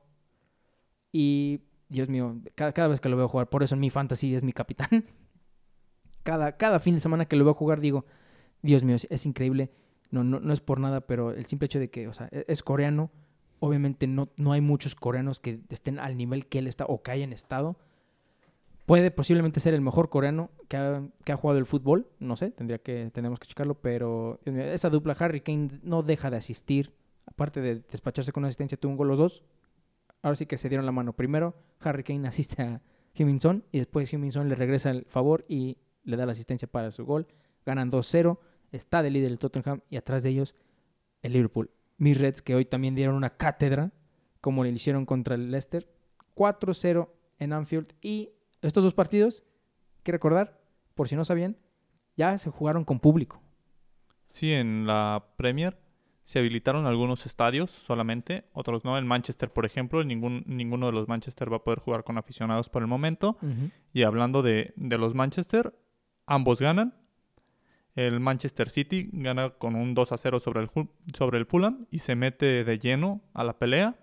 Y, 1.13 1.61
Dios 1.89 2.09
mío, 2.09 2.41
cada, 2.55 2.73
cada 2.73 2.89
vez 2.89 3.01
que 3.01 3.09
lo 3.09 3.17
veo 3.17 3.29
jugar, 3.29 3.51
por 3.51 3.63
eso 3.63 3.75
en 3.75 3.81
mi 3.81 3.91
fantasy 3.91 4.35
es 4.35 4.43
mi 4.43 4.53
capitán. 4.53 4.89
Cada, 6.23 6.59
cada 6.59 6.81
fin 6.81 6.95
de 6.95 7.01
semana 7.01 7.25
que 7.25 7.35
lo 7.35 7.47
veo 7.47 7.55
jugar, 7.55 7.81
digo, 7.81 8.05
Dios 8.61 8.85
mío, 8.85 8.95
es, 8.95 9.07
es 9.11 9.25
increíble. 9.25 9.71
No, 10.11 10.23
no, 10.23 10.39
no 10.39 10.53
es 10.53 10.61
por 10.61 10.79
nada, 10.79 11.01
pero 11.01 11.31
el 11.31 11.47
simple 11.47 11.65
hecho 11.65 11.79
de 11.79 11.89
que, 11.89 12.09
o 12.09 12.13
sea, 12.13 12.29
es, 12.31 12.45
es 12.47 12.63
coreano. 12.63 13.11
Obviamente 13.59 14.07
no, 14.07 14.29
no 14.37 14.53
hay 14.53 14.61
muchos 14.61 14.95
coreanos 14.95 15.41
que 15.41 15.61
estén 15.71 15.99
al 15.99 16.19
nivel 16.19 16.47
que 16.47 16.59
él 16.59 16.67
está 16.67 16.85
o 16.85 17.03
que 17.03 17.11
hayan 17.11 17.33
estado. 17.33 17.79
Puede 18.91 19.13
posiblemente 19.13 19.61
ser 19.61 19.73
el 19.73 19.83
mejor 19.83 20.09
coreano 20.09 20.51
que 20.67 20.77
ha, 20.77 21.37
jugado 21.37 21.61
el 21.61 21.65
fútbol. 21.65 22.09
No 22.19 22.35
sé, 22.35 22.51
tendría 22.51 22.79
que, 22.79 23.09
tenemos 23.15 23.39
que 23.39 23.47
checarlo. 23.47 23.81
Pero 23.81 24.41
esa 24.45 24.91
dupla 24.91 25.15
Harry 25.17 25.43
Kane 25.43 25.79
no 25.85 26.03
deja 26.03 26.29
de 26.29 26.39
asistir. 26.39 26.93
Aparte 27.25 27.61
de 27.61 27.85
despacharse 27.89 28.33
con 28.33 28.41
una 28.41 28.49
asistencia, 28.49 28.77
tuvo 28.77 28.91
un 28.91 28.97
gol 28.99 29.07
los 29.07 29.19
dos. 29.19 29.45
Ahora 30.23 30.35
sí 30.35 30.45
que 30.47 30.57
se 30.57 30.69
dieron 30.69 30.87
la 30.87 30.91
mano. 30.91 31.13
Primero, 31.13 31.55
Harry 31.79 32.03
Kane 32.03 32.27
asiste 32.27 32.63
a 32.63 32.83
Heung-Min 33.15 33.41
Son 33.41 33.65
y 33.71 33.79
después 33.79 34.13
Heung-Min 34.13 34.33
Son 34.33 34.49
le 34.49 34.57
regresa 34.57 34.91
el 34.91 35.05
favor 35.05 35.45
y 35.47 35.79
le 36.03 36.17
da 36.17 36.27
la 36.27 36.33
asistencia 36.33 36.67
para 36.67 36.91
su 36.91 37.05
gol. 37.05 37.29
Ganan 37.65 37.93
2-0. 37.93 38.41
Está 38.73 39.05
de 39.05 39.11
líder 39.11 39.31
el 39.31 39.39
Tottenham 39.39 39.83
y 39.89 39.99
atrás 39.99 40.25
de 40.25 40.31
ellos 40.31 40.57
el 41.23 41.35
Liverpool. 41.35 41.71
Mis 41.97 42.21
Reds 42.21 42.43
que 42.43 42.57
hoy 42.57 42.65
también 42.65 42.97
dieron 42.97 43.15
una 43.15 43.37
cátedra 43.37 43.93
como 44.41 44.65
le 44.65 44.71
hicieron 44.71 45.07
contra 45.07 45.37
el 45.37 45.53
Leicester. 45.53 45.89
4-0 46.35 47.09
en 47.39 47.53
Anfield 47.53 47.93
y 48.03 48.31
estos 48.63 48.85
dos 48.85 48.95
partidos, 48.95 49.45
hay 49.97 50.03
que 50.05 50.13
recordar, 50.13 50.61
por 50.95 51.09
si 51.09 51.17
no 51.17 51.25
sabían, 51.25 51.57
ya 52.17 52.37
se 52.39 52.51
jugaron 52.51 52.85
con 52.85 53.01
público. 53.01 53.41
Sí, 54.29 54.53
en 54.53 54.87
la 54.87 55.25
Premier 55.37 55.77
se 56.25 56.39
habilitaron 56.39 56.87
algunos 56.87 57.27
estadios 57.27 57.71
solamente, 57.71 58.45
otros 58.53 58.85
no. 58.85 58.97
En 58.97 59.05
Manchester, 59.07 59.53
por 59.53 59.67
ejemplo, 59.67 60.05
ningún, 60.05 60.45
ninguno 60.47 60.87
de 60.87 60.93
los 60.93 61.09
Manchester 61.09 61.53
va 61.53 61.57
a 61.57 61.65
poder 61.65 61.81
jugar 61.81 62.05
con 62.05 62.19
aficionados 62.19 62.69
por 62.69 62.83
el 62.83 62.89
momento. 62.89 63.37
Y 63.93 64.03
hablando 64.03 64.41
de, 64.43 64.73
de 64.77 64.97
los 64.97 65.15
Manchester, 65.17 65.75
ambos 66.27 66.61
ganan. 66.61 66.95
El 67.97 68.21
Manchester 68.21 68.71
City 68.71 69.11
gana 69.13 69.51
con 69.51 69.75
un 69.75 69.95
2 69.95 70.13
a 70.13 70.17
0 70.17 70.39
sobre 70.39 70.61
el, 70.61 70.71
sobre 71.13 71.39
el 71.39 71.47
Fulham 71.47 71.87
y 71.91 71.99
se 71.99 72.15
mete 72.15 72.63
de 72.63 72.79
lleno 72.79 73.23
a 73.35 73.43
la 73.43 73.59
pelea. 73.59 73.97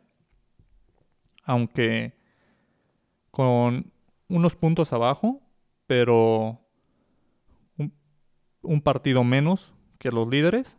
Aunque 1.45 2.17
con 3.31 3.93
unos 4.27 4.55
puntos 4.55 4.93
abajo, 4.93 5.41
pero 5.85 6.61
un, 8.61 8.81
partido 8.81 9.23
menos 9.23 9.73
que 9.97 10.11
los 10.11 10.27
líderes. 10.27 10.77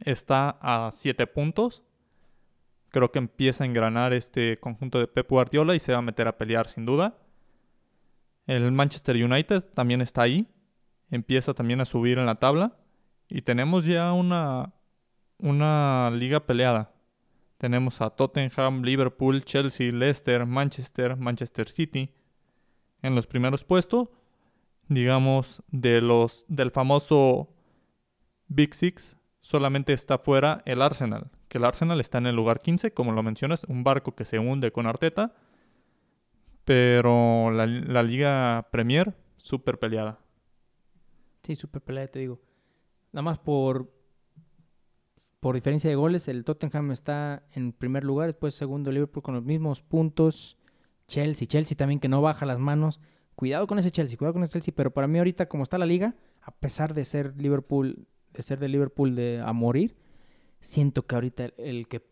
Está 0.00 0.58
a 0.60 0.90
7 0.92 1.26
puntos. 1.26 1.82
Creo 2.90 3.10
que 3.10 3.18
empieza 3.18 3.64
a 3.64 3.66
engranar 3.66 4.12
este 4.12 4.58
conjunto 4.60 4.98
de 4.98 5.08
Pep 5.08 5.28
Guardiola 5.28 5.74
y 5.74 5.80
se 5.80 5.92
va 5.92 5.98
a 5.98 6.02
meter 6.02 6.28
a 6.28 6.38
pelear 6.38 6.68
sin 6.68 6.86
duda. 6.86 7.18
El 8.46 8.72
Manchester 8.72 9.16
United 9.16 9.62
también 9.74 10.00
está 10.00 10.22
ahí. 10.22 10.46
Empieza 11.10 11.52
también 11.52 11.80
a 11.80 11.84
subir 11.84 12.18
en 12.18 12.26
la 12.26 12.36
tabla. 12.36 12.78
Y 13.28 13.42
tenemos 13.42 13.84
ya 13.84 14.12
una, 14.12 14.72
una 15.38 16.10
liga 16.14 16.46
peleada. 16.46 16.92
Tenemos 17.58 18.00
a 18.00 18.10
Tottenham, 18.10 18.82
Liverpool, 18.82 19.44
Chelsea, 19.44 19.92
Leicester, 19.92 20.46
Manchester, 20.46 21.16
Manchester 21.16 21.68
City 21.68 22.14
en 23.02 23.14
los 23.14 23.26
primeros 23.26 23.64
puestos. 23.64 24.08
Digamos, 24.88 25.62
de 25.68 26.00
los 26.00 26.46
del 26.48 26.70
famoso 26.70 27.50
Big 28.46 28.74
Six, 28.74 29.16
solamente 29.40 29.92
está 29.92 30.18
fuera 30.18 30.62
el 30.64 30.80
Arsenal. 30.80 31.30
Que 31.48 31.58
el 31.58 31.64
Arsenal 31.64 32.00
está 32.00 32.18
en 32.18 32.26
el 32.26 32.36
lugar 32.36 32.60
15, 32.60 32.92
como 32.92 33.12
lo 33.12 33.22
mencionas, 33.22 33.64
un 33.64 33.84
barco 33.84 34.14
que 34.14 34.24
se 34.24 34.38
hunde 34.38 34.70
con 34.70 34.86
Arteta. 34.86 35.34
Pero 36.64 37.50
la, 37.50 37.66
la 37.66 38.02
Liga 38.02 38.68
Premier, 38.70 39.16
súper 39.36 39.78
peleada. 39.78 40.20
Sí, 41.42 41.56
súper 41.56 41.82
pelea, 41.82 42.08
te 42.08 42.20
digo. 42.20 42.40
Nada 43.12 43.22
más 43.22 43.38
por, 43.38 43.90
por 45.40 45.54
diferencia 45.54 45.88
de 45.88 45.96
goles, 45.96 46.28
el 46.28 46.44
Tottenham 46.44 46.90
está 46.90 47.44
en 47.52 47.72
primer 47.72 48.04
lugar, 48.04 48.28
después 48.28 48.54
segundo 48.54 48.90
Liverpool 48.90 49.22
con 49.22 49.34
los 49.34 49.44
mismos 49.44 49.82
puntos. 49.82 50.58
Chelsea, 51.06 51.46
Chelsea 51.46 51.76
también 51.76 52.00
que 52.00 52.08
no 52.08 52.20
baja 52.20 52.44
las 52.46 52.58
manos. 52.58 53.00
Cuidado 53.34 53.66
con 53.66 53.78
ese 53.78 53.90
Chelsea, 53.90 54.18
cuidado 54.18 54.34
con 54.34 54.42
ese 54.42 54.52
Chelsea, 54.54 54.74
pero 54.76 54.92
para 54.92 55.06
mí 55.06 55.18
ahorita 55.18 55.48
como 55.48 55.62
está 55.62 55.78
la 55.78 55.86
liga, 55.86 56.16
a 56.42 56.50
pesar 56.50 56.92
de 56.92 57.04
ser 57.04 57.34
Liverpool, 57.40 58.08
de 58.32 58.42
ser 58.42 58.58
de 58.58 58.68
Liverpool 58.68 59.14
de 59.14 59.40
a 59.44 59.52
morir, 59.52 59.96
siento 60.60 61.06
que 61.06 61.14
ahorita 61.14 61.44
el, 61.44 61.54
el 61.58 61.88
que 61.88 62.04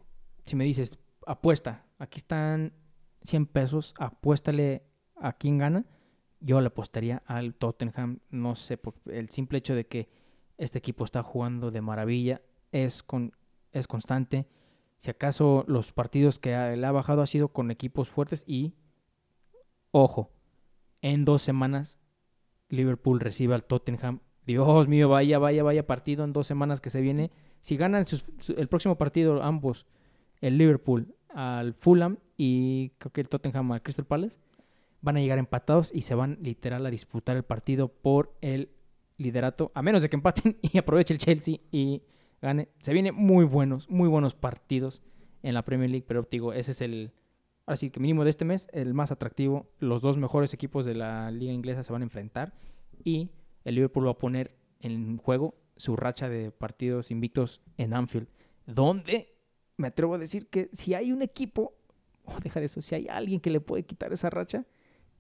si 0.45 0.55
me 0.55 0.65
dices, 0.65 0.99
apuesta, 1.27 1.85
aquí 1.99 2.19
están 2.19 2.73
100 3.23 3.47
pesos, 3.47 3.95
apuéstale 3.99 4.85
a 5.17 5.33
quién 5.33 5.59
gana 5.59 5.85
yo 6.41 6.61
le 6.61 6.69
apostaría 6.69 7.23
al 7.27 7.55
Tottenham, 7.55 8.21
no 8.31 8.55
sé, 8.55 8.77
por 8.79 8.95
el 9.07 9.31
simple 9.31 9.59
hecho 9.59 9.75
de 9.75 9.87
que 9.87 10.09
este 10.59 10.79
equipo 10.79 11.05
está 11.05 11.23
jugando 11.23 11.71
de 11.71 11.81
maravilla, 11.81 12.43
es, 12.85 13.03
con, 13.03 13.33
es 13.73 13.87
constante. 13.87 14.47
Si 14.99 15.11
acaso 15.11 15.65
los 15.67 15.93
partidos 15.93 16.39
que 16.39 16.51
le 16.51 16.87
ha 16.87 16.93
bajado 16.93 17.23
ha 17.23 17.27
sido 17.27 17.49
con 17.49 17.71
equipos 17.71 18.09
fuertes 18.09 18.45
y 18.47 18.75
Ojo, 19.99 20.31
en 21.01 21.25
dos 21.25 21.41
semanas 21.41 21.99
Liverpool 22.69 23.19
recibe 23.19 23.55
al 23.55 23.65
Tottenham. 23.65 24.21
Dios 24.45 24.89
mío, 24.89 25.09
vaya, 25.09 25.39
vaya, 25.39 25.63
vaya 25.63 25.87
partido 25.87 26.23
en 26.23 26.35
dos 26.35 26.47
semanas 26.47 26.83
que 26.83 26.91
se 26.91 27.01
viene. 27.01 27.31
Si 27.63 27.79
ganan 27.79 28.05
el 28.57 28.69
próximo 28.69 28.97
partido 28.97 29.43
ambos, 29.43 29.87
el 30.43 30.59
Liverpool 30.59 31.15
al 31.31 31.73
Fulham 31.73 32.19
y 32.37 32.91
creo 32.99 33.11
que 33.11 33.23
el 33.23 33.31
Tottenham 33.31 33.73
al 33.73 33.83
Crystal 33.83 34.05
Palace, 34.05 34.39
van 35.01 35.17
a 35.17 35.21
llegar 35.21 35.39
empatados 35.39 35.91
y 35.95 36.03
se 36.03 36.15
van 36.15 36.39
literal 36.43 36.85
a 36.85 36.91
disputar 36.91 37.37
el 37.37 37.45
partido 37.45 37.89
por 37.89 38.37
el 38.43 38.69
liderato, 39.17 39.73
a 39.75 39.81
menos 39.81 40.03
de 40.03 40.11
que 40.11 40.17
empaten 40.17 40.59
y 40.63 40.77
aproveche 40.77 41.15
el 41.15 41.21
Chelsea 41.21 41.59
y 41.73 42.03
gane. 42.43 42.69
Se 42.79 42.93
vienen 42.93 43.15
muy 43.15 43.45
buenos, 43.45 43.89
muy 43.89 44.09
buenos 44.09 44.35
partidos 44.35 45.03
en 45.43 45.55
la 45.55 45.65
Premier 45.65 45.91
League, 45.91 46.05
pero 46.07 46.27
digo, 46.31 46.53
ese 46.53 46.73
es 46.73 46.81
el, 46.81 47.13
ahora 47.67 47.77
sí 47.77 47.91
que 47.91 48.01
mínimo 48.01 48.25
de 48.25 48.31
este 48.31 48.45
mes, 48.45 48.69
el 48.73 48.95
más 48.95 49.13
atractivo. 49.13 49.71
Los 49.79 50.03
dos 50.03 50.19
mejores 50.19 50.55
equipos 50.55 50.85
de 50.85 50.95
la 50.95 51.31
liga 51.31 51.53
inglesa 51.53 51.83
se 51.83 51.93
van 51.93 52.03
a 52.03 52.05
enfrentar 52.05 52.55
y 53.05 53.31
el 53.65 53.75
Liverpool 53.75 54.07
va 54.07 54.13
a 54.13 54.19
poner 54.19 54.57
en 54.81 55.19
juego 55.19 55.55
su 55.77 55.97
racha 55.97 56.29
de 56.29 56.51
partidos 56.51 57.11
invictos 57.11 57.61
en 57.77 57.95
Anfield, 57.95 58.29
donde 58.67 59.35
me 59.77 59.89
atrevo 59.89 60.15
a 60.15 60.19
decir 60.19 60.49
que 60.49 60.71
si 60.73 60.95
hay 60.95 61.13
un 61.13 61.23
equipo, 61.23 61.75
o 62.25 62.39
deja 62.41 62.61
de 62.61 62.67
eso, 62.67 62.81
si 62.81 62.95
hay 62.95 63.07
alguien 63.09 63.41
que 63.41 63.51
le 63.51 63.61
puede 63.61 63.85
quitar 63.85 64.13
esa 64.13 64.31
racha, 64.31 64.67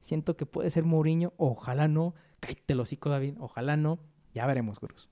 siento 0.00 0.36
que 0.36 0.46
puede 0.46 0.70
ser 0.70 0.84
Mourinho, 0.84 1.34
ojalá 1.36 1.88
no, 1.88 2.14
cállate 2.40 2.72
el 2.72 2.80
hocico 2.80 3.10
David, 3.10 3.36
ojalá 3.38 3.76
no, 3.76 3.98
ya 4.34 4.46
veremos, 4.46 4.80
Gurús. 4.80 5.08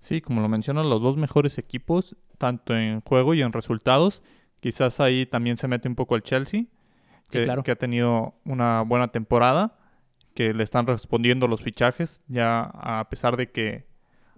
Sí, 0.00 0.20
como 0.20 0.40
lo 0.40 0.48
mencionas, 0.48 0.86
los 0.86 1.00
dos 1.00 1.16
mejores 1.16 1.58
equipos, 1.58 2.16
tanto 2.38 2.74
en 2.76 3.02
juego 3.02 3.34
y 3.34 3.42
en 3.42 3.52
resultados. 3.52 4.22
Quizás 4.60 4.98
ahí 4.98 5.26
también 5.26 5.56
se 5.56 5.68
mete 5.68 5.88
un 5.88 5.94
poco 5.94 6.16
el 6.16 6.22
Chelsea, 6.22 6.64
que, 7.30 7.44
claro. 7.44 7.62
que 7.62 7.70
ha 7.70 7.76
tenido 7.76 8.34
una 8.44 8.82
buena 8.82 9.08
temporada, 9.08 9.78
que 10.34 10.54
le 10.54 10.64
están 10.64 10.86
respondiendo 10.86 11.48
los 11.48 11.62
fichajes, 11.62 12.22
ya 12.28 12.62
a 12.62 13.08
pesar 13.10 13.36
de 13.36 13.50
que 13.52 13.86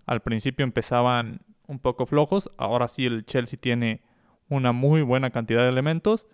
al 0.04 0.20
principio 0.20 0.64
empezaban 0.64 1.42
un 1.66 1.78
poco 1.78 2.06
flojos, 2.06 2.50
ahora 2.56 2.88
sí 2.88 3.06
el 3.06 3.24
Chelsea 3.24 3.58
tiene 3.58 4.02
una 4.48 4.72
muy 4.72 5.02
buena 5.02 5.30
cantidad 5.30 5.62
de 5.62 5.68
elementos 5.68 6.26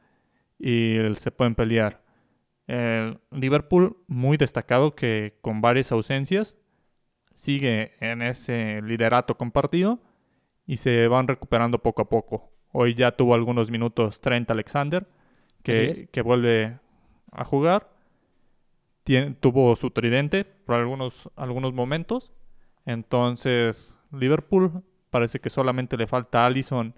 y 0.59 0.97
se 1.17 1.31
pueden 1.31 1.55
pelear. 1.55 2.03
El 2.67 3.21
Liverpool, 3.31 3.99
muy 4.07 4.37
destacado 4.37 4.95
que 4.95 5.39
con 5.41 5.61
varias 5.61 5.93
ausencias, 5.93 6.57
sigue 7.39 7.93
en 8.01 8.21
ese 8.21 8.83
liderato 8.83 9.39
compartido 9.39 10.01
y 10.67 10.79
se 10.79 11.07
van 11.07 11.29
recuperando 11.29 11.79
poco 11.79 12.03
a 12.03 12.09
poco. 12.09 12.51
Hoy 12.73 12.95
ya 12.95 13.13
tuvo 13.13 13.33
algunos 13.35 13.71
minutos 13.71 14.21
Trent 14.21 14.51
Alexander, 14.51 15.07
Así 15.07 15.63
que, 15.63 16.09
que 16.11 16.21
vuelve 16.23 16.81
a 17.31 17.45
jugar. 17.45 17.91
Tien- 19.05 19.37
tuvo 19.39 19.77
su 19.77 19.91
tridente 19.91 20.45
por 20.45 20.75
algunos, 20.75 21.31
algunos 21.37 21.73
momentos. 21.73 22.33
Entonces, 22.85 23.95
Liverpool 24.11 24.83
parece 25.11 25.39
que 25.39 25.49
solamente 25.49 25.97
le 25.97 26.09
falta 26.09 26.45
Allison 26.45 26.93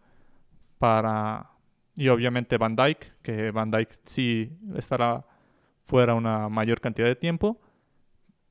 para... 0.79 1.51
Y 1.97 2.09
obviamente 2.09 2.57
Van 2.57 2.77
Dyke, 2.77 3.13
que 3.23 3.51
Van 3.51 3.71
Dyke 3.71 3.95
sí 4.05 4.57
estará 4.75 5.27
fuera 5.83 6.15
una 6.15 6.49
mayor 6.49 6.81
cantidad 6.81 7.09
de 7.09 7.17
tiempo. 7.17 7.61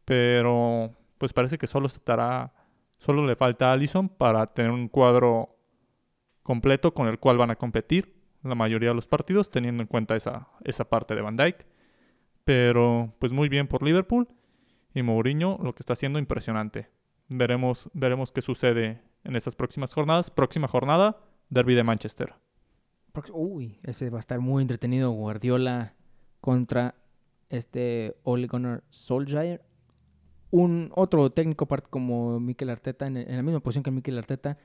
Pero 0.05 0.93
pues 1.19 1.33
parece 1.33 1.59
que 1.59 1.67
solo 1.67 1.85
estará... 1.85 2.53
Solo 2.97 3.25
le 3.25 3.35
falta 3.35 3.71
Allison 3.71 4.09
para 4.09 4.47
tener 4.47 4.71
un 4.71 4.89
cuadro 4.89 5.55
completo 6.43 6.93
con 6.93 7.07
el 7.07 7.17
cual 7.17 7.37
van 7.37 7.51
a 7.51 7.55
competir 7.55 8.19
la 8.43 8.55
mayoría 8.55 8.89
de 8.89 8.95
los 8.95 9.07
partidos, 9.07 9.51
teniendo 9.51 9.81
en 9.83 9.87
cuenta 9.87 10.15
esa, 10.15 10.49
esa 10.63 10.89
parte 10.89 11.15
de 11.15 11.21
Van 11.21 11.37
Dyke. 11.37 11.65
Pero 12.43 13.13
pues 13.19 13.31
muy 13.31 13.47
bien 13.47 13.67
por 13.67 13.83
Liverpool. 13.83 14.27
Y 14.93 15.03
Mourinho 15.03 15.59
lo 15.61 15.73
que 15.75 15.81
está 15.81 15.93
haciendo 15.93 16.19
impresionante. 16.19 16.89
Veremos, 17.27 17.89
veremos 17.93 18.31
qué 18.31 18.41
sucede 18.41 19.01
en 19.23 19.35
estas 19.35 19.55
próximas 19.55 19.93
jornadas. 19.93 20.31
Próxima 20.31 20.67
jornada, 20.67 21.17
Derby 21.49 21.75
de 21.75 21.83
Manchester. 21.83 22.33
Uy, 23.31 23.79
ese 23.83 24.09
va 24.09 24.17
a 24.17 24.19
estar 24.19 24.39
muy 24.39 24.61
entretenido. 24.61 25.11
Guardiola 25.11 25.93
contra 26.41 26.95
este 27.49 28.17
Ole 28.23 28.47
Gunnar 28.47 28.83
Solskjaer. 28.89 29.68
Un 30.51 30.91
otro 30.95 31.29
técnico 31.31 31.67
como 31.89 32.39
Mikel 32.39 32.69
Arteta, 32.69 33.05
en, 33.05 33.15
la 33.15 33.43
misma 33.43 33.59
posición 33.59 33.83
que 33.83 33.91
Mikel 33.91 34.17
Arteta, 34.17 34.57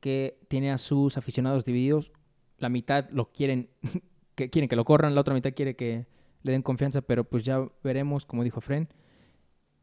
que 0.00 0.38
tiene 0.48 0.70
a 0.70 0.78
sus 0.78 1.16
aficionados 1.16 1.64
divididos. 1.64 2.12
La 2.58 2.68
mitad 2.68 3.08
lo 3.10 3.32
quieren 3.32 3.70
que 4.34 4.50
quieren 4.50 4.68
que 4.68 4.76
lo 4.76 4.84
corran, 4.84 5.14
la 5.14 5.20
otra 5.20 5.34
mitad 5.34 5.52
quiere 5.54 5.76
que 5.76 6.06
le 6.42 6.52
den 6.52 6.62
confianza, 6.62 7.02
pero 7.02 7.24
pues 7.24 7.44
ya 7.44 7.66
veremos, 7.82 8.26
como 8.26 8.44
dijo 8.44 8.60
Fren. 8.60 8.88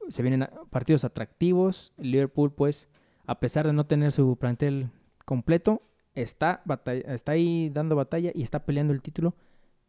Se 0.10 0.22
vienen 0.22 0.48
partidos 0.70 1.04
atractivos. 1.04 1.94
Liverpool, 1.98 2.52
pues, 2.54 2.88
a 3.26 3.40
pesar 3.40 3.68
de 3.68 3.74
no 3.74 3.86
tener 3.86 4.12
su 4.12 4.38
plantel 4.38 4.90
completo, 5.26 5.82
está, 6.16 6.62
batalla- 6.66 7.14
está 7.14 7.34
ahí 7.34 7.70
dando 7.70 7.96
batalla 7.96 8.32
y 8.34 8.42
está 8.44 8.66
peleando 8.66 8.94
el 8.94 9.02
título. 9.02 9.36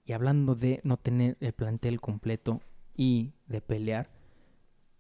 Y 0.05 0.13
hablando 0.13 0.55
de 0.55 0.81
no 0.83 0.97
tener 0.97 1.37
el 1.41 1.53
plantel 1.53 2.01
completo 2.01 2.61
y 2.97 3.33
de 3.47 3.61
pelear, 3.61 4.11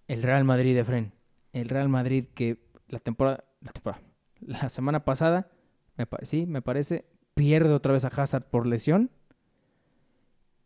el 0.08 0.22
Real 0.22 0.44
Madrid 0.44 0.74
de 0.74 0.84
Fren. 0.84 1.12
El 1.52 1.68
Real 1.68 1.88
Madrid 1.88 2.24
que 2.34 2.58
la 2.88 2.98
temporada, 2.98 3.44
la 3.60 3.72
temporada, 3.72 4.02
la 4.40 4.68
semana 4.68 5.04
pasada, 5.04 5.50
me 5.96 6.06
sí, 6.22 6.46
me 6.46 6.62
parece, 6.62 7.06
pierde 7.34 7.72
otra 7.72 7.92
vez 7.92 8.04
a 8.04 8.08
Hazard 8.08 8.44
por 8.44 8.66
lesión. 8.66 9.10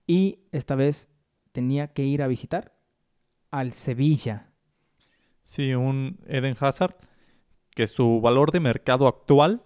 Y 0.07 0.41
esta 0.53 0.75
vez 0.75 1.11
tenía 1.53 1.89
que 1.89 2.05
ir 2.05 2.23
a 2.23 2.27
visitar 2.27 2.75
al 3.51 3.73
Sevilla. 3.73 4.51
Sí, 5.45 5.75
un 5.75 6.19
Eden 6.27 6.57
Hazard 6.59 6.97
que 7.71 7.87
su 7.87 8.21
valor 8.21 8.53
de 8.53 8.61
mercado 8.61 9.07
actual 9.07 9.63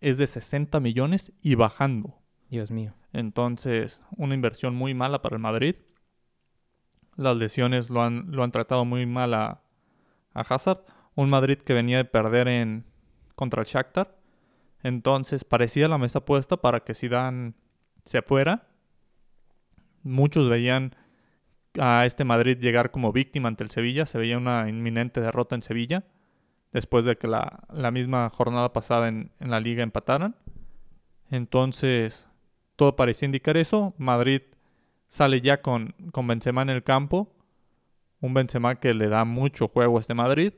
es 0.00 0.18
de 0.18 0.26
60 0.26 0.80
millones 0.80 1.32
y 1.42 1.54
bajando. 1.54 2.18
Dios 2.48 2.70
mío. 2.70 2.94
Entonces, 3.12 4.02
una 4.16 4.34
inversión 4.34 4.74
muy 4.74 4.94
mala 4.94 5.20
para 5.22 5.36
el 5.36 5.42
Madrid. 5.42 5.76
Las 7.20 7.36
lesiones 7.36 7.90
lo 7.90 8.02
han, 8.02 8.32
lo 8.32 8.42
han 8.42 8.50
tratado 8.50 8.86
muy 8.86 9.04
mal 9.04 9.34
a, 9.34 9.60
a 10.32 10.40
Hazard. 10.40 10.80
Un 11.14 11.28
Madrid 11.28 11.58
que 11.58 11.74
venía 11.74 11.98
de 11.98 12.06
perder 12.06 12.48
en 12.48 12.86
contra 13.34 13.60
el 13.60 13.68
Shakhtar. 13.68 14.16
Entonces, 14.82 15.44
parecía 15.44 15.86
la 15.86 15.98
mesa 15.98 16.24
puesta 16.24 16.56
para 16.56 16.80
que 16.80 16.94
Zidane 16.94 17.52
se 18.06 18.22
fuera. 18.22 18.68
Muchos 20.02 20.48
veían 20.48 20.96
a 21.78 22.06
este 22.06 22.24
Madrid 22.24 22.56
llegar 22.58 22.90
como 22.90 23.12
víctima 23.12 23.48
ante 23.48 23.64
el 23.64 23.70
Sevilla. 23.70 24.06
Se 24.06 24.16
veía 24.16 24.38
una 24.38 24.70
inminente 24.70 25.20
derrota 25.20 25.54
en 25.54 25.60
Sevilla. 25.60 26.04
Después 26.72 27.04
de 27.04 27.18
que 27.18 27.28
la, 27.28 27.64
la 27.70 27.90
misma 27.90 28.30
jornada 28.30 28.72
pasada 28.72 29.08
en, 29.08 29.30
en 29.40 29.50
la 29.50 29.60
liga 29.60 29.82
empataran. 29.82 30.36
Entonces, 31.30 32.26
todo 32.76 32.96
parecía 32.96 33.26
indicar 33.26 33.58
eso. 33.58 33.92
Madrid 33.98 34.40
sale 35.10 35.42
ya 35.42 35.60
con, 35.60 35.94
con 36.12 36.26
Benzema 36.26 36.62
en 36.62 36.70
el 36.70 36.82
campo. 36.82 37.34
Un 38.20 38.32
Benzema 38.32 38.76
que 38.76 38.94
le 38.94 39.08
da 39.08 39.26
mucho 39.26 39.68
juego 39.68 39.98
a 39.98 40.00
este 40.00 40.14
Madrid. 40.14 40.54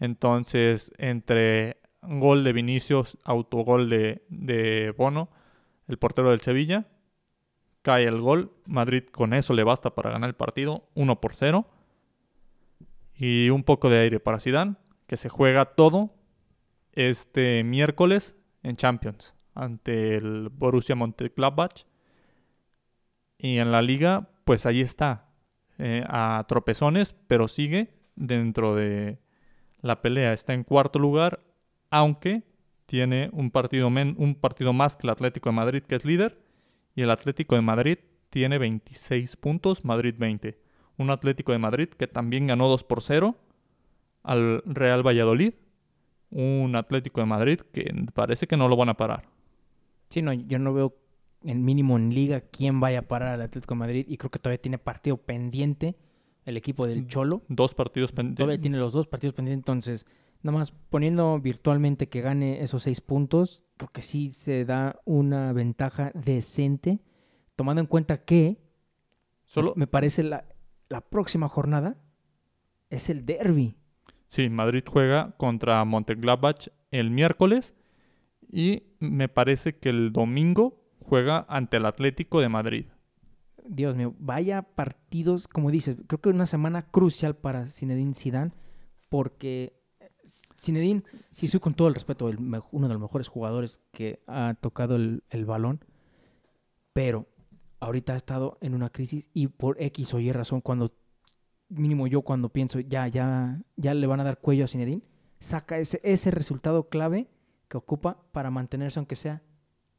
Entonces, 0.00 0.90
entre 0.98 1.76
gol 2.02 2.42
de 2.42 2.52
Vinicius, 2.52 3.16
autogol 3.22 3.88
de, 3.88 4.24
de 4.28 4.92
Bono, 4.96 5.28
el 5.86 5.98
portero 5.98 6.30
del 6.30 6.40
Sevilla, 6.40 6.88
cae 7.82 8.04
el 8.04 8.20
gol. 8.20 8.52
Madrid 8.66 9.04
con 9.04 9.34
eso 9.34 9.54
le 9.54 9.62
basta 9.62 9.94
para 9.94 10.10
ganar 10.10 10.28
el 10.28 10.34
partido, 10.34 10.88
1 10.94 11.20
por 11.20 11.34
0. 11.34 11.66
Y 13.14 13.50
un 13.50 13.62
poco 13.62 13.90
de 13.90 13.98
aire 13.98 14.18
para 14.18 14.40
Zidane, 14.40 14.76
que 15.06 15.16
se 15.16 15.28
juega 15.28 15.66
todo 15.66 16.14
este 16.92 17.62
miércoles 17.64 18.34
en 18.62 18.76
Champions 18.76 19.34
ante 19.54 20.16
el 20.16 20.48
Borussia 20.48 20.96
Mönchengladbach. 20.96 21.84
Y 23.38 23.58
en 23.58 23.72
la 23.72 23.82
liga, 23.82 24.30
pues 24.44 24.66
ahí 24.66 24.80
está, 24.80 25.28
eh, 25.78 26.04
a 26.08 26.44
tropezones, 26.48 27.14
pero 27.26 27.48
sigue 27.48 27.92
dentro 28.16 28.74
de 28.74 29.18
la 29.80 30.00
pelea. 30.02 30.32
Está 30.32 30.54
en 30.54 30.64
cuarto 30.64 30.98
lugar, 30.98 31.42
aunque 31.90 32.44
tiene 32.86 33.30
un 33.32 33.50
partido, 33.50 33.90
men- 33.90 34.14
un 34.18 34.34
partido 34.34 34.72
más 34.72 34.96
que 34.96 35.06
el 35.06 35.10
Atlético 35.10 35.48
de 35.50 35.56
Madrid, 35.56 35.82
que 35.82 35.96
es 35.96 36.04
líder. 36.04 36.40
Y 36.94 37.02
el 37.02 37.10
Atlético 37.10 37.54
de 37.56 37.62
Madrid 37.62 37.98
tiene 38.30 38.58
26 38.58 39.36
puntos, 39.36 39.84
Madrid 39.84 40.14
20. 40.18 40.58
Un 40.96 41.10
Atlético 41.10 41.52
de 41.52 41.58
Madrid 41.58 41.88
que 41.88 42.06
también 42.06 42.46
ganó 42.46 42.68
2 42.68 42.84
por 42.84 43.02
0 43.02 43.36
al 44.22 44.62
Real 44.64 45.06
Valladolid. 45.06 45.54
Un 46.30 46.76
Atlético 46.76 47.20
de 47.20 47.26
Madrid 47.26 47.60
que 47.72 47.92
parece 48.14 48.46
que 48.46 48.56
no 48.56 48.68
lo 48.68 48.76
van 48.76 48.88
a 48.90 48.96
parar. 48.96 49.24
Sí, 50.10 50.22
no, 50.22 50.32
yo 50.32 50.58
no 50.58 50.72
veo 50.74 50.96
en 51.44 51.64
mínimo 51.64 51.96
en 51.96 52.12
liga 52.14 52.40
quién 52.40 52.80
vaya 52.80 53.00
a 53.00 53.02
parar 53.02 53.34
al 53.34 53.42
Atlético 53.42 53.74
de 53.74 53.78
Madrid 53.78 54.06
y 54.08 54.16
creo 54.16 54.30
que 54.30 54.38
todavía 54.38 54.60
tiene 54.60 54.78
partido 54.78 55.16
pendiente 55.18 55.96
el 56.44 56.56
equipo 56.56 56.86
del 56.86 57.06
Cholo. 57.06 57.42
Dos 57.48 57.74
partidos 57.74 58.12
Todavía 58.12 58.34
pendientes. 58.36 58.60
tiene 58.60 58.78
los 58.78 58.92
dos 58.92 59.06
partidos 59.06 59.34
pendientes, 59.34 59.60
entonces, 59.60 60.06
nada 60.42 60.58
más 60.58 60.72
poniendo 60.72 61.38
virtualmente 61.40 62.08
que 62.08 62.20
gane 62.20 62.62
esos 62.62 62.82
seis 62.82 63.00
puntos, 63.00 63.62
creo 63.76 63.90
que 63.92 64.02
sí 64.02 64.30
se 64.32 64.64
da 64.64 65.00
una 65.04 65.52
ventaja 65.52 66.10
decente, 66.14 67.00
tomando 67.56 67.80
en 67.80 67.86
cuenta 67.86 68.24
que 68.24 68.58
Solo, 69.46 69.72
Me 69.76 69.86
parece 69.86 70.22
la, 70.24 70.44
la 70.88 71.00
próxima 71.02 71.48
jornada 71.48 71.96
es 72.90 73.08
el 73.10 73.24
derby. 73.24 73.76
sí, 74.26 74.48
Madrid 74.48 74.82
juega 74.86 75.34
contra 75.36 75.84
Mönchengladbach 75.84 76.68
el 76.90 77.10
miércoles 77.10 77.74
y 78.50 78.84
me 79.00 79.28
parece 79.28 79.76
que 79.78 79.90
el 79.90 80.12
domingo 80.12 80.83
juega 81.04 81.46
ante 81.48 81.76
el 81.76 81.86
Atlético 81.86 82.40
de 82.40 82.48
Madrid. 82.48 82.86
Dios 83.66 83.96
mío, 83.96 84.14
vaya 84.18 84.62
partidos, 84.62 85.48
como 85.48 85.70
dices, 85.70 85.96
creo 86.06 86.20
que 86.20 86.28
una 86.28 86.46
semana 86.46 86.82
crucial 86.82 87.34
para 87.34 87.68
Zinedine 87.68 88.14
Zidane 88.14 88.52
porque 89.08 89.80
eh, 90.00 90.10
Zinedine, 90.60 91.02
sí, 91.30 91.46
soy 91.46 91.60
con 91.60 91.74
todo 91.74 91.88
el 91.88 91.94
respeto, 91.94 92.28
el 92.28 92.38
uno 92.72 92.88
de 92.88 92.94
los 92.94 93.00
mejores 93.00 93.28
jugadores 93.28 93.80
que 93.92 94.22
ha 94.26 94.54
tocado 94.60 94.96
el, 94.96 95.22
el 95.30 95.44
balón, 95.44 95.84
pero 96.92 97.26
ahorita 97.80 98.12
ha 98.12 98.16
estado 98.16 98.58
en 98.60 98.74
una 98.74 98.90
crisis 98.90 99.30
y 99.32 99.48
por 99.48 99.80
X 99.80 100.12
o 100.14 100.18
Y 100.20 100.32
razón, 100.32 100.60
cuando 100.60 100.92
mínimo 101.68 102.06
yo 102.06 102.22
cuando 102.22 102.50
pienso 102.50 102.80
ya, 102.80 103.08
ya, 103.08 103.62
ya 103.76 103.94
le 103.94 104.06
van 104.06 104.20
a 104.20 104.24
dar 104.24 104.40
cuello 104.40 104.64
a 104.64 104.68
Zinedine, 104.68 105.02
saca 105.38 105.78
ese, 105.78 106.00
ese 106.02 106.30
resultado 106.30 106.88
clave 106.88 107.28
que 107.68 107.78
ocupa 107.78 108.18
para 108.32 108.50
mantenerse 108.50 108.98
aunque 108.98 109.16
sea 109.16 109.42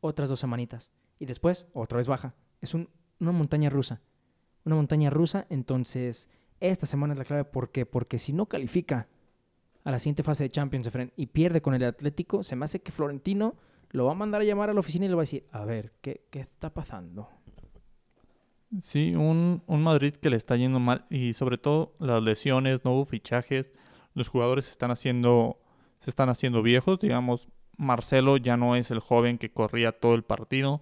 otras 0.06 0.30
dos 0.30 0.40
semanitas 0.40 0.92
y 1.20 1.26
después 1.26 1.68
otra 1.74 1.98
vez 1.98 2.08
baja. 2.08 2.36
Es 2.62 2.74
un- 2.74 2.90
una 3.20 3.32
montaña 3.32 3.70
rusa, 3.70 4.02
una 4.66 4.76
montaña 4.76 5.10
rusa, 5.10 5.46
entonces 5.50 6.30
esta 6.60 6.86
semana 6.86 7.14
es 7.14 7.20
la 7.20 7.26
clave 7.26 7.44
¿por 7.46 7.72
qué? 7.72 7.86
porque 7.86 8.18
si 8.18 8.34
no 8.34 8.46
califica 8.48 9.08
a 9.84 9.92
la 9.92 10.00
siguiente 10.00 10.24
fase 10.24 10.44
de 10.44 10.50
Champions 10.50 10.88
Efren, 10.88 11.14
y 11.16 11.28
pierde 11.28 11.62
con 11.62 11.74
el 11.76 11.84
Atlético, 11.84 12.42
se 12.44 12.56
me 12.56 12.66
hace 12.66 12.82
que 12.82 12.92
Florentino 12.92 13.56
lo 13.92 14.06
va 14.06 14.14
a 14.14 14.16
mandar 14.16 14.42
a 14.42 14.44
llamar 14.44 14.70
a 14.70 14.74
la 14.74 14.80
oficina 14.80 15.06
y 15.06 15.10
le 15.10 15.16
va 15.16 15.22
a 15.22 15.24
decir, 15.24 15.46
a 15.52 15.64
ver, 15.64 15.94
¿qué, 16.02 16.26
qué 16.32 16.40
está 16.40 16.74
pasando? 16.74 17.30
Sí, 18.82 19.16
un, 19.16 19.64
un 19.68 19.84
Madrid 19.84 20.14
que 20.16 20.30
le 20.30 20.36
está 20.38 20.56
yendo 20.58 20.80
mal 20.80 21.06
y 21.10 21.34
sobre 21.34 21.58
todo 21.58 21.96
las 22.00 22.22
lesiones, 22.22 22.84
no 22.84 22.94
hubo 22.94 23.06
fichajes, 23.06 23.72
los 24.16 24.28
jugadores 24.28 24.70
están 24.70 24.92
haciendo, 24.92 25.60
se 26.00 26.10
están 26.10 26.30
haciendo 26.30 26.62
viejos, 26.62 27.00
digamos, 27.00 27.48
Marcelo 27.78 28.38
ya 28.38 28.58
no 28.58 28.76
es 28.76 28.92
el 28.92 29.00
joven 29.00 29.38
que 29.38 29.52
corría 29.52 29.92
todo 29.92 30.16
el 30.16 30.24
partido, 30.24 30.82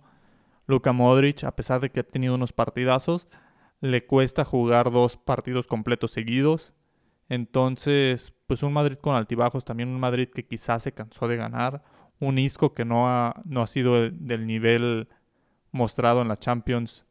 Luka 0.68 0.94
Modric, 0.94 1.44
a 1.44 1.56
pesar 1.56 1.82
de 1.82 1.92
que 1.92 2.02
ha 2.02 2.04
tenido 2.04 2.36
unos 2.36 2.54
partidazos, 2.54 3.28
le 3.82 4.06
cuesta 4.06 4.46
jugar 4.46 4.92
dos 4.92 5.18
partidos 5.18 5.68
completos 5.68 6.12
seguidos, 6.12 6.74
entonces, 7.30 8.34
pues 8.48 8.64
un 8.64 8.74
Madrid 8.74 8.98
con 8.98 9.16
altibajos, 9.16 9.66
también 9.66 9.90
un 9.90 10.00
Madrid 10.00 10.30
que 10.34 10.46
quizás 10.46 10.84
se 10.84 10.94
cansó 10.94 11.28
de 11.28 11.38
ganar, 11.38 11.84
un 12.20 12.38
Isco 12.38 12.74
que 12.74 12.86
no 12.86 13.08
ha, 13.10 13.34
no 13.46 13.62
ha 13.62 13.68
sido 13.68 14.10
del- 14.10 14.46
nivel 14.46 15.08
mostrado 15.72 16.22
en 16.22 16.28
la 16.28 16.38
Champions 16.38 17.06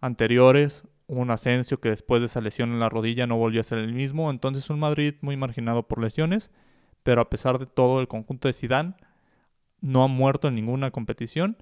anteriores, 0.00 0.84
un 1.06 1.30
Asensio 1.30 1.80
que 1.80 1.90
después 1.90 2.20
de 2.20 2.26
esa 2.26 2.40
lesión 2.40 2.70
en 2.72 2.80
la 2.80 2.88
rodilla 2.88 3.26
no 3.26 3.36
volvió 3.36 3.60
a 3.60 3.64
ser 3.64 3.78
el 3.78 3.92
mismo, 3.94 4.30
entonces 4.30 4.70
un 4.70 4.78
Madrid 4.78 5.14
muy 5.20 5.36
marginado 5.36 5.86
por 5.88 6.00
lesiones, 6.00 6.50
pero 7.02 7.20
a 7.20 7.30
pesar 7.30 7.58
de 7.58 7.66
todo 7.66 8.00
el 8.00 8.08
conjunto 8.08 8.48
de 8.48 8.52
Zidane 8.54 8.94
no 9.80 10.02
ha 10.02 10.08
muerto 10.08 10.48
en 10.48 10.54
ninguna 10.54 10.90
competición 10.90 11.56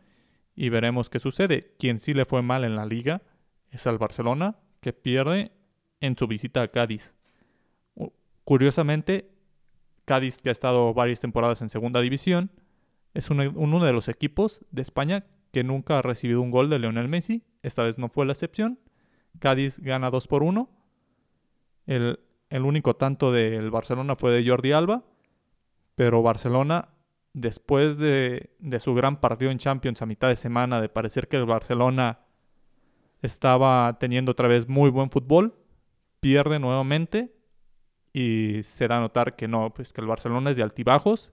y 0.54 0.68
veremos 0.70 1.10
qué 1.10 1.20
sucede. 1.20 1.74
Quien 1.78 1.98
sí 1.98 2.14
le 2.14 2.24
fue 2.24 2.42
mal 2.42 2.64
en 2.64 2.76
la 2.76 2.86
liga 2.86 3.22
es 3.70 3.86
al 3.86 3.98
Barcelona, 3.98 4.56
que 4.80 4.92
pierde 4.92 5.52
en 6.00 6.16
su 6.16 6.26
visita 6.26 6.62
a 6.62 6.68
Cádiz. 6.68 7.14
Curiosamente, 8.44 9.30
Cádiz, 10.04 10.38
que 10.38 10.48
ha 10.48 10.52
estado 10.52 10.94
varias 10.94 11.20
temporadas 11.20 11.62
en 11.62 11.68
segunda 11.68 12.00
división, 12.00 12.50
es 13.12 13.30
uno, 13.30 13.50
uno 13.54 13.84
de 13.84 13.92
los 13.92 14.08
equipos 14.08 14.64
de 14.70 14.82
España 14.82 15.26
que 15.52 15.64
nunca 15.64 15.98
ha 15.98 16.02
recibido 16.02 16.42
un 16.42 16.50
gol 16.50 16.68
de 16.70 16.78
Lionel 16.78 17.08
Messi. 17.08 17.42
Esta 17.62 17.82
vez 17.82 17.98
no 17.98 18.08
fue 18.08 18.26
la 18.26 18.32
excepción. 18.32 18.78
Cádiz 19.38 19.78
gana 19.78 20.10
2 20.10 20.28
por 20.28 20.42
1. 20.42 20.70
El, 21.86 22.20
el 22.50 22.62
único 22.62 22.96
tanto 22.96 23.32
del 23.32 23.70
Barcelona 23.70 24.16
fue 24.16 24.32
de 24.32 24.48
Jordi 24.48 24.72
Alba. 24.72 25.04
Pero 25.94 26.22
Barcelona, 26.22 26.90
después 27.37 27.99
de, 27.99 28.49
de 28.61 28.80
su 28.80 28.95
gran 28.95 29.20
partido 29.20 29.51
en 29.51 29.59
Champions 29.59 30.01
a 30.01 30.07
mitad 30.07 30.28
de 30.28 30.37
semana, 30.37 30.80
de 30.80 30.89
parecer 30.89 31.28
que 31.28 31.37
el 31.37 31.45
Barcelona 31.45 32.20
estaba 33.20 33.99
teniendo 34.01 34.32
otra 34.32 34.49
vez 34.49 34.68
muy 34.68 34.89
buen 34.89 35.11
fútbol, 35.11 35.55
pierde 36.20 36.59
nuevamente 36.59 37.37
y 38.14 38.62
se 38.62 38.89
da 38.89 38.97
a 38.97 39.01
notar 39.01 39.37
que 39.37 39.49
no, 39.49 39.74
pues 39.74 39.93
que 39.93 40.01
el 40.01 40.07
Barcelona 40.07 40.51
es 40.51 40.57
de 40.57 40.62
altibajos 40.62 41.30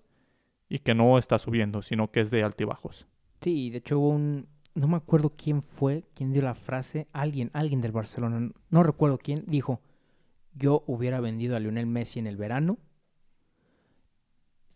y 0.67 0.79
que 0.79 0.93
no 0.93 1.17
está 1.17 1.39
subiendo, 1.39 1.81
sino 1.81 2.11
que 2.11 2.19
es 2.19 2.29
de 2.31 2.43
altibajos. 2.43 3.07
Sí, 3.39 3.69
de 3.69 3.77
hecho 3.77 3.99
hubo 3.99 4.09
un... 4.09 4.47
No 4.75 4.89
me 4.89 4.97
acuerdo 4.97 5.31
quién 5.37 5.61
fue, 5.61 6.03
quién 6.15 6.33
dio 6.33 6.41
la 6.41 6.55
frase, 6.55 7.07
alguien, 7.13 7.49
alguien 7.53 7.79
del 7.79 7.91
Barcelona, 7.93 8.51
no 8.69 8.83
recuerdo 8.83 9.19
quién, 9.19 9.45
dijo, 9.47 9.79
yo 10.53 10.83
hubiera 10.85 11.21
vendido 11.21 11.55
a 11.55 11.59
Lionel 11.59 11.85
Messi 11.85 12.19
en 12.19 12.27
el 12.27 12.35
verano. 12.35 12.77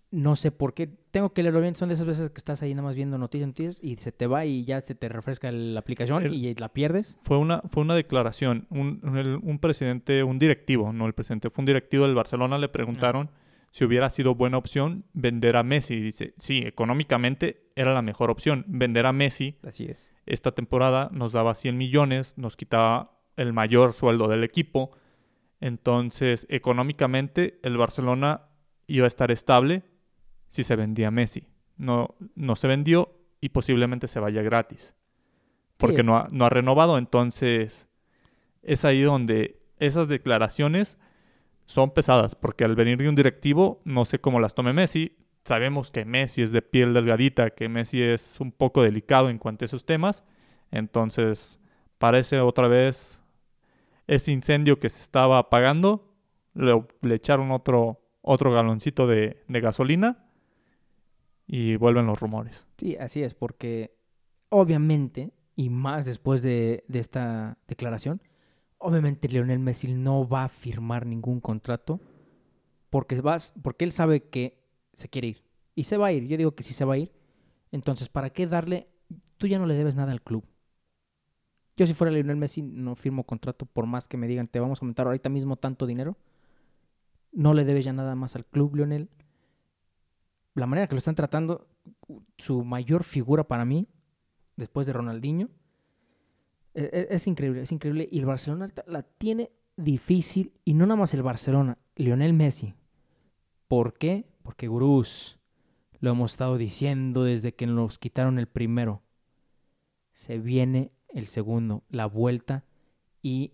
No 0.10 0.38
sé 0.38 0.52
por 0.52 0.74
qué, 0.74 0.88
tengo 1.12 1.34
que 1.34 1.44
leerlo 1.44 1.60
bien, 1.60 1.76
son 1.76 1.90
de 1.90 1.96
esas 1.96 2.06
veces 2.08 2.30
que 2.32 2.38
estás 2.38 2.62
ahí 2.62 2.74
nada 2.74 2.84
más 2.88 2.96
viendo 2.96 3.18
noticias, 3.18 3.48
noticias 3.48 3.80
y 3.84 3.98
se 3.98 4.14
te 4.14 4.26
va 4.26 4.46
y 4.46 4.64
ya 4.64 4.80
se 4.82 4.96
te 4.96 5.10
refresca 5.10 5.52
la 5.52 5.80
aplicación 5.82 6.24
El- 6.26 6.34
y 6.34 6.56
la 6.56 6.70
pierdes. 6.70 7.18
Fue 7.24 7.38
una, 7.38 7.62
fue 7.68 7.84
una 7.84 7.94
declaración, 7.94 8.68
un, 8.70 9.02
un- 9.44 9.60
presidente, 9.60 10.24
un 10.24 10.40
directivo, 10.40 10.94
no 10.94 11.08
el 11.08 11.14
presidente, 11.14 11.50
fue 11.50 11.62
un 11.64 11.66
directivo 11.66 12.06
del 12.06 12.16
Barcelona, 12.16 12.58
le 12.58 12.70
preguntaron 12.70 13.30
si 13.72 13.84
hubiera 13.84 14.10
sido 14.10 14.34
buena 14.34 14.58
opción 14.58 15.04
vender 15.14 15.58
a 15.58 15.64
Messi. 15.64 15.96
Y 15.96 16.02
dice, 16.02 16.34
sí, 16.38 16.60
económicamente 16.66 17.68
era 17.76 17.94
la 17.94 18.02
mejor 18.02 18.32
opción. 18.32 18.64
Vender 18.68 19.06
a 19.06 19.12
Messi 19.12 19.58
Así 19.62 19.86
es. 19.86 20.10
esta 20.26 20.54
temporada 20.54 21.10
nos 21.12 21.34
daba 21.34 21.54
100 21.54 21.78
millones, 21.78 22.34
nos 22.38 22.56
quitaba 22.56 23.20
el 23.36 23.52
mayor 23.52 23.92
sueldo 23.94 24.30
del 24.30 24.46
equipo. 24.46 24.92
Entonces, 25.60 26.48
económicamente, 26.50 27.60
el 27.64 27.78
Barcelona 27.78 28.44
iba 28.88 29.06
a 29.06 29.08
estar 29.10 29.32
estable 29.32 29.84
si 30.58 30.64
se 30.64 30.76
vendía 30.76 31.12
Messi. 31.12 31.48
No, 31.78 32.16
no 32.34 32.56
se 32.56 32.68
vendió 32.68 33.14
y 33.40 33.50
posiblemente 33.50 34.08
se 34.08 34.20
vaya 34.20 34.42
gratis. 34.42 34.96
Porque 35.78 36.02
no, 36.02 36.18
ha, 36.18 36.28
no 36.32 36.46
ha 36.46 36.50
renovado. 36.50 36.98
Entonces, 36.98 37.88
es 38.64 38.84
ahí 38.84 39.04
donde 39.04 39.62
esas 39.78 40.08
declaraciones 40.08 40.98
son 41.68 41.92
pesadas. 41.92 42.34
Porque 42.34 42.64
al 42.64 42.76
venir 42.76 42.98
de 42.98 43.08
un 43.08 43.14
directivo, 43.14 43.82
no 43.86 44.04
sé 44.06 44.20
cómo 44.20 44.40
las 44.40 44.56
tome 44.56 44.74
Messi. 44.74 45.16
Sabemos 45.46 45.92
que 45.92 46.06
Messi 46.06 46.42
es 46.42 46.52
de 46.52 46.64
piel 46.64 46.96
delgadita, 46.96 47.52
que 47.52 47.70
Messi 47.70 48.02
es 48.02 48.40
un 48.40 48.52
poco 48.52 48.82
delicado 48.82 49.30
en 49.30 49.38
cuanto 49.38 49.64
a 49.64 49.68
esos 49.68 49.86
temas. 49.86 50.24
Entonces, 50.72 51.60
parece 52.00 52.40
otra 52.40 52.68
vez 52.68 53.20
ese 54.08 54.32
incendio 54.32 54.80
que 54.80 54.90
se 54.90 55.04
estaba 55.04 55.38
apagando. 55.38 56.16
Le, 56.56 56.84
le 57.02 57.14
echaron 57.14 57.52
otro, 57.52 58.02
otro 58.24 58.52
galoncito 58.52 59.06
de, 59.06 59.44
de 59.48 59.62
gasolina 59.62 60.24
y 61.48 61.78
vuelven 61.78 62.06
los 62.06 62.20
rumores. 62.20 62.68
Sí, 62.78 62.96
así 62.98 63.24
es, 63.24 63.34
porque 63.34 63.98
obviamente, 64.50 65.32
y 65.56 65.70
más 65.70 66.06
después 66.06 66.44
de, 66.44 66.84
de 66.88 67.00
esta 67.00 67.58
declaración, 67.68 68.22
obviamente 68.78 69.30
Lionel 69.30 69.60
Messi 69.60 69.88
no 69.94 70.28
va 70.28 70.44
a 70.44 70.50
firmar 70.50 71.06
ningún 71.06 71.40
contrato 71.40 72.00
porque, 72.90 73.20
vas, 73.22 73.54
porque 73.62 73.86
él 73.86 73.92
sabe 73.92 74.30
que 74.30 74.64
se 74.94 75.10
quiere 75.10 75.30
ir. 75.30 75.44
Y 75.76 75.84
se 75.84 75.98
va 75.98 76.08
a 76.08 76.12
ir, 76.12 76.28
yo 76.28 76.38
digo 76.38 76.56
que 76.56 76.64
sí 76.64 76.74
se 76.74 76.86
va 76.86 76.96
a 76.96 76.98
ir. 76.98 77.12
Entonces, 77.72 78.10
¿para 78.10 78.30
qué 78.30 78.48
darle? 78.48 78.88
Tú 79.38 79.48
ya 79.48 79.60
no 79.60 79.66
le 79.66 79.76
debes 79.76 79.96
nada 79.96 80.12
al 80.12 80.22
club. 80.22 80.46
Yo 81.76 81.86
si 81.86 81.94
fuera 81.94 82.12
Lionel 82.12 82.38
Messi 82.38 82.64
no 82.64 82.96
firmo 82.96 83.24
contrato 83.24 83.68
por 83.68 83.86
más 83.86 84.08
que 84.08 84.18
me 84.18 84.28
digan, 84.28 84.48
te 84.48 84.60
vamos 84.60 84.80
a 84.80 84.82
aumentar 84.82 85.06
ahorita 85.06 85.30
mismo 85.30 85.58
tanto 85.58 85.86
dinero. 85.86 86.18
No 87.32 87.54
le 87.54 87.66
debes 87.66 87.86
ya 87.86 87.94
nada 87.94 88.16
más 88.16 88.36
al 88.36 88.46
club, 88.46 88.76
Lionel. 88.76 89.10
La 90.58 90.66
manera 90.66 90.88
que 90.88 90.96
lo 90.96 91.00
están 91.00 91.14
tratando, 91.14 91.68
su 92.40 92.64
mayor 92.64 93.04
figura 93.04 93.48
para 93.48 93.64
mí, 93.64 93.88
después 94.56 94.88
de 94.88 94.94
Ronaldinho, 94.94 95.50
e- 96.74 96.90
e- 96.92 97.08
es, 97.12 97.28
increíble, 97.28 97.62
es 97.62 97.72
increíble. 97.72 98.10
Y 98.12 98.18
el 98.18 98.26
Barcelona 98.26 98.68
la 98.88 99.04
tiene 99.04 99.52
difícil, 99.76 100.54
y 100.66 100.74
no 100.74 100.88
nada 100.88 101.00
más 101.00 101.14
el 101.14 101.22
Barcelona, 101.22 101.78
Lionel 101.96 102.34
Messi. 102.34 102.74
¿Por 103.68 104.00
qué? 104.00 104.26
Porque 104.42 104.68
Gurús, 104.68 105.38
lo 106.00 106.10
hemos 106.10 106.32
estado 106.32 106.58
diciendo 106.58 107.24
desde 107.24 107.54
que 107.54 107.68
nos 107.68 108.00
quitaron 108.00 108.40
el 108.40 108.48
primero. 108.48 109.04
Se 110.14 110.40
viene 110.40 110.92
el 111.10 111.28
segundo, 111.28 111.84
la 111.90 112.08
vuelta, 112.08 112.66
y 113.22 113.54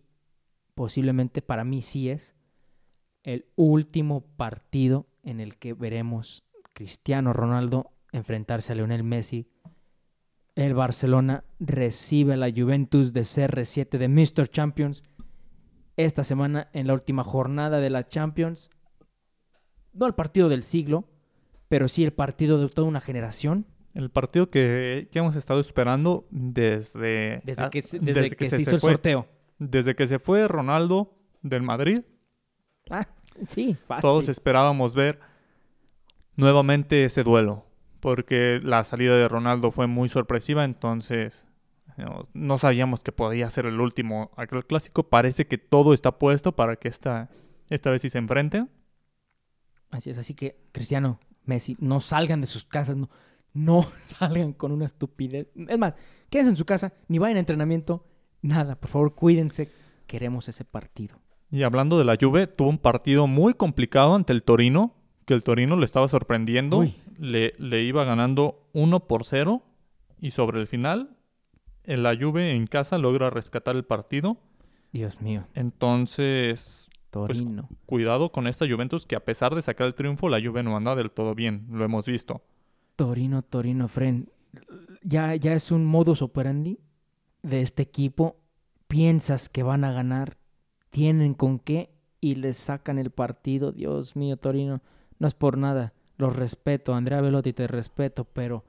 posiblemente 0.74 1.42
para 1.42 1.66
mí 1.66 1.82
sí 1.82 2.10
es 2.10 2.38
el 3.24 3.46
último 3.58 4.22
partido 4.38 5.06
en 5.22 5.42
el 5.42 5.58
que 5.58 5.74
veremos 5.74 6.46
Cristiano 6.74 7.34
Ronaldo 7.34 7.92
enfrentarse 8.12 8.72
a 8.72 8.76
Lionel 8.76 9.04
Messi. 9.04 9.48
El 10.56 10.74
Barcelona 10.76 11.44
recibe 11.60 12.34
a 12.34 12.38
la 12.38 12.52
Juventus 12.56 13.14
de 13.14 13.22
CR7 13.22 13.98
de 13.98 14.08
Mr. 14.08 14.48
Champions 14.50 15.04
esta 15.98 16.24
semana 16.24 16.70
en 16.74 16.88
la 16.88 16.94
última 16.94 17.24
jornada 17.24 17.80
de 17.80 17.90
la 17.90 18.08
Champions. 18.08 18.70
No 19.94 20.06
el 20.08 20.14
partido 20.14 20.50
del 20.50 20.64
siglo, 20.64 21.10
pero 21.70 21.88
sí 21.88 22.04
el 22.04 22.14
partido 22.14 22.60
de 22.60 22.70
toda 22.70 22.88
una 22.88 23.02
generación. 23.02 23.66
El 23.96 24.10
partido 24.10 24.50
que, 24.50 25.08
que 25.12 25.20
hemos 25.20 25.36
estado 25.36 25.60
esperando 25.60 26.28
desde, 26.32 27.42
Desde 27.46 27.70
que 27.70 27.82
se, 27.84 28.00
desde 28.00 28.32
que 28.32 28.50
se 28.50 28.62
hizo 28.62 28.76
el 28.76 28.80
fue. 28.82 28.92
sorteo. 28.94 29.28
Desde 29.60 29.96
que 29.96 30.08
se 30.08 30.18
fue 30.20 30.48
Ronaldo 30.48 31.16
del 31.42 31.62
Madrid, 31.64 32.02
Ah, 32.90 33.08
sí, 33.48 33.78
fácil. 33.88 34.02
todos 34.02 34.28
esperábamos 34.30 34.94
ver 34.94 35.20
nuevamente 36.36 37.06
ese 37.06 37.24
duelo. 37.24 37.66
Porque 38.00 38.60
la 38.64 38.84
salida 38.84 39.16
de 39.16 39.30
Ronaldo 39.30 39.72
fue 39.72 39.88
muy 39.88 40.10
sorpresiva, 40.10 40.66
entonces 40.66 41.46
no, 41.98 42.28
no 42.34 42.58
sabíamos 42.58 43.02
que 43.02 43.12
podía 43.12 43.50
ser 43.50 43.66
el 43.66 43.80
último 43.80 44.32
aquel 44.36 44.66
clásico. 44.66 45.04
Parece 45.04 45.48
que 45.48 45.58
todo 45.58 45.94
está 45.94 46.20
puesto 46.20 46.54
para 46.54 46.76
que 46.76 46.90
esta, 46.90 47.30
esta 47.70 47.92
vez 47.92 48.02
sí 48.02 48.10
se 48.10 48.18
enfrenten. 48.18 48.70
Así 49.92 50.10
es, 50.10 50.18
así 50.18 50.34
que 50.34 50.58
Cristiano, 50.72 51.20
Messi, 51.46 51.78
no 51.80 52.00
salgan 52.00 52.42
de 52.42 52.48
sus 52.48 52.64
casas, 52.64 52.96
no, 52.96 53.10
no 53.54 53.86
salgan 54.06 54.54
con 54.54 54.72
una 54.72 54.86
estupidez. 54.86 55.48
Es 55.56 55.78
más, 55.78 55.96
quédense 56.30 56.52
en 56.52 56.58
su 56.58 56.66
casa, 56.66 56.94
ni 57.08 57.20
vayan 57.20 57.38
a 57.38 57.42
entrenamiento, 57.42 58.06
nada. 58.42 58.76
Por 58.76 58.90
favor, 58.90 59.16
cuídense. 59.16 59.70
Queremos 60.08 60.50
ese 60.50 60.66
partido. 60.66 61.20
Y 61.50 61.64
hablando 61.64 61.98
de 61.98 62.06
la 62.06 62.18
Juve, 62.20 62.48
tuvo 62.48 62.70
un 62.70 62.78
partido 62.78 63.28
muy 63.28 63.54
complicado 63.54 64.16
ante 64.16 64.34
el 64.34 64.44
Torino, 64.44 64.96
que 65.26 65.34
el 65.34 65.44
Torino 65.44 65.76
le 65.76 65.86
estaba 65.86 66.08
sorprendiendo. 66.08 66.86
Le, 67.18 67.54
le 67.58 67.84
iba 67.84 68.04
ganando 68.04 68.68
1 68.74 69.08
por 69.08 69.24
0 69.26 69.62
y 70.20 70.32
sobre 70.32 70.60
el 70.60 70.68
final, 70.68 71.16
en 71.84 72.02
la 72.04 72.16
Juve 72.16 72.54
en 72.54 72.66
casa 72.68 72.98
logra 72.98 73.30
rescatar 73.30 73.76
el 73.76 73.84
partido. 73.84 74.38
Dios 74.92 75.22
mío, 75.22 75.46
Entonces, 75.54 76.88
Torino. 77.10 77.68
cuidado 77.86 78.32
con 78.32 78.48
esta 78.48 78.68
Juventus 78.68 79.06
que 79.06 79.16
a 79.16 79.24
pesar 79.26 79.54
de 79.56 79.62
sacar 79.62 79.88
el 79.88 79.96
triunfo, 79.96 80.30
la 80.30 80.42
Juve 80.42 80.64
no 80.64 80.78
anda 80.78 80.96
del 80.96 81.12
todo 81.12 81.36
bien, 81.36 81.66
lo 81.70 81.84
hemos 81.84 82.06
visto. 82.06 82.42
Torino, 82.96 83.42
Torino, 83.42 83.88
Fren. 83.88 84.30
Ya, 85.04 85.36
ya 85.36 85.54
es 85.54 85.72
un 85.72 85.86
modus 85.86 86.22
operandi 86.22 86.80
de 87.42 87.62
este 87.62 87.84
equipo. 87.84 88.38
Piensas 88.88 89.50
que 89.50 89.64
van 89.64 89.84
a 89.84 89.92
ganar, 89.92 90.38
tienen 90.92 91.34
con 91.34 91.60
qué 91.60 91.90
y 92.22 92.36
les 92.36 92.58
sacan 92.58 93.00
el 93.00 93.10
partido. 93.10 93.72
Dios 93.72 94.16
mío, 94.16 94.38
Torino, 94.38 94.82
no 95.24 95.28
es 95.28 95.36
por 95.36 95.58
nada. 95.58 95.94
Los 96.18 96.36
respeto, 96.36 96.94
Andrea 96.94 97.22
Velotti, 97.22 97.54
te 97.54 97.66
respeto, 97.66 98.26
pero 98.26 98.66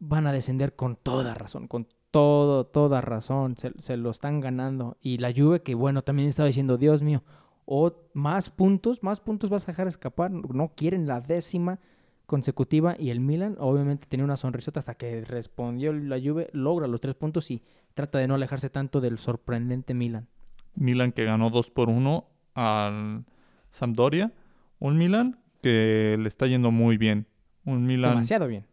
van 0.00 0.26
a 0.26 0.32
descender 0.32 0.74
con 0.74 0.96
toda 0.96 1.32
razón, 1.32 1.68
con 1.68 1.86
todo, 2.10 2.66
toda 2.66 3.00
razón. 3.00 3.54
Se, 3.56 3.96
lo 3.96 4.10
están 4.10 4.40
ganando. 4.40 4.96
Y 5.00 5.18
la 5.18 5.32
Juve, 5.32 5.62
que 5.62 5.76
bueno, 5.76 6.02
también 6.02 6.28
estaba 6.28 6.48
diciendo, 6.48 6.76
Dios 6.76 7.04
mío, 7.04 7.22
o 7.66 7.92
más 8.14 8.50
puntos, 8.50 9.04
más 9.04 9.20
puntos 9.20 9.48
vas 9.48 9.62
a 9.62 9.70
dejar 9.70 9.86
escapar. 9.86 10.32
No 10.32 10.72
quieren 10.74 11.06
la 11.06 11.20
décima 11.20 11.78
consecutiva 12.26 12.96
y 12.98 13.10
el 13.10 13.20
Milan 13.20 13.54
obviamente 13.60 14.08
tenía 14.08 14.24
una 14.24 14.36
sonrisota 14.36 14.80
hasta 14.80 14.94
que 14.94 15.24
respondió 15.24 15.92
la 15.92 16.18
Juve, 16.20 16.50
logra 16.52 16.88
los 16.88 17.00
tres 17.00 17.14
puntos 17.14 17.48
y 17.52 17.62
trata 17.94 18.18
de 18.18 18.26
no 18.26 18.34
alejarse 18.34 18.70
tanto 18.70 19.00
del 19.00 19.18
sorprendente 19.18 19.94
Milan. 19.94 20.26
Milan 20.74 21.12
que 21.12 21.26
ganó 21.26 21.48
2 21.48 21.70
por 21.70 21.90
1 21.90 22.24
al 22.54 23.24
Sampdoria. 23.70 24.32
Un 24.80 24.96
Milan 24.96 25.39
que 25.62 26.16
le 26.18 26.28
está 26.28 26.46
yendo 26.46 26.70
muy 26.70 26.96
bien. 26.96 27.26
Un 27.64 27.86
Milan 27.86 28.12
Demasiado 28.12 28.46
bien. 28.46 28.66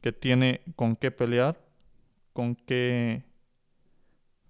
que 0.00 0.12
tiene 0.12 0.62
con 0.76 0.96
qué 0.96 1.10
pelear, 1.10 1.60
con 2.32 2.54
qué 2.54 3.24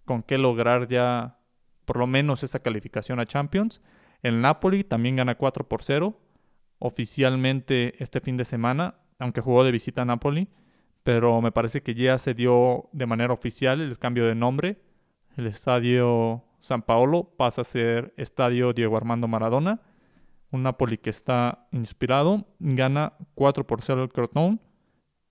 con 0.05 0.23
qué 0.25 0.39
lograr 0.39 0.89
ya 0.89 1.39
por 1.85 1.97
lo 1.97 2.07
menos 2.07 2.43
esa 2.43 2.59
calificación 2.61 3.21
a 3.21 3.27
Champions. 3.27 3.81
El 4.23 4.41
Napoli 4.41 4.85
también 4.85 5.17
gana 5.17 5.37
4 5.37 5.69
por 5.69 5.83
0 5.83 6.19
oficialmente 6.81 7.95
este 8.03 8.21
fin 8.21 8.37
de 8.37 8.45
semana, 8.45 8.97
aunque 9.19 9.41
jugó 9.41 9.65
de 9.65 9.71
visita 9.71 10.03
a 10.03 10.05
Napoli, 10.05 10.49
pero 11.05 11.41
me 11.41 11.53
parece 11.53 11.83
que 11.83 11.95
ya 11.95 12.19
se 12.19 12.35
dio 12.35 12.89
de 12.93 13.07
manera 13.07 13.33
oficial 13.33 13.81
el 13.81 13.99
cambio 13.99 14.27
de 14.27 14.35
nombre. 14.35 14.81
El 15.37 15.47
estadio 15.47 16.45
San 16.59 16.83
Paolo 16.83 17.33
pasa 17.37 17.63
a 17.63 17.65
ser 17.65 18.13
Estadio 18.17 18.73
Diego 18.73 18.97
Armando 18.97 19.29
Maradona. 19.29 19.81
Un 20.51 20.63
Napoli 20.65 20.99
que 20.99 21.11
está 21.11 21.69
inspirado, 21.73 22.47
gana 22.59 23.15
4 23.35 23.67
por 23.67 23.83
0 23.83 24.03
el 24.03 24.09
Crotone, 24.09 24.59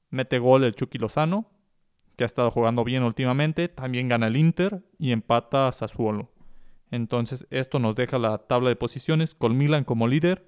mete 0.09 0.39
gol 0.39 0.63
el 0.63 0.75
Chucky 0.75 0.97
Lozano, 0.97 1.49
que 2.15 2.23
ha 2.23 2.25
estado 2.25 2.51
jugando 2.51 2.83
bien 2.83 3.03
últimamente, 3.03 3.67
también 3.67 4.07
gana 4.07 4.27
el 4.27 4.37
Inter 4.37 4.83
y 4.97 5.11
empata 5.11 5.67
a 5.67 5.71
Sassuolo. 5.71 6.31
Entonces 6.91 7.47
esto 7.49 7.79
nos 7.79 7.95
deja 7.95 8.17
la 8.17 8.37
tabla 8.39 8.69
de 8.69 8.75
posiciones 8.75 9.35
con 9.35 9.55
Milan 9.57 9.83
como 9.83 10.07
líder 10.07 10.45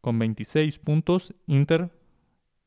con 0.00 0.18
26 0.18 0.78
puntos, 0.78 1.34
Inter 1.46 1.90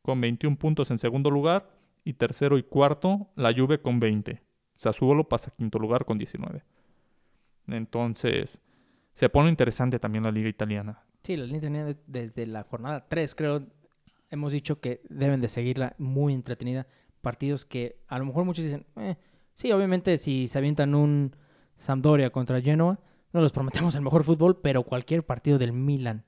con 0.02 0.20
21 0.22 0.58
puntos 0.58 0.92
en 0.92 0.98
segundo 0.98 1.30
lugar 1.30 1.70
y 2.04 2.14
tercero 2.14 2.58
y 2.58 2.64
cuarto 2.64 3.30
la 3.36 3.54
Juve 3.54 3.82
con 3.82 4.00
20. 4.00 4.42
Sassuolo 4.76 5.28
pasa 5.28 5.52
a 5.52 5.56
quinto 5.56 5.80
lugar 5.80 6.06
con 6.06 6.18
19. 6.18 6.64
Entonces 7.68 8.62
se 9.14 9.30
pone 9.30 9.50
interesante 9.50 10.00
también 10.00 10.24
la 10.24 10.32
liga 10.32 10.50
italiana. 10.50 11.04
Sí, 11.24 11.36
la 11.36 11.46
línea 11.46 11.62
tenía 11.62 11.98
desde 12.08 12.46
la 12.48 12.64
jornada 12.64 13.06
3, 13.08 13.36
creo, 13.36 13.68
hemos 14.30 14.52
dicho 14.52 14.80
que 14.80 15.02
deben 15.10 15.42
de 15.42 15.50
seguirla 15.50 15.96
muy 15.98 16.34
entretenida. 16.34 16.88
Partidos 17.22 17.66
que 17.66 18.00
a 18.08 18.18
lo 18.18 18.26
mejor 18.26 18.46
muchos 18.46 18.64
dicen, 18.64 18.86
eh, 18.96 19.18
sí, 19.56 19.72
obviamente 19.72 20.18
si 20.18 20.48
se 20.48 20.58
avientan 20.58 20.96
un 20.96 21.36
Sampdoria 21.76 22.30
contra 22.30 22.62
Genoa, 22.62 23.00
no 23.32 23.42
les 23.42 23.52
prometemos 23.52 23.96
el 23.96 24.02
mejor 24.02 24.24
fútbol, 24.24 24.60
pero 24.62 24.84
cualquier 24.84 25.26
partido 25.26 25.58
del 25.58 25.72
Milan, 25.72 26.26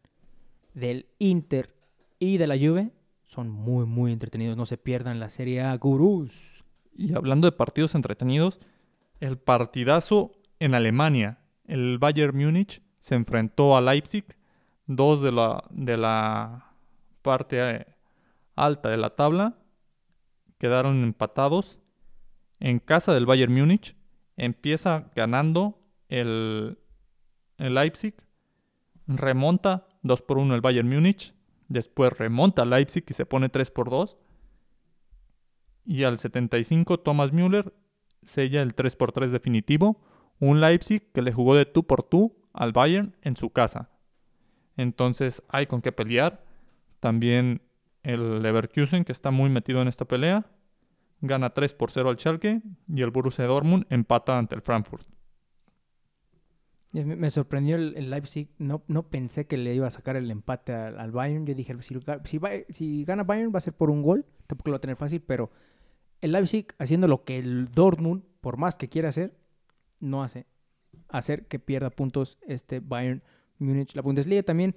del 0.74 1.08
Inter 1.20 1.76
y 2.20 2.38
de 2.38 2.48
la 2.48 2.58
Juve 2.58 2.92
son 3.26 3.50
muy, 3.50 3.86
muy 3.86 4.12
entretenidos. 4.12 4.58
No 4.58 4.66
se 4.66 4.78
pierdan 4.78 5.20
la 5.20 5.30
Serie 5.30 5.62
A, 5.62 5.76
gurús. 5.78 6.64
Y 6.96 7.14
hablando 7.14 7.48
de 7.50 7.54
partidos 7.54 7.96
entretenidos, 7.96 8.60
el 9.20 9.38
partidazo 9.38 10.34
en 10.60 10.76
Alemania. 10.76 11.40
El 11.66 11.98
Bayern 11.98 12.38
Múnich 12.38 12.82
se 13.00 13.16
enfrentó 13.16 13.76
a 13.76 13.82
Leipzig, 13.82 14.26
dos 14.96 15.22
de 15.22 15.32
la, 15.32 15.64
de 15.70 15.98
la 15.98 16.74
parte 17.22 17.76
eh, 17.76 17.88
alta 18.56 18.90
de 18.90 18.98
la 18.98 19.12
tabla. 19.12 19.58
Quedaron 20.58 21.04
empatados. 21.04 21.80
En 22.60 22.80
casa 22.80 23.14
del 23.14 23.26
Bayern 23.26 23.54
Múnich 23.54 23.96
empieza 24.38 25.10
ganando 25.16 25.80
el, 26.10 26.78
el 27.58 27.74
Leipzig. 27.74 28.16
Remonta 29.08 29.88
2 30.04 30.22
por 30.22 30.38
1 30.38 30.54
el 30.54 30.62
Bayern 30.62 30.88
Múnich. 30.88 31.34
Después 31.68 32.18
remonta 32.18 32.66
Leipzig 32.66 33.06
y 33.08 33.14
se 33.14 33.26
pone 33.26 33.50
3 33.50 33.72
por 33.72 33.90
2. 33.90 34.18
Y 35.86 36.04
al 36.04 36.20
75 36.20 37.00
Thomas 37.00 37.32
Müller 37.32 37.74
sella 38.24 38.62
el 38.62 38.76
3 38.76 38.96
por 38.96 39.12
3 39.12 39.32
definitivo. 39.32 40.02
Un 40.40 40.60
Leipzig 40.60 41.12
que 41.12 41.22
le 41.22 41.32
jugó 41.32 41.56
de 41.56 41.66
tú 41.66 41.86
por 41.86 42.04
tú 42.04 42.36
al 42.54 42.74
Bayern 42.74 43.16
en 43.22 43.36
su 43.36 43.50
casa. 43.52 43.91
Entonces 44.78 45.44
hay 45.50 45.68
con 45.68 45.82
qué 45.82 45.92
pelear. 45.92 46.44
También 47.00 47.62
el 48.04 48.42
Leverkusen 48.42 49.04
que 49.04 49.12
está 49.12 49.32
muy 49.32 49.50
metido 49.50 49.82
en 49.82 49.88
esta 49.88 50.06
pelea. 50.06 50.46
Gana 51.22 51.52
3 51.52 51.74
por 51.74 51.92
0 51.92 52.10
al 52.10 52.18
Schalke. 52.18 52.62
Y 52.88 53.02
el 53.02 53.12
Borussia 53.12 53.46
Dortmund 53.46 53.86
empata 53.90 54.38
ante 54.38 54.56
el 54.56 54.62
Frankfurt. 54.62 55.08
Me 56.94 57.30
sorprendió 57.30 57.78
el, 57.78 58.10
Leipzig. 58.10 58.50
No, 58.58 58.84
no 58.88 59.04
pensé 59.04 59.48
que 59.48 59.56
le 59.58 59.74
iba 59.74 59.88
a 59.88 59.92
sacar 59.92 60.18
el 60.18 60.30
empate 60.30 60.74
al, 60.74 61.12
Bayern. 61.12 61.46
Yo 61.46 61.56
dije, 61.56 61.76
si, 61.82 61.98
si, 62.26 62.40
si 62.70 63.06
gana 63.06 63.24
Bayern 63.24 63.54
va 63.54 63.60
a 63.60 63.62
ser 63.62 63.74
por 63.74 63.90
un 63.90 64.02
gol. 64.02 64.26
Tampoco 64.48 64.72
lo 64.72 64.74
va 64.74 64.78
a 64.78 64.82
tener 64.82 64.98
fácil, 64.98 65.22
pero 65.22 65.52
el 66.20 66.34
Leipzig 66.34 66.68
haciendo 66.80 67.08
lo 67.08 67.24
que 67.24 67.38
el 67.38 67.70
Dortmund, 67.70 68.24
por 68.42 68.58
más 68.58 68.76
que 68.76 68.90
quiera 68.90 69.10
hacer, 69.10 69.34
no 70.00 70.24
hace. 70.24 70.46
Hacer 71.08 71.48
que 71.48 71.60
pierda 71.60 71.90
puntos 71.90 72.38
este 72.42 72.82
Bayern 72.82 73.24
Múnich. 73.62 73.96
La 73.96 74.02
Bundesliga 74.02 74.44
también 74.44 74.76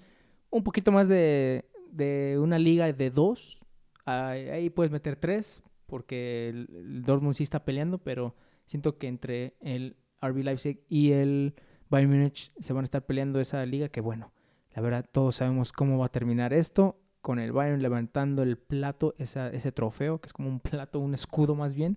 un 0.51 0.62
poquito 0.62 0.93
más 0.93 1.09
de, 1.09 1.64
de 1.91 2.39
una 2.41 2.59
liga 2.59 2.93
de 2.93 3.11
dos. 3.11 3.66
Ahí, 4.05 4.68
puedes 4.70 4.93
meter 4.93 5.16
tres, 5.16 5.62
porque 5.87 6.49
el, 6.51 6.68
el 6.74 7.03
Dortmund 7.03 7.35
sí 7.35 7.43
está 7.43 7.64
peleando, 7.64 7.99
pero 7.99 8.35
siento 8.66 8.99
que 8.99 9.09
entre 9.09 9.57
el 9.61 9.97
RB 10.20 10.45
Leipzig 10.45 10.80
y 10.89 11.12
el 11.12 11.55
Bayern 11.91 12.11
Múnich 12.12 12.53
se 12.61 12.72
van 12.72 12.82
a 12.82 12.85
estar 12.85 13.05
peleando 13.07 13.41
esa 13.41 13.64
liga 13.66 13.89
que 13.89 14.01
bueno, 14.01 14.32
la 14.74 14.82
verdad 14.82 15.05
todos 15.11 15.37
sabemos 15.37 15.72
cómo 15.72 15.99
va 15.99 16.07
a 16.07 16.11
terminar 16.11 16.53
esto 16.53 17.01
con 17.20 17.39
el 17.39 17.53
Bayern 17.53 17.80
levantando 17.82 18.43
el 18.43 18.59
plato, 18.59 19.14
esa- 19.18 19.49
ese 19.51 19.72
trofeo 19.72 20.20
que 20.20 20.26
es 20.26 20.32
como 20.32 20.49
un 20.49 20.61
plato, 20.61 20.99
un 20.99 21.14
escudo 21.14 21.55
más 21.55 21.74
bien. 21.74 21.97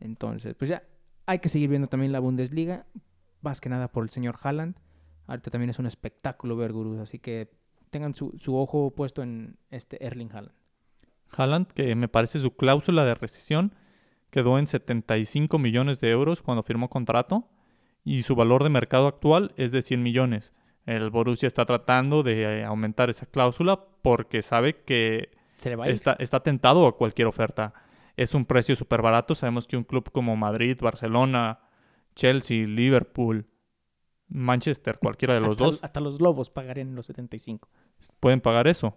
Entonces, 0.00 0.54
pues 0.54 0.68
ya 0.68 0.82
hay 1.26 1.38
que 1.38 1.48
seguir 1.48 1.68
viendo 1.70 1.88
también 1.88 2.12
la 2.12 2.18
Bundesliga, 2.20 2.86
más 3.42 3.60
que 3.60 3.68
nada 3.68 3.88
por 3.88 4.02
el 4.04 4.10
señor 4.10 4.36
Haaland. 4.42 4.76
Ahorita 5.26 5.50
también 5.50 5.70
es 5.70 5.78
un 5.78 5.86
espectáculo 5.86 6.56
ver 6.56 6.72
gurús, 6.72 6.98
así 6.98 7.18
que 7.18 7.50
tengan 7.90 8.14
su, 8.14 8.32
su 8.38 8.56
ojo 8.56 8.90
puesto 8.94 9.22
en 9.22 9.58
este 9.70 10.04
Erling 10.04 10.30
Haaland. 10.32 10.54
Haaland, 11.30 11.66
que 11.68 11.94
me 11.94 12.08
parece 12.08 12.38
su 12.38 12.54
cláusula 12.56 13.04
de 13.04 13.14
rescisión 13.14 13.74
quedó 14.30 14.58
en 14.58 14.66
75 14.66 15.58
millones 15.58 16.00
de 16.00 16.10
euros 16.10 16.42
cuando 16.42 16.62
firmó 16.62 16.90
contrato 16.90 17.48
y 18.04 18.22
su 18.22 18.36
valor 18.36 18.62
de 18.62 18.70
mercado 18.70 19.06
actual 19.06 19.52
es 19.56 19.72
de 19.72 19.82
100 19.82 20.02
millones. 20.02 20.52
El 20.84 21.10
Borussia 21.10 21.46
está 21.46 21.64
tratando 21.64 22.22
de 22.22 22.60
eh, 22.60 22.64
aumentar 22.64 23.10
esa 23.10 23.26
cláusula 23.26 23.84
porque 24.02 24.42
sabe 24.42 24.82
que 24.84 25.30
Se 25.56 25.70
le 25.70 25.76
va 25.76 25.86
a 25.86 25.88
ir. 25.88 25.94
está, 25.94 26.16
está 26.18 26.40
tentado 26.40 26.86
a 26.86 26.96
cualquier 26.96 27.26
oferta. 27.26 27.72
Es 28.16 28.34
un 28.34 28.44
precio 28.44 28.76
súper 28.76 29.02
barato. 29.02 29.34
Sabemos 29.34 29.66
que 29.66 29.76
un 29.76 29.84
club 29.84 30.10
como 30.12 30.36
Madrid, 30.36 30.78
Barcelona, 30.80 31.60
Chelsea, 32.14 32.66
Liverpool, 32.66 33.46
Manchester, 34.28 34.98
cualquiera 34.98 35.34
de 35.34 35.40
los 35.40 35.50
hasta, 35.50 35.64
dos, 35.64 35.78
Hasta 35.82 36.00
los 36.00 36.20
Lobos 36.20 36.50
pagarían 36.50 36.94
los 36.94 37.06
75. 37.06 37.68
pueden 38.20 38.40
pagar 38.40 38.66
eso. 38.66 38.96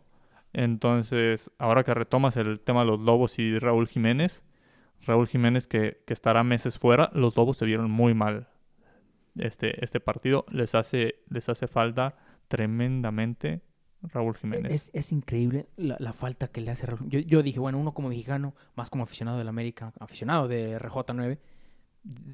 Entonces, 0.53 1.51
ahora 1.59 1.84
que 1.84 1.93
retomas 1.93 2.36
el 2.38 2.59
tema 2.59 2.82
de 2.82 2.88
los 2.88 2.99
Lobos 2.99 3.38
y 3.38 3.59
Raúl 3.59 3.88
Jiménez, 3.88 4.43
Raúl 5.05 5.27
Jiménez 5.27 5.67
que, 5.67 6.03
que 6.05 6.13
estará 6.13 6.43
meses 6.43 6.80
fuera, 6.80 7.11
los 7.13 7.36
Lobos 7.38 7.57
se 7.57 7.65
vieron 7.65 7.91
muy 7.91 8.13
mal 8.13 8.49
este, 9.38 9.84
este 9.84 9.99
partido. 9.99 10.45
Les 10.49 10.75
hace, 10.75 11.21
les 11.30 11.47
hace 11.49 11.67
falta 11.67 12.17
tremendamente 12.47 13.61
Raúl 14.01 14.36
Jiménez. 14.36 14.73
Es, 14.73 14.91
es 14.93 15.11
increíble 15.11 15.67
la, 15.77 15.97
la 15.99 16.13
falta 16.13 16.47
que 16.47 16.61
le 16.61 16.71
hace 16.71 16.88
Raúl. 16.88 17.07
Yo, 17.09 17.19
yo 17.19 17.43
dije, 17.43 17.59
bueno, 17.59 17.77
uno 17.77 17.93
como 17.93 18.09
mexicano, 18.09 18.55
más 18.75 18.89
como 18.89 19.03
aficionado 19.03 19.38
del 19.38 19.47
América, 19.47 19.93
aficionado 19.99 20.47
de 20.47 20.80
RJ9, 20.80 21.38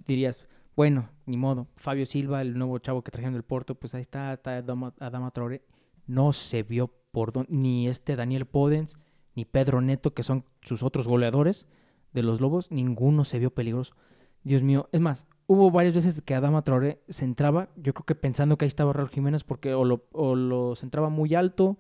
dirías, 0.06 0.46
bueno, 0.76 1.10
ni 1.26 1.38
modo. 1.38 1.68
Fabio 1.76 2.06
Silva, 2.06 2.42
el 2.42 2.58
nuevo 2.58 2.78
chavo 2.80 3.04
que 3.04 3.12
trajeron 3.12 3.34
del 3.34 3.44
Porto, 3.44 3.76
pues 3.76 3.94
ahí 3.96 4.02
está, 4.02 4.34
está 4.34 4.58
Adama, 4.58 4.94
Adama 5.00 5.32
Traoré. 5.32 5.64
No 6.08 6.34
se 6.34 6.64
vio 6.64 6.92
por 7.12 7.32
dónde, 7.32 7.52
ni 7.52 7.88
este 7.88 8.16
Daniel 8.16 8.46
Podens, 8.46 8.98
ni 9.36 9.46
Pedro 9.46 9.82
Neto, 9.82 10.14
que 10.14 10.24
son 10.24 10.46
sus 10.62 10.84
otros 10.84 11.08
goleadores 11.08 11.68
de 12.14 12.24
los 12.24 12.42
Lobos, 12.42 12.72
ninguno 12.72 13.24
se 13.24 13.40
vio 13.40 13.52
peligroso. 13.54 13.96
Dios 14.44 14.62
mío, 14.64 14.90
es 14.92 15.02
más, 15.02 15.28
hubo 15.48 15.72
varias 15.72 15.94
veces 15.94 16.22
que 16.22 16.36
Adama 16.36 16.64
Traoré 16.64 17.02
se 17.10 17.26
entraba, 17.26 17.70
yo 17.76 17.94
creo 17.94 18.06
que 18.06 18.16
pensando 18.16 18.58
que 18.58 18.66
ahí 18.66 18.68
estaba 18.68 18.94
Raúl 18.94 19.10
Jiménez, 19.10 19.44
porque 19.44 19.74
o 19.74 19.84
lo, 19.84 20.06
o 20.12 20.36
lo 20.36 20.76
centraba 20.76 21.10
muy 21.10 21.36
alto, 21.36 21.80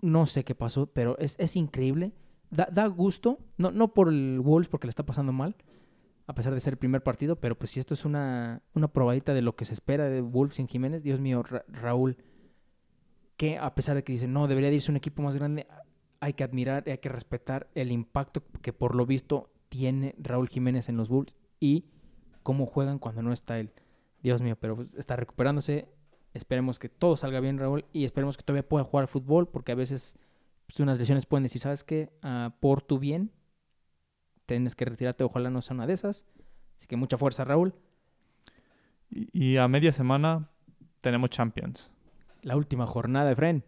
no 0.00 0.26
sé 0.26 0.44
qué 0.44 0.54
pasó, 0.54 0.86
pero 0.86 1.16
es, 1.18 1.36
es 1.38 1.56
increíble. 1.56 2.12
Da, 2.50 2.68
da 2.70 2.86
gusto, 2.86 3.38
no, 3.56 3.72
no 3.72 3.92
por 3.92 4.08
el 4.08 4.40
Wolves, 4.40 4.68
porque 4.68 4.86
le 4.86 4.90
está 4.90 5.04
pasando 5.04 5.32
mal, 5.32 5.56
a 6.26 6.34
pesar 6.34 6.52
de 6.54 6.60
ser 6.60 6.74
el 6.74 6.78
primer 6.78 7.02
partido, 7.02 7.36
pero 7.36 7.56
pues 7.56 7.70
si 7.70 7.80
esto 7.80 7.94
es 7.94 8.04
una, 8.04 8.62
una 8.74 8.88
probadita 8.88 9.32
de 9.34 9.42
lo 9.42 9.54
que 9.56 9.64
se 9.64 9.74
espera 9.74 10.08
de 10.08 10.20
Wolves 10.20 10.56
sin 10.56 10.66
Jiménez, 10.68 11.02
Dios 11.02 11.20
mío, 11.20 11.42
Ra- 11.42 11.64
Raúl, 11.68 12.16
que 13.36 13.58
a 13.58 13.74
pesar 13.74 13.94
de 13.94 14.04
que 14.04 14.12
dicen, 14.12 14.32
no, 14.32 14.48
debería 14.48 14.70
de 14.70 14.76
irse 14.76 14.90
un 14.90 14.96
equipo 14.96 15.22
más 15.22 15.36
grande, 15.36 15.66
hay 16.20 16.32
que 16.32 16.44
admirar 16.44 16.84
hay 16.86 16.98
que 16.98 17.08
respetar 17.10 17.68
el 17.74 17.92
impacto 17.92 18.42
que 18.62 18.72
por 18.72 18.94
lo 18.94 19.06
visto 19.06 19.50
tiene 19.68 20.14
Raúl 20.18 20.48
Jiménez 20.48 20.88
en 20.88 20.96
los 20.96 21.08
Bulls 21.08 21.36
y 21.60 21.84
cómo 22.42 22.66
juegan 22.66 22.98
cuando 22.98 23.22
no 23.22 23.32
está 23.32 23.58
él. 23.58 23.72
Dios 24.22 24.40
mío, 24.40 24.56
pero 24.58 24.76
pues, 24.76 24.94
está 24.94 25.16
recuperándose. 25.16 25.88
Esperemos 26.32 26.78
que 26.78 26.88
todo 26.88 27.16
salga 27.16 27.40
bien, 27.40 27.58
Raúl, 27.58 27.84
y 27.92 28.04
esperemos 28.04 28.36
que 28.36 28.42
todavía 28.42 28.68
pueda 28.68 28.84
jugar 28.84 29.06
fútbol, 29.08 29.48
porque 29.48 29.72
a 29.72 29.74
veces 29.74 30.18
pues, 30.66 30.80
unas 30.80 30.98
lesiones 30.98 31.26
pueden 31.26 31.44
decir, 31.44 31.60
¿sabes 31.62 31.84
qué? 31.84 32.10
Ah, 32.22 32.54
por 32.60 32.82
tu 32.82 32.98
bien, 32.98 33.30
tienes 34.46 34.74
que 34.74 34.84
retirarte, 34.84 35.24
ojalá 35.24 35.50
no 35.50 35.60
sea 35.62 35.74
una 35.74 35.86
de 35.86 35.92
esas. 35.92 36.26
Así 36.76 36.86
que 36.86 36.96
mucha 36.96 37.18
fuerza, 37.18 37.44
Raúl. 37.44 37.74
Y, 39.10 39.28
y 39.32 39.56
a 39.56 39.68
media 39.68 39.92
semana 39.92 40.48
tenemos 41.00 41.30
Champions. 41.30 41.92
La 42.42 42.56
última 42.56 42.86
jornada, 42.86 43.30
Efren. 43.30 43.64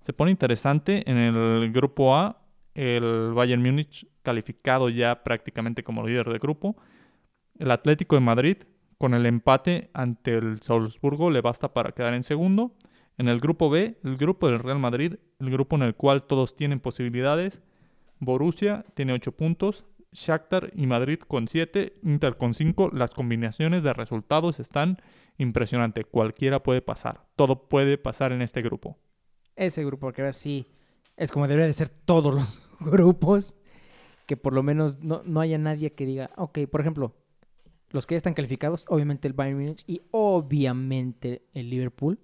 Se 0.00 0.12
pone 0.12 0.30
interesante 0.30 1.08
en 1.10 1.16
el 1.16 1.72
grupo 1.72 2.14
A, 2.14 2.42
el 2.74 3.32
Bayern 3.32 3.62
Múnich 3.62 4.06
calificado 4.22 4.88
ya 4.88 5.22
prácticamente 5.22 5.82
como 5.82 6.06
líder 6.06 6.30
de 6.30 6.38
grupo. 6.38 6.76
El 7.58 7.70
Atlético 7.70 8.16
de 8.16 8.20
Madrid 8.20 8.56
con 8.98 9.14
el 9.14 9.26
empate 9.26 9.90
ante 9.94 10.34
el 10.34 10.60
Salzburgo 10.60 11.30
le 11.30 11.40
basta 11.40 11.72
para 11.72 11.92
quedar 11.92 12.14
en 12.14 12.22
segundo. 12.22 12.74
En 13.16 13.28
el 13.28 13.40
grupo 13.40 13.70
B, 13.70 13.98
el 14.02 14.16
grupo 14.16 14.48
del 14.48 14.58
Real 14.58 14.78
Madrid, 14.78 15.14
el 15.38 15.50
grupo 15.50 15.76
en 15.76 15.82
el 15.82 15.94
cual 15.94 16.24
todos 16.24 16.56
tienen 16.56 16.80
posibilidades. 16.80 17.62
Borussia 18.24 18.84
tiene 18.94 19.12
8 19.12 19.32
puntos, 19.32 19.84
Shakhtar 20.14 20.70
y 20.74 20.86
Madrid 20.86 21.18
con 21.18 21.48
7, 21.48 21.98
Inter 22.02 22.36
con 22.36 22.54
5. 22.54 22.90
Las 22.92 23.12
combinaciones 23.12 23.82
de 23.82 23.92
resultados 23.92 24.60
están 24.60 24.98
impresionantes. 25.38 26.06
Cualquiera 26.06 26.62
puede 26.62 26.82
pasar. 26.82 27.26
Todo 27.36 27.68
puede 27.68 27.98
pasar 27.98 28.32
en 28.32 28.40
este 28.40 28.62
grupo. 28.62 28.96
Ese 29.56 29.84
grupo, 29.84 30.12
que 30.12 30.22
ahora 30.22 30.32
sí 30.32 30.66
es 31.16 31.30
como 31.30 31.46
debería 31.46 31.66
de 31.66 31.72
ser 31.72 31.88
todos 31.88 32.34
los 32.34 32.60
grupos. 32.80 33.56
Que 34.26 34.36
por 34.36 34.54
lo 34.54 34.62
menos 34.62 35.00
no, 35.00 35.22
no 35.26 35.40
haya 35.40 35.58
nadie 35.58 35.92
que 35.92 36.06
diga, 36.06 36.30
ok, 36.36 36.60
por 36.70 36.80
ejemplo, 36.80 37.14
los 37.90 38.06
que 38.06 38.14
ya 38.14 38.16
están 38.16 38.34
calificados, 38.34 38.86
obviamente 38.88 39.28
el 39.28 39.34
Bayern 39.34 39.58
Munich 39.58 39.84
y 39.86 40.00
obviamente 40.12 41.42
el 41.52 41.68
Liverpool. 41.68 42.18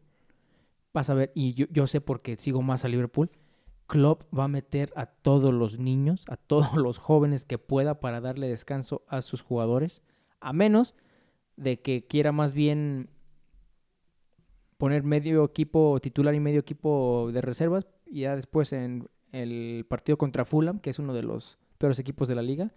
Vas 0.94 1.10
a 1.10 1.14
ver, 1.14 1.30
y 1.34 1.54
yo, 1.54 1.66
yo 1.70 1.86
sé 1.86 2.00
porque 2.00 2.36
sigo 2.36 2.62
más 2.62 2.84
a 2.84 2.88
Liverpool. 2.88 3.30
Klopp 3.90 4.22
va 4.32 4.44
a 4.44 4.48
meter 4.48 4.92
a 4.94 5.06
todos 5.06 5.52
los 5.52 5.80
niños, 5.80 6.24
a 6.28 6.36
todos 6.36 6.74
los 6.76 6.98
jóvenes 6.98 7.44
que 7.44 7.58
pueda 7.58 7.98
para 7.98 8.20
darle 8.20 8.48
descanso 8.48 9.02
a 9.08 9.20
sus 9.20 9.42
jugadores, 9.42 10.02
a 10.38 10.52
menos 10.52 10.94
de 11.56 11.82
que 11.82 12.06
quiera 12.06 12.30
más 12.30 12.52
bien 12.52 13.10
poner 14.78 15.02
medio 15.02 15.44
equipo 15.44 15.98
titular 16.00 16.36
y 16.36 16.40
medio 16.40 16.60
equipo 16.60 17.30
de 17.32 17.40
reservas 17.40 17.88
y 18.06 18.20
ya 18.20 18.36
después 18.36 18.72
en 18.72 19.08
el 19.32 19.84
partido 19.88 20.16
contra 20.16 20.44
Fulham, 20.44 20.78
que 20.78 20.90
es 20.90 21.00
uno 21.00 21.12
de 21.12 21.24
los 21.24 21.58
peores 21.76 21.98
equipos 21.98 22.28
de 22.28 22.36
la 22.36 22.42
liga, 22.42 22.72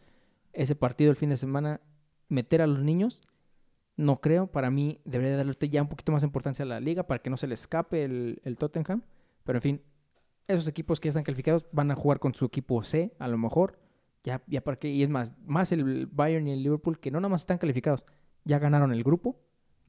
ese 0.51 0.75
partido 0.75 1.11
el 1.11 1.15
fin 1.15 1.29
de 1.29 1.37
semana 1.37 1.79
meter 2.27 2.63
a 2.63 2.67
los 2.67 2.79
niños 2.79 3.21
no 3.95 4.19
creo, 4.19 4.47
para 4.47 4.71
mí 4.71 4.99
debería 5.05 5.37
darle 5.37 5.53
ya 5.69 5.83
un 5.83 5.89
poquito 5.89 6.11
más 6.11 6.23
importancia 6.23 6.65
a 6.65 6.67
la 6.67 6.79
liga 6.79 7.03
para 7.03 7.21
que 7.21 7.29
no 7.29 7.37
se 7.37 7.45
le 7.45 7.53
escape 7.53 8.03
el, 8.03 8.41
el 8.43 8.57
Tottenham, 8.57 9.03
pero 9.43 9.59
en 9.59 9.61
fin, 9.61 9.81
esos 10.47 10.67
equipos 10.67 10.99
que 10.99 11.07
ya 11.07 11.09
están 11.09 11.23
calificados 11.23 11.65
van 11.71 11.91
a 11.91 11.95
jugar 11.95 12.19
con 12.19 12.33
su 12.35 12.45
equipo 12.45 12.83
C, 12.83 13.13
a 13.19 13.27
lo 13.27 13.37
mejor. 13.37 13.79
Ya, 14.23 14.41
ya 14.47 14.61
para 14.61 14.77
qué. 14.77 14.89
Y 14.89 15.03
es 15.03 15.09
más, 15.09 15.33
más 15.45 15.71
el 15.71 16.07
Bayern 16.07 16.47
y 16.47 16.51
el 16.53 16.63
Liverpool, 16.63 16.99
que 16.99 17.11
no 17.11 17.19
nada 17.19 17.29
más 17.29 17.41
están 17.41 17.57
calificados, 17.57 18.05
ya 18.45 18.59
ganaron 18.59 18.91
el 18.93 19.03
grupo. 19.03 19.39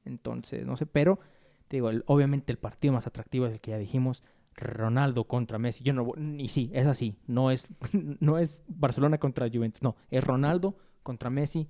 Entonces, 0.03 0.65
no 0.65 0.75
sé, 0.75 0.85
pero 0.85 1.19
te 1.67 1.77
digo, 1.77 1.89
el- 1.89 2.03
obviamente 2.07 2.51
el 2.51 2.57
partido 2.57 2.93
más 2.93 3.07
atractivo 3.07 3.45
es 3.47 3.53
el 3.53 3.59
que 3.61 3.71
ya 3.71 3.77
dijimos, 3.77 4.23
Ronaldo 4.55 5.25
contra 5.25 5.57
Messi. 5.57 5.83
Yo 5.83 5.93
no, 5.93 6.13
y 6.37 6.47
sí, 6.49 6.69
es 6.73 6.85
así. 6.87 7.15
No 7.27 7.51
es, 7.51 7.67
no 8.19 8.37
es 8.37 8.63
Barcelona 8.67 9.17
contra 9.17 9.49
Juventus, 9.49 9.81
no, 9.81 9.95
es 10.09 10.23
Ronaldo 10.23 10.77
contra 11.03 11.29
Messi. 11.29 11.67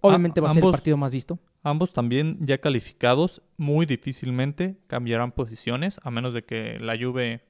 Obviamente 0.00 0.40
va 0.40 0.48
a 0.50 0.54
ser 0.54 0.64
el 0.64 0.70
partido 0.70 0.96
más 0.96 1.10
visto. 1.10 1.38
Ambos 1.62 1.92
también 1.92 2.38
ya 2.40 2.58
calificados, 2.58 3.42
muy 3.56 3.84
difícilmente 3.84 4.78
cambiarán 4.86 5.32
posiciones, 5.32 5.98
a 6.04 6.10
menos 6.10 6.34
de 6.34 6.44
que 6.44 6.78
la 6.78 6.96
Juve 6.98 7.42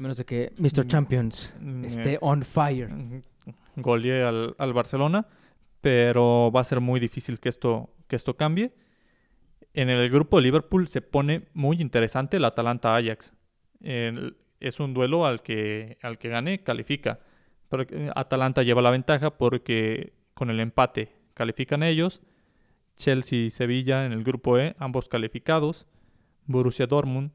A 0.00 0.02
menos 0.02 0.16
de 0.16 0.24
que 0.24 0.50
Mr. 0.56 0.86
Mm, 0.86 0.88
Champions 0.88 1.54
mm, 1.60 1.84
esté 1.84 2.16
on 2.22 2.42
fire. 2.42 2.88
mm, 2.88 3.22
golee 3.76 4.22
al, 4.22 4.54
al 4.56 4.72
Barcelona, 4.72 5.26
pero 5.82 6.50
va 6.50 6.62
a 6.62 6.64
ser 6.64 6.80
muy 6.80 6.98
difícil 7.00 7.38
que 7.38 7.50
esto, 7.50 7.92
que 8.08 8.16
esto 8.16 8.34
cambie. 8.34 8.72
En 9.74 9.90
el 9.90 10.08
grupo 10.08 10.38
de 10.38 10.44
Liverpool 10.44 10.88
se 10.88 11.02
pone 11.02 11.48
muy 11.52 11.82
interesante 11.82 12.38
el 12.38 12.46
Atalanta-Ajax. 12.46 13.34
Es 13.82 14.80
un 14.80 14.94
duelo 14.94 15.26
al 15.26 15.42
que, 15.42 15.98
al 16.00 16.16
que 16.16 16.30
gane 16.30 16.62
califica. 16.62 17.20
Pero 17.68 17.82
eh, 17.90 18.10
Atalanta 18.16 18.62
lleva 18.62 18.80
la 18.80 18.90
ventaja 18.90 19.36
porque 19.36 20.14
con 20.32 20.48
el 20.48 20.60
empate 20.60 21.12
califican 21.34 21.82
ellos. 21.82 22.22
Chelsea 22.96 23.38
y 23.38 23.50
Sevilla 23.50 24.06
en 24.06 24.12
el 24.12 24.24
grupo 24.24 24.58
E, 24.58 24.76
ambos 24.78 25.10
calificados. 25.10 25.86
Borussia 26.46 26.86
Dortmund, 26.86 27.32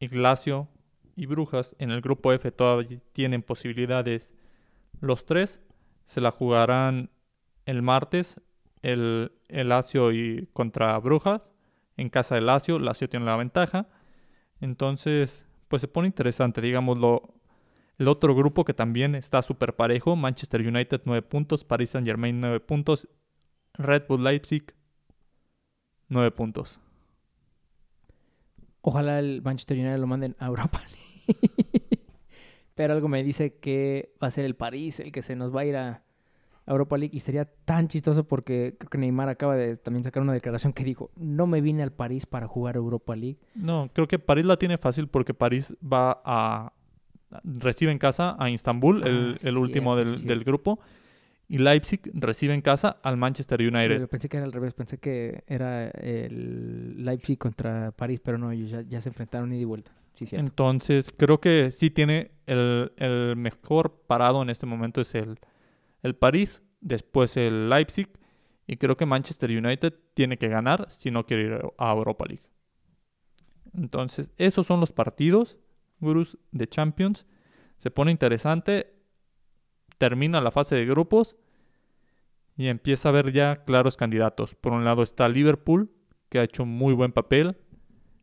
Ignacio 0.00 0.68
y 1.18 1.26
Brujas 1.26 1.74
en 1.80 1.90
el 1.90 2.00
grupo 2.00 2.32
F 2.32 2.52
todavía 2.52 3.00
tienen 3.12 3.42
posibilidades 3.42 4.32
los 5.00 5.26
tres. 5.26 5.60
Se 6.04 6.20
la 6.20 6.30
jugarán 6.30 7.10
el 7.66 7.82
martes 7.82 8.40
el, 8.82 9.32
el 9.48 9.68
Lazio 9.68 10.12
y 10.12 10.48
contra 10.52 10.96
Brujas 11.00 11.42
en 11.96 12.08
casa 12.08 12.36
del 12.36 12.46
Lazio. 12.46 12.78
Lazio 12.78 13.08
tiene 13.08 13.26
la 13.26 13.36
ventaja. 13.36 13.88
Entonces, 14.60 15.44
pues 15.66 15.82
se 15.82 15.88
pone 15.88 16.06
interesante, 16.06 16.60
digámoslo. 16.60 17.34
El 17.98 18.06
otro 18.06 18.32
grupo 18.36 18.64
que 18.64 18.74
también 18.74 19.16
está 19.16 19.42
súper 19.42 19.74
parejo, 19.74 20.14
Manchester 20.14 20.60
United 20.60 21.02
9 21.04 21.22
puntos, 21.22 21.64
Paris 21.64 21.90
Saint 21.90 22.06
Germain 22.06 22.40
9 22.40 22.60
puntos, 22.60 23.08
Red 23.74 24.04
Bull 24.08 24.22
Leipzig 24.22 24.72
9 26.06 26.30
puntos. 26.30 26.78
Ojalá 28.82 29.18
el 29.18 29.42
Manchester 29.42 29.78
United 29.78 29.98
lo 29.98 30.06
manden 30.06 30.36
a 30.38 30.46
Europa 30.46 30.80
League. 30.92 31.07
Pero 32.74 32.94
algo 32.94 33.08
me 33.08 33.22
dice 33.24 33.54
que 33.54 34.12
va 34.22 34.28
a 34.28 34.30
ser 34.30 34.44
el 34.44 34.54
París 34.54 35.00
el 35.00 35.10
que 35.10 35.22
se 35.22 35.34
nos 35.36 35.54
va 35.54 35.62
a 35.62 35.64
ir 35.64 35.76
a 35.76 36.02
Europa 36.66 36.96
League 36.98 37.16
y 37.16 37.20
sería 37.20 37.44
tan 37.44 37.88
chistoso 37.88 38.24
porque 38.24 38.76
creo 38.78 38.90
que 38.90 38.98
Neymar 38.98 39.28
acaba 39.28 39.56
de 39.56 39.76
también 39.76 40.04
sacar 40.04 40.22
una 40.22 40.32
declaración 40.32 40.72
que 40.72 40.84
dijo, 40.84 41.10
no 41.16 41.46
me 41.46 41.60
vine 41.60 41.82
al 41.82 41.92
París 41.92 42.26
para 42.26 42.46
jugar 42.46 42.76
Europa 42.76 43.16
League. 43.16 43.38
No, 43.54 43.90
creo 43.92 44.06
que 44.06 44.18
París 44.18 44.46
la 44.46 44.58
tiene 44.58 44.78
fácil 44.78 45.08
porque 45.08 45.34
París 45.34 45.74
va 45.82 46.20
a... 46.24 46.72
recibe 47.42 47.90
en 47.90 47.98
casa 47.98 48.36
a 48.38 48.50
Istanbul, 48.50 49.02
el, 49.06 49.32
Ah, 49.34 49.38
sí, 49.40 49.48
el 49.48 49.56
último 49.56 49.96
del, 49.96 50.06
sí, 50.06 50.12
del 50.12 50.20
cierto. 50.26 50.44
grupo. 50.44 50.80
Y 51.50 51.56
Leipzig 51.56 52.02
recibe 52.12 52.52
en 52.52 52.60
casa 52.60 52.98
al 53.02 53.16
Manchester 53.16 53.60
United. 53.60 54.00
Yo 54.00 54.08
pensé 54.08 54.28
que 54.28 54.36
era 54.36 54.44
al 54.44 54.52
revés, 54.52 54.74
pensé 54.74 54.98
que 54.98 55.44
era 55.46 55.88
el 55.88 57.02
Leipzig 57.02 57.38
contra 57.38 57.90
París, 57.92 58.20
pero 58.22 58.36
no, 58.36 58.52
ellos 58.52 58.70
ya, 58.70 58.82
ya 58.82 59.00
se 59.00 59.08
enfrentaron 59.08 59.50
ida 59.54 59.62
y 59.62 59.64
vuelta. 59.64 59.90
Entonces, 60.32 61.12
creo 61.16 61.40
que 61.40 61.70
sí 61.72 61.90
tiene 61.90 62.32
el, 62.46 63.34
mejor 63.36 64.02
parado 64.06 64.42
en 64.42 64.50
este 64.50 64.66
momento 64.66 65.00
es 65.00 65.14
el, 65.14 65.38
París, 66.18 66.62
después 66.80 67.36
el 67.36 67.68
Leipzig 67.68 68.08
Y 68.66 68.76
creo 68.76 68.96
que 68.96 69.04
Manchester 69.04 69.50
United 69.50 69.94
tiene 70.14 70.38
que 70.38 70.48
ganar 70.48 70.86
si 70.90 71.10
no 71.10 71.26
quiere 71.26 71.42
ir 71.44 71.60
a 71.76 71.92
Europa 71.92 72.24
League. 72.26 72.42
Entonces, 73.74 74.32
esos 74.36 74.66
son 74.66 74.80
los 74.80 74.92
partidos, 74.92 75.58
gurús, 76.00 76.38
de 76.52 76.68
Champions. 76.68 77.26
Se 77.76 77.90
pone 77.90 78.10
interesante. 78.10 78.94
Termina 79.98 80.40
la 80.40 80.50
fase 80.50 80.74
de 80.74 80.86
grupos. 80.86 81.36
Y 82.56 82.66
empieza 82.66 83.08
a 83.08 83.10
haber 83.10 83.32
ya 83.32 83.64
claros 83.64 83.96
candidatos. 83.96 84.54
Por 84.54 84.72
un 84.72 84.84
lado 84.84 85.02
está 85.02 85.28
Liverpool, 85.28 85.92
que 86.28 86.40
ha 86.40 86.42
hecho 86.42 86.64
un 86.64 86.70
muy 86.70 86.92
buen 86.92 87.12
papel. 87.12 87.56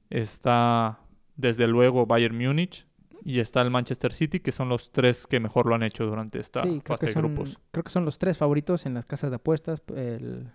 Está, 0.09 1.04
desde 1.35 1.67
luego, 1.67 2.05
Bayern 2.05 2.37
Múnich. 2.37 2.87
Y 3.27 3.39
está 3.39 3.61
el 3.61 3.71
Manchester 3.71 4.13
City, 4.13 4.39
que 4.39 4.51
son 4.51 4.69
los 4.69 4.91
tres 4.91 5.25
que 5.25 5.39
mejor 5.39 5.65
lo 5.65 5.73
han 5.73 5.81
hecho 5.81 6.05
durante 6.05 6.39
esta 6.39 6.61
Sí, 6.61 6.79
fase 6.85 7.07
de 7.07 7.13
grupos. 7.13 7.59
creo 7.71 7.83
que 7.83 7.89
son 7.89 8.05
los 8.05 8.19
tres 8.19 8.37
favoritos 8.37 8.85
en 8.85 8.93
las 8.93 9.05
casas 9.07 9.31
de 9.31 9.37
apuestas. 9.37 9.81
El, 9.95 10.51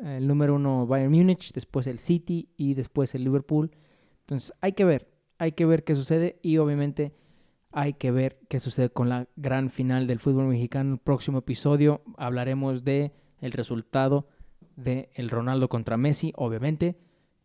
el 0.00 0.26
número 0.28 0.54
uno 0.54 0.86
Bayern 0.86 1.10
Múnich, 1.12 1.52
después 1.52 1.88
el 1.88 1.98
City 1.98 2.48
y 2.56 2.74
después 2.74 3.16
el 3.16 3.24
Liverpool. 3.24 3.72
Entonces 4.20 4.52
hay 4.60 4.74
que 4.74 4.84
ver, 4.84 5.10
hay 5.38 5.52
que 5.52 5.66
ver 5.66 5.82
qué 5.82 5.96
sucede 5.96 6.38
y 6.40 6.58
obviamente 6.58 7.14
hay 7.72 7.94
que 7.94 8.12
ver 8.12 8.38
qué 8.48 8.60
sucede 8.60 8.90
con 8.90 9.08
la 9.08 9.26
gran 9.34 9.68
final 9.68 10.06
del 10.06 10.20
fútbol 10.20 10.46
mexicano. 10.46 10.92
El 10.94 11.00
próximo 11.00 11.38
episodio 11.38 12.02
hablaremos 12.16 12.84
de 12.84 13.12
el 13.40 13.50
resultado 13.50 14.28
de 14.76 15.10
el 15.14 15.30
Ronaldo 15.30 15.68
contra 15.68 15.96
Messi, 15.96 16.32
obviamente, 16.36 16.96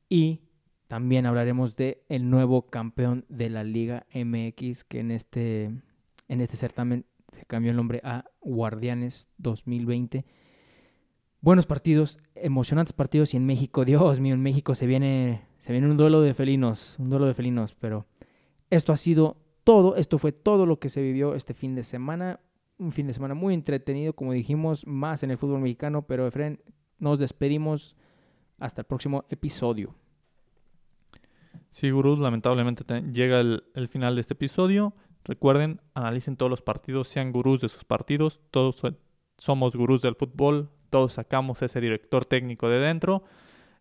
y 0.10 0.42
también 0.90 1.28
hablaremos 1.28 1.76
de 1.76 2.04
el 2.10 2.32
nuevo 2.32 2.64
campeón 2.64 3.24
de 3.30 3.52
la 3.52 3.64
Liga 3.64 4.08
MX 4.12 4.84
que 4.84 5.00
en 5.00 5.12
este 5.12 5.66
en 6.28 6.42
este 6.42 6.58
certamen 6.58 7.06
se 7.32 7.46
cambió 7.46 7.70
el 7.70 7.78
nombre 7.78 8.02
a 8.04 8.26
Guardianes 8.42 9.28
2020. 9.38 10.26
Buenos 11.42 11.68
partidos, 11.68 12.18
emocionantes 12.34 12.94
partidos 12.94 13.36
y 13.36 13.38
en 13.38 13.46
México, 13.46 13.86
Dios 13.86 14.20
mío, 14.20 14.34
en 14.34 14.42
México 14.42 14.74
se 14.74 14.88
viene 14.88 15.44
se 15.60 15.74
viene 15.74 15.88
un 15.88 15.96
duelo 15.96 16.22
de 16.22 16.34
felinos, 16.34 16.98
un 16.98 17.12
duelo 17.12 17.28
de 17.28 17.36
felinos, 17.36 17.76
pero 17.76 18.08
esto 18.72 18.92
ha 18.92 18.98
sido 18.98 19.38
todo, 19.64 19.96
esto 19.96 20.18
fue 20.18 20.32
todo 20.32 20.66
lo 20.66 20.80
que 20.80 20.90
se 20.90 21.04
vivió 21.04 21.36
este 21.36 21.54
fin 21.54 21.76
de 21.76 21.84
semana, 21.84 22.40
un 22.80 22.92
fin 22.94 23.06
de 23.06 23.14
semana 23.14 23.36
muy 23.36 23.54
entretenido, 23.54 24.14
como 24.14 24.34
dijimos, 24.34 24.88
más 24.88 25.22
en 25.22 25.30
el 25.30 25.38
fútbol 25.38 25.62
mexicano, 25.62 26.08
pero 26.08 26.26
Efren, 26.26 26.60
nos 26.98 27.20
despedimos 27.20 27.96
hasta 28.58 28.82
el 28.82 28.88
próximo 28.88 29.26
episodio. 29.30 29.94
Sí, 31.70 31.92
gurús, 31.92 32.20
lamentablemente 32.20 32.84
te- 32.84 33.02
llega 33.02 33.40
el, 33.40 33.64
el 33.76 33.88
final 33.88 34.16
de 34.16 34.22
este 34.22 34.34
episodio. 34.34 34.94
Recuerden, 35.24 35.82
analicen 35.94 36.36
todos 36.38 36.50
los 36.50 36.62
partidos, 36.62 37.08
sean 37.08 37.32
gurús 37.32 37.62
de 37.62 37.70
sus 37.70 37.84
partidos. 37.84 38.40
Todos 38.52 38.76
so- 38.78 38.96
somos 39.38 39.76
gurús 39.76 40.02
del 40.02 40.16
fútbol, 40.16 40.70
todos 40.90 41.14
sacamos 41.14 41.62
ese 41.62 41.80
director 41.80 42.26
técnico 42.26 42.70
de 42.70 42.80
dentro. 42.80 43.24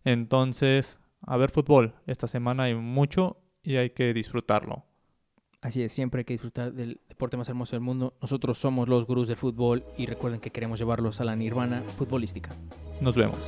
Entonces, 0.03 0.99
a 1.21 1.37
ver 1.37 1.49
fútbol. 1.51 1.95
Esta 2.07 2.27
semana 2.27 2.63
hay 2.63 2.75
mucho 2.75 3.37
y 3.63 3.75
hay 3.77 3.89
que 3.91 4.13
disfrutarlo. 4.13 4.85
Así 5.61 5.81
es, 5.83 5.91
siempre 5.91 6.19
hay 6.19 6.25
que 6.25 6.33
disfrutar 6.33 6.71
del 6.71 7.01
deporte 7.09 7.35
más 7.35 7.49
hermoso 7.49 7.75
del 7.75 7.81
mundo. 7.81 8.13
Nosotros 8.21 8.57
somos 8.57 8.87
los 8.87 9.05
gurús 9.05 9.27
del 9.27 9.35
fútbol 9.35 9.83
y 9.97 10.05
recuerden 10.05 10.39
que 10.39 10.51
queremos 10.51 10.79
llevarlos 10.79 11.19
a 11.19 11.25
la 11.25 11.35
nirvana 11.35 11.81
futbolística. 11.97 12.51
Nos 13.01 13.17
vemos. 13.17 13.39